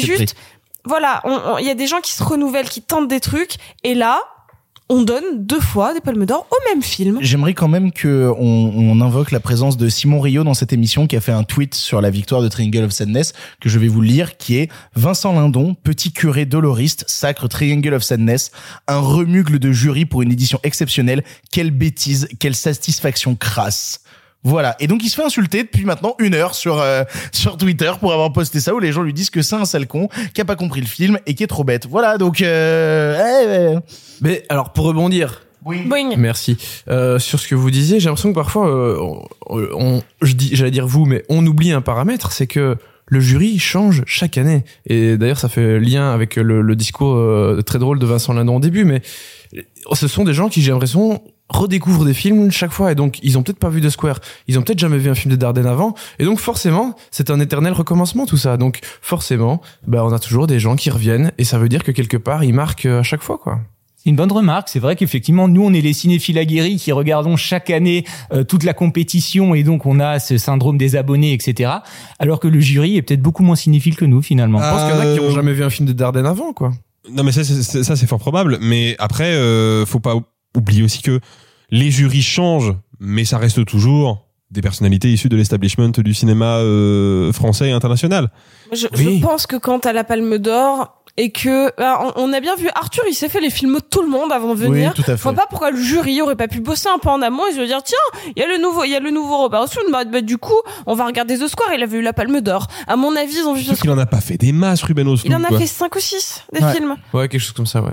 voilà, 0.85 1.23
il 1.61 1.67
y 1.67 1.71
a 1.71 1.75
des 1.75 1.87
gens 1.87 2.01
qui 2.01 2.13
se 2.13 2.25
renouvellent, 2.25 2.69
qui 2.69 2.83
tentent 2.83 3.07
des 3.07 3.21
trucs, 3.21 3.55
et 3.85 3.95
là, 3.95 4.21
on 4.93 5.03
donne 5.03 5.47
deux 5.47 5.61
fois 5.61 5.95
des 5.95 6.03
palmes 6.03 6.27
d'or 6.27 6.47
au 6.51 6.69
même 6.71 6.83
film. 6.83 7.19
J'aimerais 7.23 7.55
quand 7.55 7.69
même 7.69 7.93
que 7.93 8.31
on, 8.39 9.01
invoque 9.01 9.31
la 9.31 9.41
présence 9.41 9.79
de 9.79 9.89
Simon 9.89 10.21
Rio 10.21 10.45
dans 10.45 10.53
cette 10.55 10.73
émission 10.73 11.07
qui 11.07 11.17
a 11.17 11.21
fait 11.21 11.33
un 11.33 11.45
tweet 11.45 11.75
sur 11.75 12.03
la 12.03 12.11
victoire 12.11 12.43
de 12.43 12.49
Triangle 12.49 12.85
of 12.85 12.93
Sadness 12.93 13.33
que 13.61 13.71
je 13.71 13.79
vais 13.79 13.89
vous 13.89 14.03
lire 14.03 14.37
qui 14.37 14.59
est 14.59 14.71
Vincent 14.95 15.33
Lindon, 15.33 15.75
petit 15.75 16.13
curé 16.13 16.45
doloriste, 16.45 17.05
sacre 17.09 17.49
Triangle 17.49 17.95
of 17.95 18.03
Sadness, 18.03 18.53
un 18.87 18.99
remugle 18.99 19.59
de 19.59 19.73
jury 19.73 20.05
pour 20.05 20.21
une 20.21 20.31
édition 20.31 20.61
exceptionnelle. 20.63 21.25
Quelle 21.51 21.71
bêtise, 21.71 22.29
quelle 22.39 22.55
satisfaction 22.55 23.35
crasse. 23.35 24.03
Voilà. 24.45 24.75
Et 24.81 24.87
donc 24.89 25.03
il 25.05 25.09
se 25.09 25.15
fait 25.17 25.25
insulter 25.25 25.63
depuis 25.63 25.85
maintenant 25.85 26.15
une 26.19 26.35
heure 26.35 26.55
sur 26.55 26.81
euh, 26.81 27.05
sur 27.33 27.57
Twitter 27.57 27.93
pour 28.01 28.13
avoir 28.13 28.33
posté 28.33 28.59
ça 28.61 28.75
où 28.75 28.79
les 28.81 28.91
gens 28.93 29.03
lui 29.03 29.13
disent 29.13 29.31
que 29.31 29.41
c'est 29.43 29.55
un 29.57 29.65
sale 29.65 29.87
con, 29.87 30.09
qui 30.35 30.41
a 30.41 30.45
pas 30.45 30.57
compris 30.57 30.81
le 30.81 30.87
film 30.87 31.19
et 31.27 31.35
qui 31.35 31.45
est 31.45 31.49
trop 31.49 31.65
bête. 31.65 31.87
Voilà. 31.89 32.19
Donc 32.19 32.41
euh, 32.41 33.75
eh, 33.77 33.79
Mais 34.21 34.45
alors 34.49 34.73
pour 34.73 34.85
rebondir, 34.87 35.43
Boing. 35.65 36.17
Merci. 36.17 36.57
Euh, 36.89 37.21
sur 37.21 37.39
ce 37.39 37.47
que 37.47 37.55
vous 37.55 37.71
disiez, 37.71 38.01
j'ai 38.01 38.07
l'impression 38.09 38.31
que 38.31 38.35
parfois, 38.35 38.69
euh, 38.69 38.97
on, 39.49 39.61
on- 39.79 40.03
je 40.21 40.33
dis, 40.33 40.51
j'allais 40.57 40.73
dire 40.73 40.89
vous, 40.89 41.05
mais 41.05 41.23
on 41.29 41.47
oublie 41.47 41.71
un 41.71 41.81
paramètre, 41.83 42.33
c'est 42.33 42.49
que 42.49 42.77
le 43.07 43.21
jury 43.21 43.61
change 43.61 44.03
chaque 44.07 44.39
année. 44.39 44.65
Et 44.87 45.17
d'ailleurs, 45.17 45.39
ça 45.39 45.49
fait 45.49 45.79
lien 45.79 46.11
avec 46.13 46.35
le, 46.35 46.63
le 46.63 46.75
discours 46.77 47.15
euh, 47.15 47.63
très 47.65 47.79
drôle 47.79 48.01
de 48.01 48.07
Vincent 48.07 48.33
Lindon 48.33 48.57
au 48.57 48.61
début, 48.61 48.85
mais 48.85 49.03
ce 49.93 50.09
sont 50.09 50.25
des 50.25 50.35
gens 50.35 50.49
qui, 50.49 50.63
j'ai 50.63 50.73
l'impression, 50.73 51.23
redécouvrent 51.49 52.05
des 52.05 52.15
films 52.15 52.51
chaque 52.51 52.73
fois 52.73 52.93
et 52.93 52.95
donc 52.95 53.19
ils 53.23 53.37
ont 53.37 53.43
peut-être 53.43 53.59
pas 53.59 53.69
vu 53.69 53.81
The 53.81 53.91
Square, 53.91 54.21
ils 54.49 54.59
ont 54.59 54.63
peut-être 54.63 54.79
jamais 54.79 54.99
vu 54.99 55.11
un 55.11 55.15
film 55.15 55.31
de 55.33 55.37
Dardenne 55.37 55.67
avant 55.67 55.95
et 56.19 56.25
donc 56.25 56.39
forcément 56.39 56.95
c'est 57.11 57.29
un 57.31 57.41
éternel 57.41 57.73
recommencement 57.75 58.25
tout 58.27 58.37
ça 58.39 58.57
donc 58.57 58.81
forcément 59.03 59.61
bah 59.87 60.03
on 60.05 60.13
a 60.13 60.19
toujours 60.19 60.47
des 60.47 60.59
gens 60.59 60.77
qui 60.77 60.89
reviennent 60.91 61.33
et 61.39 61.45
ça 61.45 61.59
veut 61.59 61.69
dire 61.69 61.83
que 61.85 61.93
quelque 61.93 62.17
part 62.17 62.43
ils 62.45 62.55
marquent 62.55 62.87
euh, 62.87 63.01
à 63.01 63.03
chaque 63.03 63.23
fois 63.23 63.39
quoi. 63.39 63.61
C'est 64.05 64.11
une 64.11 64.17
bonne 64.17 64.33
remarque. 64.33 64.69
C'est 64.69 64.81
vrai 64.81 64.97
qu'effectivement, 64.97 65.47
nous, 65.47 65.63
on 65.65 65.73
est 65.73 65.81
les 65.81 65.93
cinéphiles 65.93 66.37
aguerris 66.37 66.75
qui 66.75 66.91
regardons 66.91 67.37
chaque 67.37 67.71
année 67.71 68.05
euh, 68.33 68.43
toute 68.43 68.65
la 68.65 68.75
compétition 68.75 69.55
et 69.55 69.63
donc 69.63 69.87
on 69.87 70.01
a 70.01 70.19
ce 70.19 70.39
syndrome 70.39 70.77
des 70.77 70.97
abonnés, 70.97 71.33
etc. 71.35 71.71
Alors 72.19 72.41
que 72.41 72.49
le 72.49 72.59
jury 72.59 72.97
est 72.97 73.03
peut-être 73.03 73.23
beaucoup 73.23 73.45
moins 73.45 73.55
cinéphile 73.55 73.95
que 73.95 74.05
nous, 74.05 74.21
finalement. 74.21 74.59
Je 74.59 74.65
pense 74.65 74.81
qu'il 74.91 74.91
y 74.91 74.99
en 74.99 75.01
a 75.09 75.15
qui 75.15 75.21
ont 75.21 75.29
Euh, 75.31 75.35
jamais 75.37 75.53
vu 75.53 75.63
un 75.63 75.71
film 75.71 75.87
de 75.87 75.93
Dardenne 75.93 76.27
avant 76.27 76.53
quoi. 76.53 76.73
Non, 77.13 77.23
mais 77.23 77.31
ça, 77.31 77.45
c'est- 77.45 77.63
c'est- 77.63 77.85
ça, 77.85 77.95
c'est 77.95 78.09
fort 78.09 78.19
probable. 78.19 78.59
Mais 78.61 78.97
après, 78.99 79.35
euh, 79.35 79.87
faut 79.87 80.01
pas 80.01 80.17
oublier 80.57 80.83
aussi 80.83 81.03
que 81.03 81.21
les 81.71 81.91
jurys 81.91 82.23
changent, 82.23 82.75
mais 83.01 83.25
ça 83.25 83.39
reste 83.39 83.65
toujours 83.65 84.29
des 84.51 84.61
personnalités 84.61 85.11
issues 85.11 85.31
de 85.31 85.37
l'establishment 85.37 85.89
du 85.89 86.13
cinéma 86.13 86.59
euh, 86.59 87.33
français 87.33 87.69
et 87.71 87.73
international. 87.73 88.31
Je, 88.73 88.87
Oui. 88.99 89.19
je 89.19 89.23
pense 89.27 89.47
que 89.47 89.57
quand 89.57 89.81
t'as 89.81 89.95
la 89.95 90.05
palme 90.05 90.37
d'or 90.39 91.02
et 91.19 91.31
que 91.31 91.71
bah, 91.77 92.01
on, 92.17 92.31
on 92.31 92.33
a 92.33 92.41
bien 92.41 92.57
vu 92.57 92.69
Arthur, 92.75 93.05
il 93.09 93.15
s'est 93.15 93.29
fait 93.29 93.41
les 93.41 93.51
films 93.51 93.75
de 93.75 93.81
tout 93.81 94.01
le 94.03 94.09
monde 94.09 94.33
avant 94.33 94.55
de 94.55 94.61
Oui, 94.67 94.71
venir. 94.77 94.95
tout 94.95 95.03
à 95.03 95.13
Je 95.13 95.17
fait. 95.17 95.23
vois 95.23 95.35
pas 95.35 95.47
pourquoi 95.49 95.71
le 95.71 95.77
jury 95.81 96.23
aurait 96.23 96.37
pas 96.37 96.49
pu 96.49 96.61
bosser 96.61 96.89
un 96.89 96.99
peu 96.99 97.11
en 97.11 97.21
amont 97.21 97.47
et 97.47 97.53
se 97.53 97.61
dire 97.61 97.83
tiens, 97.83 97.99
il 98.35 98.41
y 98.41 98.43
a 98.43 98.49
le 98.49 98.57
nouveau, 98.63 98.85
il 98.85 98.91
y 98.91 98.97
a 98.97 99.01
le 99.01 99.11
nouveau 99.11 99.37
Robert 99.37 99.61
Osloon, 99.63 99.91
bah, 99.93 100.05
bah, 100.05 100.23
du 100.23 100.39
coup, 100.39 100.55
on 100.87 100.95
va 100.95 101.05
regarder 101.05 101.39
The 101.39 101.49
Square, 101.49 101.75
il 101.75 101.83
avait 101.83 101.99
eu 101.99 102.03
la 102.03 102.13
palme 102.15 102.41
d'or. 102.41 102.67
À 102.87 102.97
mon 102.97 103.15
avis, 103.15 103.35
ils 103.39 103.47
ont 103.47 103.53
vu 103.55 103.63
Sauf 103.63 103.81
qu'il 103.81 103.91
en 103.91 103.99
a 103.99 104.07
pas 104.07 104.21
fait 104.23 104.39
des 104.39 104.53
masses, 104.53 104.83
Ruben 104.83 105.07
Il 105.09 105.13
Östlund. 105.15 105.41
en 105.41 105.45
a 105.45 105.49
quoi. 105.49 105.59
fait 105.61 105.67
5 105.67 105.95
ou 105.95 106.01
6 106.01 106.45
des 106.55 106.65
Ouais. 106.65 106.73
films. 106.75 106.97
Ouais, 107.13 107.29
quelque 107.29 107.41
chose 107.43 107.53
comme 107.53 107.67
ça, 107.67 107.83
ouais. 107.83 107.93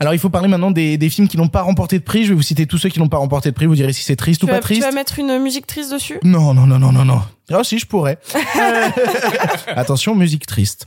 Alors 0.00 0.14
il 0.14 0.18
faut 0.18 0.30
parler 0.30 0.48
maintenant 0.48 0.70
des, 0.70 0.96
des 0.96 1.10
films 1.10 1.28
qui 1.28 1.36
n'ont 1.36 1.48
pas 1.48 1.60
remporté 1.62 1.98
de 1.98 2.02
prix. 2.04 2.24
Je 2.24 2.30
vais 2.30 2.34
vous 2.34 2.42
citer 2.42 2.66
tous 2.66 2.78
ceux 2.78 2.88
qui 2.88 2.98
n'ont 2.98 3.08
pas 3.08 3.18
remporté 3.18 3.50
de 3.50 3.54
prix. 3.54 3.66
Vous 3.66 3.74
direz 3.74 3.92
si 3.92 4.02
c'est 4.02 4.16
triste 4.16 4.40
Tu 4.40 4.46
ou 4.46 4.48
pas 4.48 4.54
vas, 4.54 4.58
tu 4.60 4.64
triste. 4.64 4.82
vas 4.82 4.92
mettre 4.92 5.18
une 5.18 5.38
musique 5.38 5.66
triste 5.66 5.92
dessus? 5.92 6.18
Non, 6.24 6.54
non, 6.54 6.66
non, 6.66 6.78
non, 6.78 6.90
non, 6.90 7.04
non. 7.04 7.20
Ah 7.52 7.62
si, 7.62 7.78
je 7.78 7.86
pourrais. 7.86 8.18
Euh, 8.34 8.88
Attention, 9.76 10.14
musique 10.14 10.46
triste. 10.46 10.86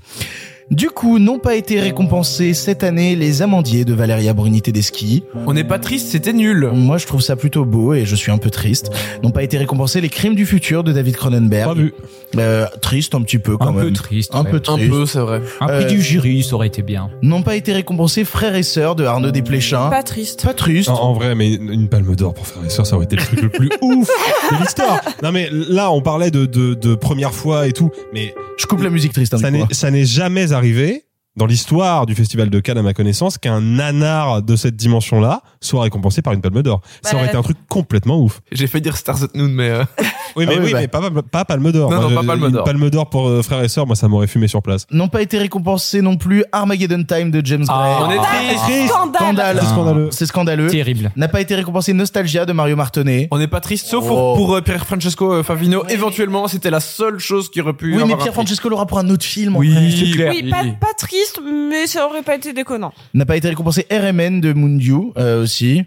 Du 0.71 0.89
coup, 0.89 1.19
n'ont 1.19 1.37
pas 1.37 1.55
été 1.55 1.79
récompensés 1.79 2.55
cette 2.55 2.83
année 2.83 3.15
les 3.15 3.43
amandiers 3.43 3.85
de 3.85 3.93
Valeria 3.93 4.33
Bruni 4.33 4.63
Tedeschi. 4.63 5.23
On 5.45 5.53
n'est 5.53 5.63
pas 5.63 5.77
triste, 5.77 6.07
c'était 6.09 6.33
nul. 6.33 6.71
Moi, 6.73 6.97
je 6.97 7.05
trouve 7.05 7.21
ça 7.21 7.35
plutôt 7.35 7.65
beau 7.65 7.93
et 7.93 8.03
je 8.05 8.15
suis 8.15 8.31
un 8.31 8.39
peu 8.39 8.49
triste. 8.49 8.89
N'ont 9.21 9.29
pas 9.29 9.43
été 9.43 9.59
récompensés 9.59 10.01
les 10.01 10.09
crimes 10.09 10.33
du 10.33 10.47
futur 10.47 10.83
de 10.83 10.91
David 10.91 11.17
Cronenberg. 11.17 11.67
Pas 11.67 11.73
vu. 11.75 11.93
Euh, 12.37 12.65
triste 12.81 13.13
un 13.13 13.21
petit 13.21 13.37
peu 13.37 13.57
quand 13.57 13.67
Un 13.67 13.73
même. 13.73 13.85
peu 13.89 13.91
triste. 13.93 14.33
Un 14.33 14.43
ouais. 14.43 14.49
peu 14.49 14.57
Un 14.57 14.75
triste. 14.75 14.89
peu, 14.89 15.05
c'est 15.05 15.19
vrai. 15.19 15.39
Un 15.61 15.67
prix 15.67 15.83
Euh, 15.85 15.87
du 15.87 16.01
jury, 16.01 16.43
ça 16.43 16.55
aurait 16.55 16.67
été 16.67 16.81
bien. 16.81 17.11
N'ont 17.21 17.43
pas 17.43 17.55
été 17.55 17.71
récompensés 17.71 18.25
frères 18.25 18.55
et 18.55 18.63
sœurs 18.63 18.95
de 18.95 19.05
Arnaud 19.05 19.29
Desplechin. 19.29 19.89
Pas 19.91 20.01
triste. 20.01 20.43
Pas 20.45 20.55
triste. 20.55 20.89
En, 20.89 20.95
en 20.99 21.13
vrai, 21.13 21.35
mais 21.35 21.53
une 21.53 21.87
palme 21.89 22.15
d'or 22.15 22.33
pour 22.33 22.47
faire 22.47 22.65
et 22.65 22.69
sœurs, 22.71 22.87
ça 22.87 22.95
aurait 22.95 23.05
été 23.05 23.17
le 23.17 23.21
truc 23.21 23.41
le 23.43 23.49
plus 23.49 23.69
ouf 23.81 24.07
de 24.51 24.59
l'histoire. 24.59 24.99
Non, 25.21 25.31
mais 25.31 25.47
là, 25.51 25.91
on 25.91 26.01
parlait 26.01 26.31
de, 26.31 26.47
de, 26.47 26.73
de 26.73 26.95
première 26.95 27.33
fois 27.35 27.67
et 27.67 27.71
tout, 27.71 27.91
mais 28.15 28.33
Je 28.57 28.65
coupe 28.65 28.81
la 28.81 28.89
musique 28.89 29.13
triste. 29.13 29.33
hein, 29.35 29.67
ça 29.71 29.91
n'est 29.91 30.05
jamais 30.05 30.53
arrivé 30.55 31.04
dans 31.37 31.45
l'histoire 31.45 32.05
du 32.05 32.15
Festival 32.15 32.49
de 32.49 32.59
Cannes, 32.59 32.77
à 32.77 32.81
ma 32.81 32.93
connaissance, 32.93 33.37
qu'un 33.37 33.61
nanar 33.61 34.41
de 34.41 34.55
cette 34.55 34.75
dimension-là 34.75 35.41
soit 35.61 35.83
récompensé 35.83 36.21
par 36.21 36.33
une 36.33 36.41
palme 36.41 36.61
d'or. 36.61 36.81
ça 37.01 37.11
Bah, 37.11 37.17
aurait 37.17 37.27
été 37.27 37.37
un 37.37 37.41
truc 37.41 37.57
complètement 37.69 38.19
ouf. 38.21 38.41
J'ai 38.51 38.67
fait 38.67 38.79
dire 38.81 38.95
Stars 38.97 39.23
at 39.23 39.27
Noon, 39.35 39.49
mais 39.49 39.69
euh, 39.69 39.83
Oui, 40.35 40.45
mais 40.45 40.55
Ah 40.55 40.59
oui, 40.59 40.65
oui, 40.67 40.71
bah. 40.73 40.79
mais 40.81 40.87
pas, 40.87 41.01
pas 41.31 41.45
Palme 41.45 41.71
d'Or. 41.71 41.89
Non, 41.91 42.01
Moi, 42.01 42.09
non, 42.09 42.15
pas 42.15 42.23
Palme 42.27 42.51
d'Or. 42.51 42.63
Palme 42.63 42.89
d'Or 42.89 43.09
pour 43.09 43.27
euh, 43.27 43.41
frères 43.41 43.63
et 43.63 43.67
sœurs, 43.67 43.85
moi, 43.87 43.95
ça 43.95 44.07
m'aurait 44.07 44.27
fumé 44.27 44.47
sur 44.47 44.61
place. 44.61 44.85
N'ont 44.91 45.07
pas 45.07 45.21
été 45.21 45.37
récompensés 45.37 46.01
non 46.01 46.17
plus 46.17 46.43
Armageddon 46.51 47.03
Time 47.03 47.31
de 47.31 47.45
James 47.45 47.63
Gray. 47.65 47.77
Ah. 47.77 48.07
On 48.07 48.11
est 48.11 48.17
triste. 48.17 48.89
Scandale. 48.89 49.17
Scandale. 49.21 49.57
C'est 49.61 49.65
scandaleux. 49.67 50.07
C'est 50.11 50.25
scandaleux. 50.25 50.67
Terrible. 50.67 51.11
N'a 51.15 51.27
pas 51.27 51.41
été 51.41 51.55
récompensé 51.55 51.93
Nostalgia 51.93 52.45
de 52.45 52.53
Mario 52.53 52.75
Martonnet. 52.75 53.27
On 53.31 53.37
n'est 53.39 53.47
pas 53.47 53.59
triste, 53.59 53.87
sauf 53.87 54.03
Oh. 54.05 54.07
pour, 54.07 54.35
pour 54.35 54.55
euh, 54.55 54.61
Pierre 54.61 54.85
Francesco 54.85 55.33
euh, 55.33 55.43
Favino. 55.43 55.83
Éventuellement, 55.89 56.47
c'était 56.47 56.69
la 56.69 56.79
seule 56.79 57.17
chose 57.19 57.49
qui 57.49 57.59
aurait 57.61 57.73
pu. 57.73 57.87
Oui, 57.87 57.93
avoir 57.95 58.07
mais 58.07 58.15
Pierre. 58.17 58.33
Francesco 58.33 58.69
l'aura 58.69 58.85
pour 58.85 58.99
un 58.99 59.09
autre 59.09 59.25
film. 59.25 59.55
en 59.55 59.59
Oui, 59.59 59.73
c'est 59.97 60.11
clair. 60.11 60.31
Oui, 60.35 60.49
pas, 60.49 60.63
pas 60.79 60.93
triste, 60.97 61.24
mais 61.43 61.87
ça 61.87 62.07
aurait 62.07 62.23
pas 62.23 62.35
été 62.35 62.53
déconnant. 62.53 62.93
N'a 63.13 63.25
pas 63.25 63.37
été 63.37 63.49
récompensé 63.49 63.85
RMN 63.91 64.41
de 64.41 64.53
Moondew 64.53 65.13
euh, 65.17 65.43
aussi. 65.43 65.83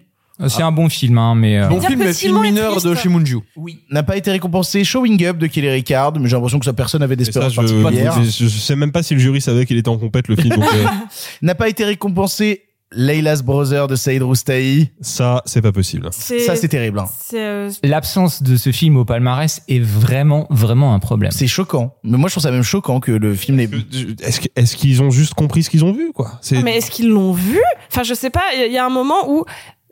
C'est 0.46 0.62
un 0.62 0.70
bon 0.70 0.88
film, 0.88 1.18
hein, 1.18 1.34
mais. 1.34 1.58
euh, 1.58 1.66
Bon 1.66 1.78
Dire 1.78 1.88
film, 1.88 1.98
que 2.00 2.04
mais 2.06 2.12
film 2.12 2.32
Simon 2.34 2.44
est 2.44 2.50
mineur 2.52 2.80
de. 2.80 2.94
Shimunju. 2.94 3.38
Oui. 3.56 3.80
N'a 3.90 4.04
pas 4.04 4.16
été 4.16 4.30
récompensé 4.30 4.84
Showing 4.84 5.24
Up 5.24 5.36
de 5.38 5.48
Kelly 5.48 5.68
Ricard, 5.68 6.12
mais 6.16 6.28
j'ai 6.28 6.36
l'impression 6.36 6.60
que 6.60 6.64
ça 6.64 6.72
personne 6.72 7.02
Et 7.02 7.08
ça, 7.08 7.16
d'espérance 7.16 7.52
je, 7.54 7.56
particulière. 7.82 8.22
je, 8.22 8.44
je 8.44 8.48
sais 8.48 8.76
même 8.76 8.92
pas 8.92 9.02
si 9.02 9.14
le 9.14 9.20
jury 9.20 9.40
savait 9.40 9.66
qu'il 9.66 9.76
était 9.76 9.88
en 9.88 9.98
compète, 9.98 10.28
le 10.28 10.36
film. 10.36 10.54
donc, 10.54 10.64
euh, 10.72 10.84
N'a 11.42 11.56
pas 11.56 11.68
été 11.68 11.84
récompensé 11.84 12.62
Layla's 12.92 13.42
Brother 13.42 13.86
de 13.86 13.96
Saïd 13.96 14.22
Roustahi. 14.22 14.90
ça, 15.00 15.42
c'est 15.46 15.60
pas 15.62 15.72
possible. 15.72 16.08
Ça, 16.12 16.56
c'est 16.56 16.68
terrible. 16.68 16.98
hein. 17.00 17.08
euh, 17.34 17.70
L'absence 17.82 18.42
de 18.42 18.56
ce 18.56 18.72
film 18.72 18.96
au 18.96 19.04
palmarès 19.04 19.62
est 19.68 19.80
vraiment, 19.80 20.46
vraiment 20.50 20.94
un 20.94 20.98
problème. 20.98 21.30
C'est 21.32 21.46
choquant. 21.46 21.94
Mais 22.02 22.16
moi, 22.16 22.28
je 22.28 22.34
trouve 22.34 22.42
ça 22.42 22.50
même 22.50 22.62
choquant 22.62 23.00
que 23.00 23.12
le 23.12 23.34
film 23.34 23.58
n'ait... 23.58 23.68
Est-ce 24.22 24.40
que- 24.40 24.48
est-ce 24.56 24.76
qu'ils 24.76 25.02
ont 25.02 25.10
juste 25.10 25.34
compris 25.34 25.62
ce 25.62 25.70
qu'ils 25.70 25.84
ont 25.84 25.92
vu, 25.92 26.12
quoi? 26.14 26.32
C'est- 26.40 26.62
mais 26.62 26.76
est-ce 26.78 26.90
qu'ils 26.90 27.08
l'ont 27.10 27.32
vu? 27.32 27.60
Enfin, 27.90 28.02
je 28.04 28.14
sais 28.14 28.30
pas. 28.30 28.42
Il 28.66 28.72
y 28.72 28.78
a 28.78 28.86
un 28.86 28.90
moment 28.90 29.28
où, 29.30 29.44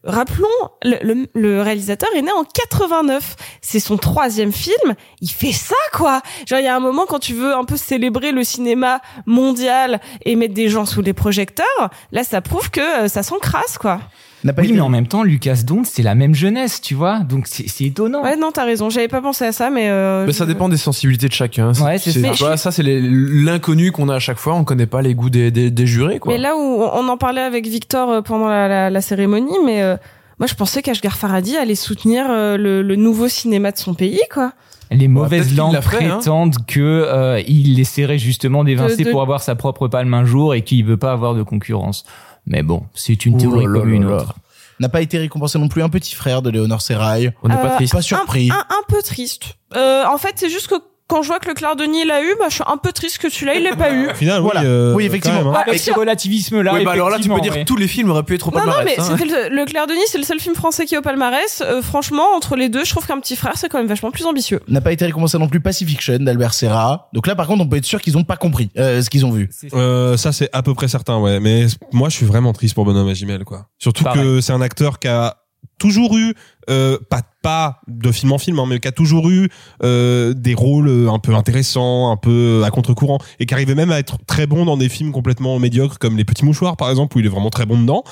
rappelons, 0.06 0.46
le, 0.82 0.96
le- 1.02 1.26
le 1.34 1.62
réalisateur 1.62 2.08
est 2.16 2.22
né 2.22 2.32
en 2.32 2.44
89. 2.44 3.36
C'est 3.60 3.80
son 3.80 3.96
troisième 3.98 4.52
film. 4.52 4.94
Il 5.20 5.30
fait 5.30 5.52
ça, 5.52 5.74
quoi. 5.92 6.22
Genre, 6.46 6.58
il 6.60 6.64
y 6.64 6.68
a 6.68 6.76
un 6.76 6.80
moment 6.80 7.06
quand 7.06 7.18
tu 7.18 7.34
veux 7.34 7.54
un 7.54 7.64
peu 7.64 7.76
célébrer 7.76 8.32
le 8.32 8.44
cinéma 8.44 9.00
mondial 9.26 10.00
et 10.24 10.36
mettre 10.36 10.54
des 10.54 10.68
gens 10.68 10.86
sous 10.86 11.02
les 11.02 11.12
projecteurs. 11.12 11.66
Là, 12.12 12.24
ça 12.24 12.40
prouve 12.40 12.70
que 12.70 13.04
euh, 13.04 13.08
ça 13.08 13.22
s'encrasse, 13.22 13.78
quoi. 13.78 14.00
N'a 14.46 14.52
pas 14.52 14.62
Oui, 14.62 14.68
été- 14.68 14.76
mais 14.76 14.80
en 14.80 14.88
même 14.88 15.06
temps, 15.06 15.22
Lucas 15.22 15.58
Dont, 15.66 15.82
c'est 15.84 16.02
la 16.02 16.14
même 16.14 16.34
jeunesse, 16.34 16.80
tu 16.80 16.94
vois. 16.94 17.18
Donc 17.18 17.46
c'est 17.46 17.68
c'est 17.68 17.84
étonnant. 17.84 18.22
Ouais, 18.22 18.36
non, 18.36 18.50
t'as 18.52 18.64
raison. 18.64 18.88
J'avais 18.90 19.08
pas 19.08 19.20
pensé 19.20 19.44
à 19.44 19.52
ça, 19.52 19.68
mais. 19.70 19.88
Euh, 19.90 20.24
Mais 20.26 20.32
ça 20.32 20.46
dépend 20.46 20.68
des 20.68 20.76
sensibilités 20.76 21.26
de 21.28 21.32
chacun. 21.32 21.72
Ouais, 21.82 21.98
c'est 21.98 22.12
ça. 22.12 22.30
vois, 22.32 22.56
ça, 22.56 22.70
c'est 22.70 22.82
l'inconnu 22.84 23.92
qu'on 23.92 24.08
a 24.08 24.14
à 24.14 24.18
chaque 24.18 24.38
fois. 24.38 24.54
On 24.54 24.64
connaît 24.64 24.86
pas 24.86 25.02
les 25.02 25.14
goûts 25.14 25.30
des, 25.30 25.50
des, 25.50 25.70
des 25.70 25.86
jurés, 25.86 26.18
quoi. 26.18 26.32
Mais 26.32 26.38
là 26.38 26.56
où 26.56 26.60
on 26.60 27.08
en 27.08 27.16
parlait 27.16 27.40
avec 27.42 27.66
Victor 27.66 28.10
euh, 28.10 28.22
pendant 28.22 28.48
la, 28.48 28.68
la, 28.68 28.90
la 28.90 29.00
cérémonie, 29.00 29.56
mais 29.64 29.82
euh, 29.82 29.96
moi 30.38 30.46
je 30.46 30.54
pensais 30.54 30.82
qu'Ashgar 30.82 31.16
Farhadi 31.16 31.56
allait 31.56 31.74
soutenir 31.74 32.26
euh, 32.30 32.56
le, 32.56 32.82
le 32.82 32.96
nouveau 32.96 33.28
cinéma 33.28 33.72
de 33.72 33.78
son 33.78 33.94
pays, 33.94 34.20
quoi. 34.32 34.52
Les 34.92 34.98
peut-être 34.98 35.10
mauvaises 35.10 35.56
langues 35.56 35.74
hein. 35.76 35.80
prétendent 35.82 36.56
que 36.68 36.80
euh, 36.80 37.40
il 37.48 37.80
essaierait 37.80 38.18
justement 38.18 38.62
d'évincer 38.62 39.02
de- 39.02 39.10
pour 39.10 39.20
avoir 39.20 39.40
sa 39.42 39.56
propre 39.56 39.88
palme 39.88 40.14
un 40.14 40.24
jour 40.24 40.54
et 40.54 40.62
qu'il 40.62 40.84
veut 40.84 40.96
pas 40.96 41.10
avoir 41.10 41.34
de 41.34 41.42
concurrence. 41.42 42.04
Mais 42.46 42.62
bon, 42.62 42.84
c'est 42.94 43.26
une 43.26 43.36
théorie 43.38 43.64
comme 43.64 43.92
une 43.92 44.04
autre. 44.06 44.34
N'a 44.78 44.88
pas 44.90 45.00
été 45.00 45.16
récompensé 45.18 45.58
non 45.58 45.68
plus 45.68 45.82
un 45.82 45.88
petit 45.88 46.14
frère 46.14 46.42
de 46.42 46.50
Léonore 46.50 46.82
Serrail. 46.82 47.32
On 47.42 47.48
n'est 47.48 47.54
Euh, 47.54 47.62
pas 47.62 47.70
triste. 47.76 47.92
Pas 47.94 48.02
surpris. 48.02 48.50
Un, 48.50 48.58
un 48.68 48.82
peu 48.88 49.00
triste. 49.02 49.54
Euh, 49.74 50.04
en 50.06 50.18
fait, 50.18 50.34
c'est 50.36 50.50
juste 50.50 50.68
que 50.68 50.74
quand 51.08 51.22
je 51.22 51.28
vois 51.28 51.38
que 51.38 51.46
le 51.48 51.54
Claire 51.54 51.76
Denis 51.76 52.04
l'a 52.04 52.22
eu, 52.22 52.34
bah, 52.38 52.46
je 52.48 52.54
suis 52.54 52.64
un 52.66 52.76
peu 52.76 52.90
triste 52.92 53.18
que 53.18 53.28
celui-là 53.28 53.54
il 53.54 53.62
l'ait 53.62 53.76
pas 53.76 53.92
eu. 53.92 54.10
Au 54.10 54.14
final, 54.14 54.40
Voilà. 54.42 54.60
oui, 54.62 54.66
euh, 54.66 54.94
Oui, 54.94 55.04
effectivement. 55.04 55.44
même, 55.44 55.54
hein. 55.54 55.62
Avec 55.66 55.78
ce 55.78 55.92
relativisme-là, 55.92 56.74
Oui, 56.74 56.84
bah 56.84 56.92
alors 56.92 57.10
là, 57.10 57.18
tu 57.18 57.28
peux 57.28 57.40
dire 57.40 57.52
ouais. 57.52 57.60
que 57.60 57.64
tous 57.66 57.76
les 57.76 57.86
films 57.88 58.10
auraient 58.10 58.22
pu 58.24 58.34
être 58.34 58.48
au 58.48 58.50
Non, 58.50 58.58
non, 58.58 58.72
palmarès. 58.72 58.96
mais 58.98 59.02
hein. 59.04 59.48
le, 59.50 59.54
le 59.54 59.64
Claire 59.66 59.86
Denis, 59.86 60.00
c'est 60.08 60.18
le 60.18 60.24
seul 60.24 60.40
film 60.40 60.54
français 60.54 60.84
qui 60.86 60.94
est 60.94 60.98
au 60.98 61.02
palmarès. 61.02 61.62
Euh, 61.64 61.80
franchement, 61.82 62.24
entre 62.36 62.56
les 62.56 62.68
deux, 62.68 62.84
je 62.84 62.90
trouve 62.90 63.06
qu'un 63.06 63.20
petit 63.20 63.36
frère, 63.36 63.52
c'est 63.56 63.68
quand 63.68 63.78
même 63.78 63.86
vachement 63.86 64.10
plus 64.10 64.26
ambitieux. 64.26 64.60
N'a 64.68 64.80
pas 64.80 64.92
été 64.92 65.04
récompensé 65.04 65.38
non 65.38 65.48
plus 65.48 65.60
Pacifiction 65.60 66.16
d'Albert 66.18 66.54
Serra. 66.54 67.08
Donc 67.12 67.26
là, 67.26 67.34
par 67.36 67.46
contre, 67.46 67.62
on 67.62 67.68
peut 67.68 67.76
être 67.76 67.84
sûr 67.84 68.00
qu'ils 68.00 68.16
ont 68.18 68.24
pas 68.24 68.36
compris 68.36 68.70
euh, 68.78 69.00
ce 69.02 69.08
qu'ils 69.10 69.24
ont 69.24 69.30
vu. 69.32 69.48
C'est- 69.52 69.72
Euh, 69.74 70.16
ça 70.16 70.32
c'est 70.32 70.48
à 70.52 70.62
peu 70.62 70.74
près 70.74 70.88
certain, 70.88 71.18
ouais. 71.18 71.38
Mais 71.40 71.66
moi, 71.92 72.08
je 72.08 72.16
suis 72.16 72.26
vraiment 72.26 72.52
triste 72.52 72.74
pour 72.74 72.84
Bonhomme 72.84 73.08
Agimel, 73.08 73.44
quoi. 73.44 73.66
Surtout 73.78 74.04
Pareil. 74.04 74.22
que 74.22 74.40
c'est 74.40 74.52
un 74.52 74.60
acteur 74.60 74.98
qui 74.98 75.08
a 75.08 75.36
toujours 75.78 76.16
eu, 76.16 76.34
euh, 76.70 76.98
pas 77.10 77.20
pas 77.46 77.80
de 77.86 78.10
film 78.10 78.32
en 78.32 78.38
film, 78.38 78.58
hein, 78.58 78.64
mais 78.68 78.80
qui 78.80 78.88
a 78.88 78.92
toujours 78.92 79.30
eu 79.30 79.48
euh, 79.84 80.34
des 80.34 80.54
rôles 80.54 80.88
euh, 80.88 81.12
un 81.12 81.20
peu 81.20 81.32
intéressants, 81.32 82.10
un 82.10 82.16
peu 82.16 82.64
à 82.64 82.72
contre-courant, 82.72 83.18
et 83.38 83.46
qui 83.46 83.54
arrivait 83.54 83.76
même 83.76 83.92
à 83.92 84.00
être 84.00 84.18
très 84.26 84.48
bon 84.48 84.64
dans 84.64 84.76
des 84.76 84.88
films 84.88 85.12
complètement 85.12 85.56
médiocres 85.60 86.00
comme 86.00 86.16
Les 86.16 86.24
Petits 86.24 86.44
Mouchoirs, 86.44 86.76
par 86.76 86.90
exemple, 86.90 87.16
où 87.16 87.20
il 87.20 87.26
est 87.26 87.28
vraiment 87.28 87.50
très 87.50 87.64
bon 87.64 87.80
dedans, 87.80 88.02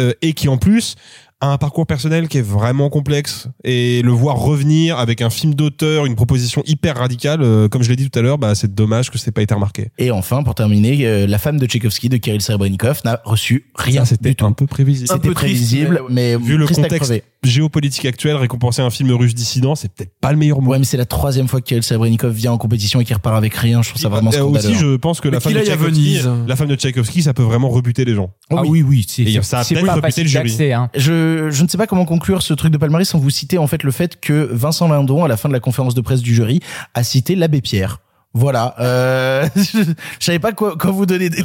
euh, 0.00 0.12
et 0.22 0.32
qui 0.32 0.48
en 0.48 0.56
plus 0.56 0.96
a 1.40 1.52
un 1.52 1.58
parcours 1.58 1.86
personnel 1.86 2.28
qui 2.28 2.38
est 2.38 2.46
vraiment 2.46 2.90
complexe 2.90 3.48
et 3.64 4.02
le 4.02 4.10
voir 4.10 4.36
revenir 4.36 4.98
avec 4.98 5.22
un 5.22 5.30
film 5.30 5.54
d'auteur, 5.54 6.04
une 6.04 6.14
proposition 6.14 6.62
hyper 6.66 6.96
radicale, 6.96 7.40
euh, 7.42 7.68
comme 7.68 7.82
je 7.82 7.88
l'ai 7.88 7.96
dit 7.96 8.10
tout 8.10 8.18
à 8.18 8.22
l'heure, 8.22 8.38
bah 8.38 8.54
c'est 8.54 8.74
dommage 8.74 9.10
que 9.10 9.18
c'est 9.18 9.32
pas 9.32 9.42
été 9.42 9.54
remarqué. 9.54 9.88
Et 9.98 10.10
enfin, 10.10 10.42
pour 10.42 10.54
terminer, 10.54 11.06
euh, 11.06 11.26
la 11.26 11.38
femme 11.38 11.58
de 11.58 11.66
Tchaïkovski 11.66 12.10
de 12.10 12.18
Kirill 12.18 12.42
Serebrennikov 12.42 13.00
n'a 13.04 13.20
reçu 13.24 13.70
rien 13.74 14.04
c'était 14.04 14.34
tout. 14.34 14.44
un 14.44 14.52
peu 14.52 14.66
prévisible. 14.66 15.10
Un 15.10 15.14
C'était 15.14 15.30
prévisible, 15.30 16.02
mais, 16.10 16.36
Vu 16.36 16.56
le 16.56 16.66
contexte 16.66 17.12
géopolitique 17.42 18.04
actuel, 18.04 18.36
récompenser 18.36 18.79
un 18.80 18.90
film 18.90 19.10
russe 19.12 19.34
dissident, 19.34 19.74
c'est 19.74 19.92
peut-être 19.92 20.12
pas 20.20 20.32
le 20.32 20.38
meilleur 20.38 20.60
mot. 20.60 20.70
Ouais, 20.70 20.78
mais 20.78 20.84
c'est 20.84 20.96
la 20.96 21.04
troisième 21.04 21.48
fois 21.48 21.60
que 21.60 21.66
Kirill 21.66 21.82
Serebrennikov 21.82 22.32
vient 22.32 22.52
en 22.52 22.58
compétition 22.58 23.00
et 23.00 23.04
qu'il 23.04 23.14
repart 23.14 23.36
avec 23.36 23.54
rien. 23.54 23.82
Je 23.82 23.90
trouve 23.90 24.00
ça 24.02 24.08
vraiment 24.08 24.30
Euh, 24.30 24.34
scandaleux. 24.38 24.68
aussi, 24.70 24.74
je 24.78 24.96
pense 24.96 25.20
que 25.20 25.28
la 25.28 25.40
femme, 25.40 25.52
de 25.52 25.58
Tchaïkovski, 25.60 25.90
Venise. 26.18 26.30
la 26.46 26.56
femme 26.56 26.68
de 26.68 26.76
Tchaïkovski, 26.76 27.22
ça 27.22 27.34
peut 27.34 27.42
vraiment 27.42 27.68
rebuter 27.68 28.04
les 28.04 28.14
gens. 28.14 28.30
Ah 28.50 28.62
oui, 28.66 28.82
oui, 28.82 29.04
c'est 29.08 29.24
ça 29.42 29.60
a 29.60 29.64
c'est 29.64 29.74
peut-être 29.74 29.86
pas 29.86 29.94
rebuté 29.94 30.22
le 30.22 30.28
jury. 30.28 30.72
hein. 30.72 30.90
Je, 30.94 31.50
je 31.50 31.62
ne 31.62 31.68
sais 31.68 31.78
pas 31.78 31.86
comment 31.86 32.04
conclure 32.04 32.42
ce 32.42 32.54
truc 32.54 32.72
de 32.72 32.78
palmarès 32.78 33.08
sans 33.08 33.18
vous 33.18 33.30
citer 33.30 33.58
en 33.58 33.66
fait 33.66 33.82
le 33.82 33.90
fait 33.90 34.20
que 34.20 34.48
Vincent 34.52 34.88
Lindon, 34.88 35.24
à 35.24 35.28
la 35.28 35.36
fin 35.36 35.48
de 35.48 35.54
la 35.54 35.60
conférence 35.60 35.94
de 35.94 36.00
presse 36.00 36.22
du 36.22 36.34
jury, 36.34 36.60
a 36.94 37.02
cité 37.02 37.34
l'abbé 37.36 37.60
Pierre. 37.60 37.98
Voilà. 38.32 38.76
Euh, 38.78 39.48
je, 39.56 39.62
je 40.20 40.24
savais 40.24 40.38
pas 40.38 40.52
quoi, 40.52 40.76
quoi 40.78 40.92
vous 40.92 41.04
donner. 41.04 41.28
des- 41.30 41.42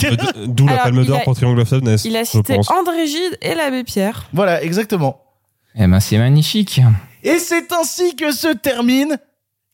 D'où 0.47 0.67
la 0.67 0.77
palme 0.83 1.03
d'or 1.03 1.23
pour 1.23 1.33
Triangle 1.35 1.59
of 1.61 1.67
Sadness. 1.67 2.05
Il 2.05 2.15
a 2.15 2.23
je 2.23 2.29
cité. 2.29 2.53
André 2.55 3.07
Gide 3.07 3.37
et 3.41 3.55
l'abbé 3.55 3.83
Pierre. 3.83 4.27
voilà, 4.33 4.61
exactement. 4.63 5.19
Eh 5.77 5.87
ben, 5.87 5.99
c'est 5.99 6.17
magnifique. 6.17 6.79
Et 7.25 7.39
c'est 7.39 7.71
ainsi 7.73 8.15
que 8.15 8.31
se 8.31 8.47
termine 8.47 9.17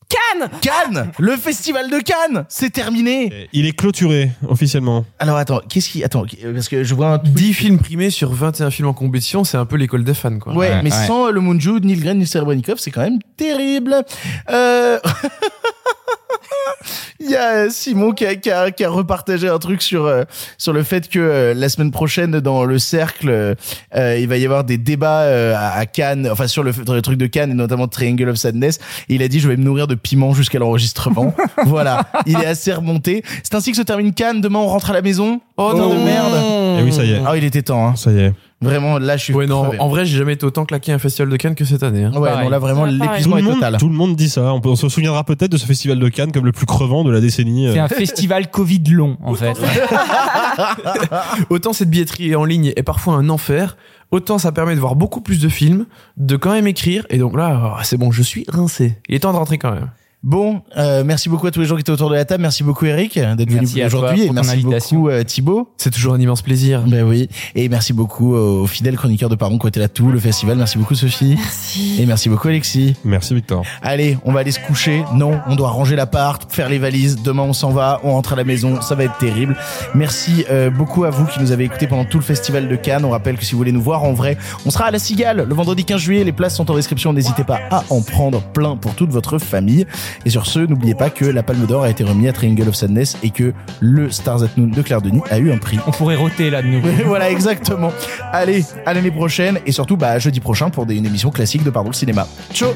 Cannes 0.08 0.50
Cannes, 0.60 1.12
le 1.18 1.36
festival 1.36 1.88
de 1.90 1.98
Cannes, 1.98 2.44
c'est 2.50 2.68
terminé. 2.70 3.48
Il 3.54 3.66
est 3.66 3.72
clôturé 3.72 4.30
officiellement. 4.46 5.06
Alors 5.18 5.36
attends, 5.38 5.60
qu'est-ce 5.68 5.88
qui 5.88 6.04
attends 6.04 6.24
parce 6.54 6.68
que 6.68 6.84
je 6.84 6.94
vois 6.94 7.08
un 7.08 7.18
tweet- 7.18 7.32
10 7.34 7.54
films 7.54 7.78
primés 7.78 8.10
sur 8.10 8.30
21 8.32 8.70
films 8.70 8.88
en 8.88 8.92
compétition, 8.94 9.44
c'est 9.44 9.56
un 9.56 9.64
peu 9.64 9.76
l'école 9.76 10.04
des 10.04 10.12
fans, 10.14 10.38
quoi. 10.38 10.52
Ouais, 10.54 10.68
Ouais, 10.70 10.82
mais 10.82 10.92
ouais. 10.92 11.06
sans 11.06 11.30
le 11.30 11.40
Moonju, 11.40 11.80
ni 11.80 11.94
le 11.94 12.02
Grain, 12.02 12.14
ni 12.14 12.24
le 12.24 12.74
c'est 12.76 12.90
quand 12.90 13.00
même 13.02 13.20
terrible. 13.38 14.02
Euh... 14.50 14.98
Il 17.20 17.30
y 17.30 17.36
a 17.36 17.70
Simon 17.70 18.12
qui 18.12 18.26
a, 18.26 18.34
qui 18.34 18.50
a, 18.50 18.70
qui 18.70 18.84
a 18.84 18.90
repartagé 18.90 19.48
un 19.48 19.58
truc 19.58 19.82
sur 19.82 20.06
euh, 20.06 20.24
sur 20.58 20.72
le 20.72 20.82
fait 20.82 21.08
que 21.08 21.18
euh, 21.18 21.54
la 21.54 21.68
semaine 21.68 21.90
prochaine 21.90 22.40
dans 22.40 22.64
le 22.64 22.78
cercle 22.78 23.28
euh, 23.30 24.18
il 24.18 24.28
va 24.28 24.36
y 24.36 24.44
avoir 24.44 24.64
des 24.64 24.78
débats 24.78 25.22
euh, 25.22 25.54
à, 25.56 25.78
à 25.78 25.86
Cannes 25.86 26.28
enfin 26.30 26.46
sur 26.46 26.62
le, 26.62 26.72
dans 26.72 26.94
le 26.94 27.02
truc 27.02 27.18
de 27.18 27.26
Cannes 27.26 27.50
et 27.50 27.54
notamment 27.54 27.88
Triangle 27.88 28.28
of 28.28 28.36
Sadness. 28.36 28.78
Et 29.08 29.14
il 29.14 29.22
a 29.22 29.28
dit 29.28 29.40
je 29.40 29.48
vais 29.48 29.56
me 29.56 29.64
nourrir 29.64 29.86
de 29.86 29.94
piment 29.94 30.34
jusqu'à 30.34 30.58
l'enregistrement. 30.58 31.34
Voilà. 31.66 32.06
Il 32.26 32.36
est 32.36 32.46
assez 32.46 32.72
remonté. 32.72 33.22
C'est 33.42 33.54
ainsi 33.54 33.70
que 33.70 33.76
se 33.76 33.82
termine 33.82 34.12
Cannes. 34.12 34.40
Demain 34.40 34.58
on 34.58 34.66
rentre 34.66 34.90
à 34.90 34.92
la 34.92 35.02
maison. 35.02 35.40
Oh 35.56 35.72
non 35.76 35.90
de 35.94 35.98
merde. 36.04 36.80
Et 36.80 36.82
oui, 36.82 36.92
ça 36.92 37.04
y 37.04 37.12
est. 37.12 37.20
ah 37.26 37.36
il 37.36 37.44
était 37.44 37.62
temps 37.62 37.86
hein. 37.88 37.96
Ça 37.96 38.10
y 38.10 38.18
est. 38.18 38.32
vraiment 38.62 38.98
là 38.98 39.16
je 39.16 39.24
suis 39.24 39.34
Ouais, 39.34 39.46
non, 39.46 39.70
en 39.78 39.88
vrai, 39.88 40.04
j'ai 40.06 40.16
jamais 40.18 40.34
été 40.34 40.46
autant 40.46 40.64
claqué 40.64 40.92
à 40.92 40.94
un 40.94 40.98
festival 40.98 41.28
de 41.30 41.36
Cannes 41.36 41.54
que 41.54 41.64
cette 41.64 41.82
année. 41.82 42.04
hein. 42.04 42.12
ouais 42.14 42.28
Pareil. 42.30 42.44
non 42.44 42.50
là 42.50 42.58
vraiment 42.58 42.82
Ouais, 42.82 42.92
l'épuisement 42.92 43.36
est 43.38 43.42
total 43.42 43.76
tout 43.78 43.88
le 43.88 43.94
monde 43.94 44.16
dit 44.16 44.28
ça. 44.28 44.52
On, 44.54 44.60
peut- 44.60 44.68
on 44.70 44.76
se 44.76 44.88
souviendra 44.88 45.24
peut-être 45.24 45.50
de 45.52 45.56
ce 45.56 45.66
festival 45.66 45.98
de 45.98 46.08
Cannes 46.08 46.32
comme 46.32 46.44
le 46.46 46.52
plus 46.52 46.66
crevant 46.66 47.04
de 47.04 47.10
la 47.10 47.20
décennie. 47.20 47.66
euh. 47.68 47.72
C'est 47.72 47.78
un 47.80 47.88
festival 48.02 48.50
Covid 48.50 48.82
long, 48.90 49.16
en 49.22 49.34
fait. 49.34 49.52
Autant 51.50 51.72
cette 51.72 51.90
billetterie 51.90 52.34
en 52.36 52.44
ligne 52.44 52.72
est 52.76 52.82
parfois 52.82 53.14
un 53.14 53.28
enfer, 53.28 53.76
autant 54.10 54.38
ça 54.38 54.52
permet 54.52 54.74
de 54.74 54.80
voir 54.80 54.94
beaucoup 54.96 55.20
plus 55.20 55.40
de 55.40 55.48
films, 55.48 55.86
de 56.16 56.36
quand 56.36 56.52
même 56.52 56.66
écrire, 56.66 57.06
et 57.10 57.18
donc 57.18 57.36
là, 57.36 57.74
oh, 57.76 57.80
c'est 57.82 57.96
bon, 57.96 58.10
je 58.10 58.22
suis 58.22 58.44
rincé. 58.48 58.98
Il 59.08 59.14
est 59.14 59.20
temps 59.20 59.32
de 59.32 59.38
rentrer 59.38 59.58
quand 59.58 59.72
même. 59.72 59.90
Bon, 60.22 60.62
euh, 60.76 61.02
merci 61.04 61.28
beaucoup 61.28 61.48
à 61.48 61.50
tous 61.50 61.58
les 61.58 61.66
gens 61.66 61.74
qui 61.74 61.80
étaient 61.80 61.90
autour 61.90 62.08
de 62.08 62.14
la 62.14 62.24
table. 62.24 62.42
Merci 62.42 62.62
beaucoup 62.62 62.84
Eric 62.84 63.18
d'être 63.18 63.48
venu 63.48 63.62
Merci 63.62 63.82
à 63.82 63.90
toi 63.90 63.98
aujourd'hui 63.98 64.26
et 64.26 64.30
merci 64.30 64.58
beaucoup 64.62 65.08
euh, 65.08 65.24
Thibaut. 65.24 65.68
C'est 65.78 65.90
toujours 65.90 66.14
un 66.14 66.20
immense 66.20 66.42
plaisir. 66.42 66.84
Ben 66.86 67.02
oui, 67.02 67.28
et 67.56 67.68
merci 67.68 67.92
beaucoup 67.92 68.36
aux 68.36 68.68
fidèles 68.68 68.96
chroniqueurs 68.96 69.28
de 69.28 69.34
Pardon 69.34 69.58
côté 69.58 69.80
la 69.80 69.88
tout 69.88 70.12
le 70.12 70.20
festival. 70.20 70.58
Merci 70.58 70.78
beaucoup 70.78 70.94
Sophie 70.94 71.34
Merci. 71.36 72.00
et 72.00 72.06
merci 72.06 72.28
beaucoup 72.28 72.46
Alexis. 72.46 72.94
Merci 73.04 73.34
Victor. 73.34 73.64
Allez, 73.82 74.16
on 74.24 74.30
va 74.30 74.40
aller 74.40 74.52
se 74.52 74.60
coucher. 74.60 75.02
Non, 75.12 75.40
on 75.48 75.56
doit 75.56 75.70
ranger 75.70 75.96
l'appart, 75.96 76.52
faire 76.52 76.68
les 76.68 76.78
valises. 76.78 77.16
Demain 77.24 77.42
on 77.42 77.52
s'en 77.52 77.70
va, 77.70 78.00
on 78.04 78.12
rentre 78.12 78.34
à 78.34 78.36
la 78.36 78.44
maison. 78.44 78.80
Ça 78.80 78.94
va 78.94 79.02
être 79.02 79.18
terrible. 79.18 79.56
Merci 79.92 80.44
euh, 80.50 80.70
beaucoup 80.70 81.02
à 81.02 81.10
vous 81.10 81.26
qui 81.26 81.40
nous 81.40 81.50
avez 81.50 81.64
écoutés 81.64 81.88
pendant 81.88 82.04
tout 82.04 82.18
le 82.18 82.24
festival 82.24 82.68
de 82.68 82.76
Cannes. 82.76 83.04
On 83.04 83.10
rappelle 83.10 83.36
que 83.36 83.44
si 83.44 83.52
vous 83.52 83.58
voulez 83.58 83.72
nous 83.72 83.82
voir 83.82 84.04
en 84.04 84.12
vrai, 84.12 84.38
on 84.64 84.70
sera 84.70 84.84
à 84.84 84.90
la 84.92 85.00
Cigale 85.00 85.46
le 85.48 85.54
vendredi 85.54 85.84
15 85.84 86.00
juillet. 86.00 86.22
Les 86.22 86.30
places 86.30 86.54
sont 86.54 86.70
en 86.70 86.76
description. 86.76 87.12
N'hésitez 87.12 87.42
pas 87.42 87.58
à 87.72 87.82
en 87.90 88.02
prendre 88.02 88.40
plein 88.40 88.76
pour 88.76 88.94
toute 88.94 89.10
votre 89.10 89.40
famille. 89.40 89.84
Et 90.24 90.30
sur 90.30 90.46
ce, 90.46 90.60
n'oubliez 90.60 90.94
pas 90.94 91.10
que 91.10 91.24
la 91.24 91.42
Palme 91.42 91.66
d'Or 91.66 91.84
a 91.84 91.90
été 91.90 92.04
remise 92.04 92.28
à 92.28 92.32
Triangle 92.32 92.68
of 92.68 92.74
Sadness 92.74 93.16
et 93.22 93.30
que 93.30 93.52
le 93.80 94.10
Stars 94.10 94.42
at 94.42 94.48
Noon 94.56 94.68
de 94.68 94.82
Claire 94.82 95.02
Denis 95.02 95.22
a 95.30 95.38
eu 95.38 95.52
un 95.52 95.58
prix. 95.58 95.78
On 95.86 95.90
pourrait 95.90 96.16
roter 96.16 96.50
là 96.50 96.62
de 96.62 96.68
nouveau. 96.68 96.88
voilà, 97.06 97.30
exactement. 97.30 97.92
Allez, 98.32 98.64
à 98.86 98.94
l'année 98.94 99.10
prochaine 99.10 99.58
et 99.66 99.72
surtout 99.72 99.96
bah, 99.96 100.18
jeudi 100.18 100.40
prochain 100.40 100.70
pour 100.70 100.86
des, 100.86 100.96
une 100.96 101.06
émission 101.06 101.30
classique 101.30 101.64
de 101.64 101.70
Pardon 101.70 101.90
le 101.90 101.94
cinéma. 101.94 102.26
Ciao 102.52 102.70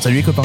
Salut 0.00 0.16
les 0.16 0.22
copains 0.22 0.42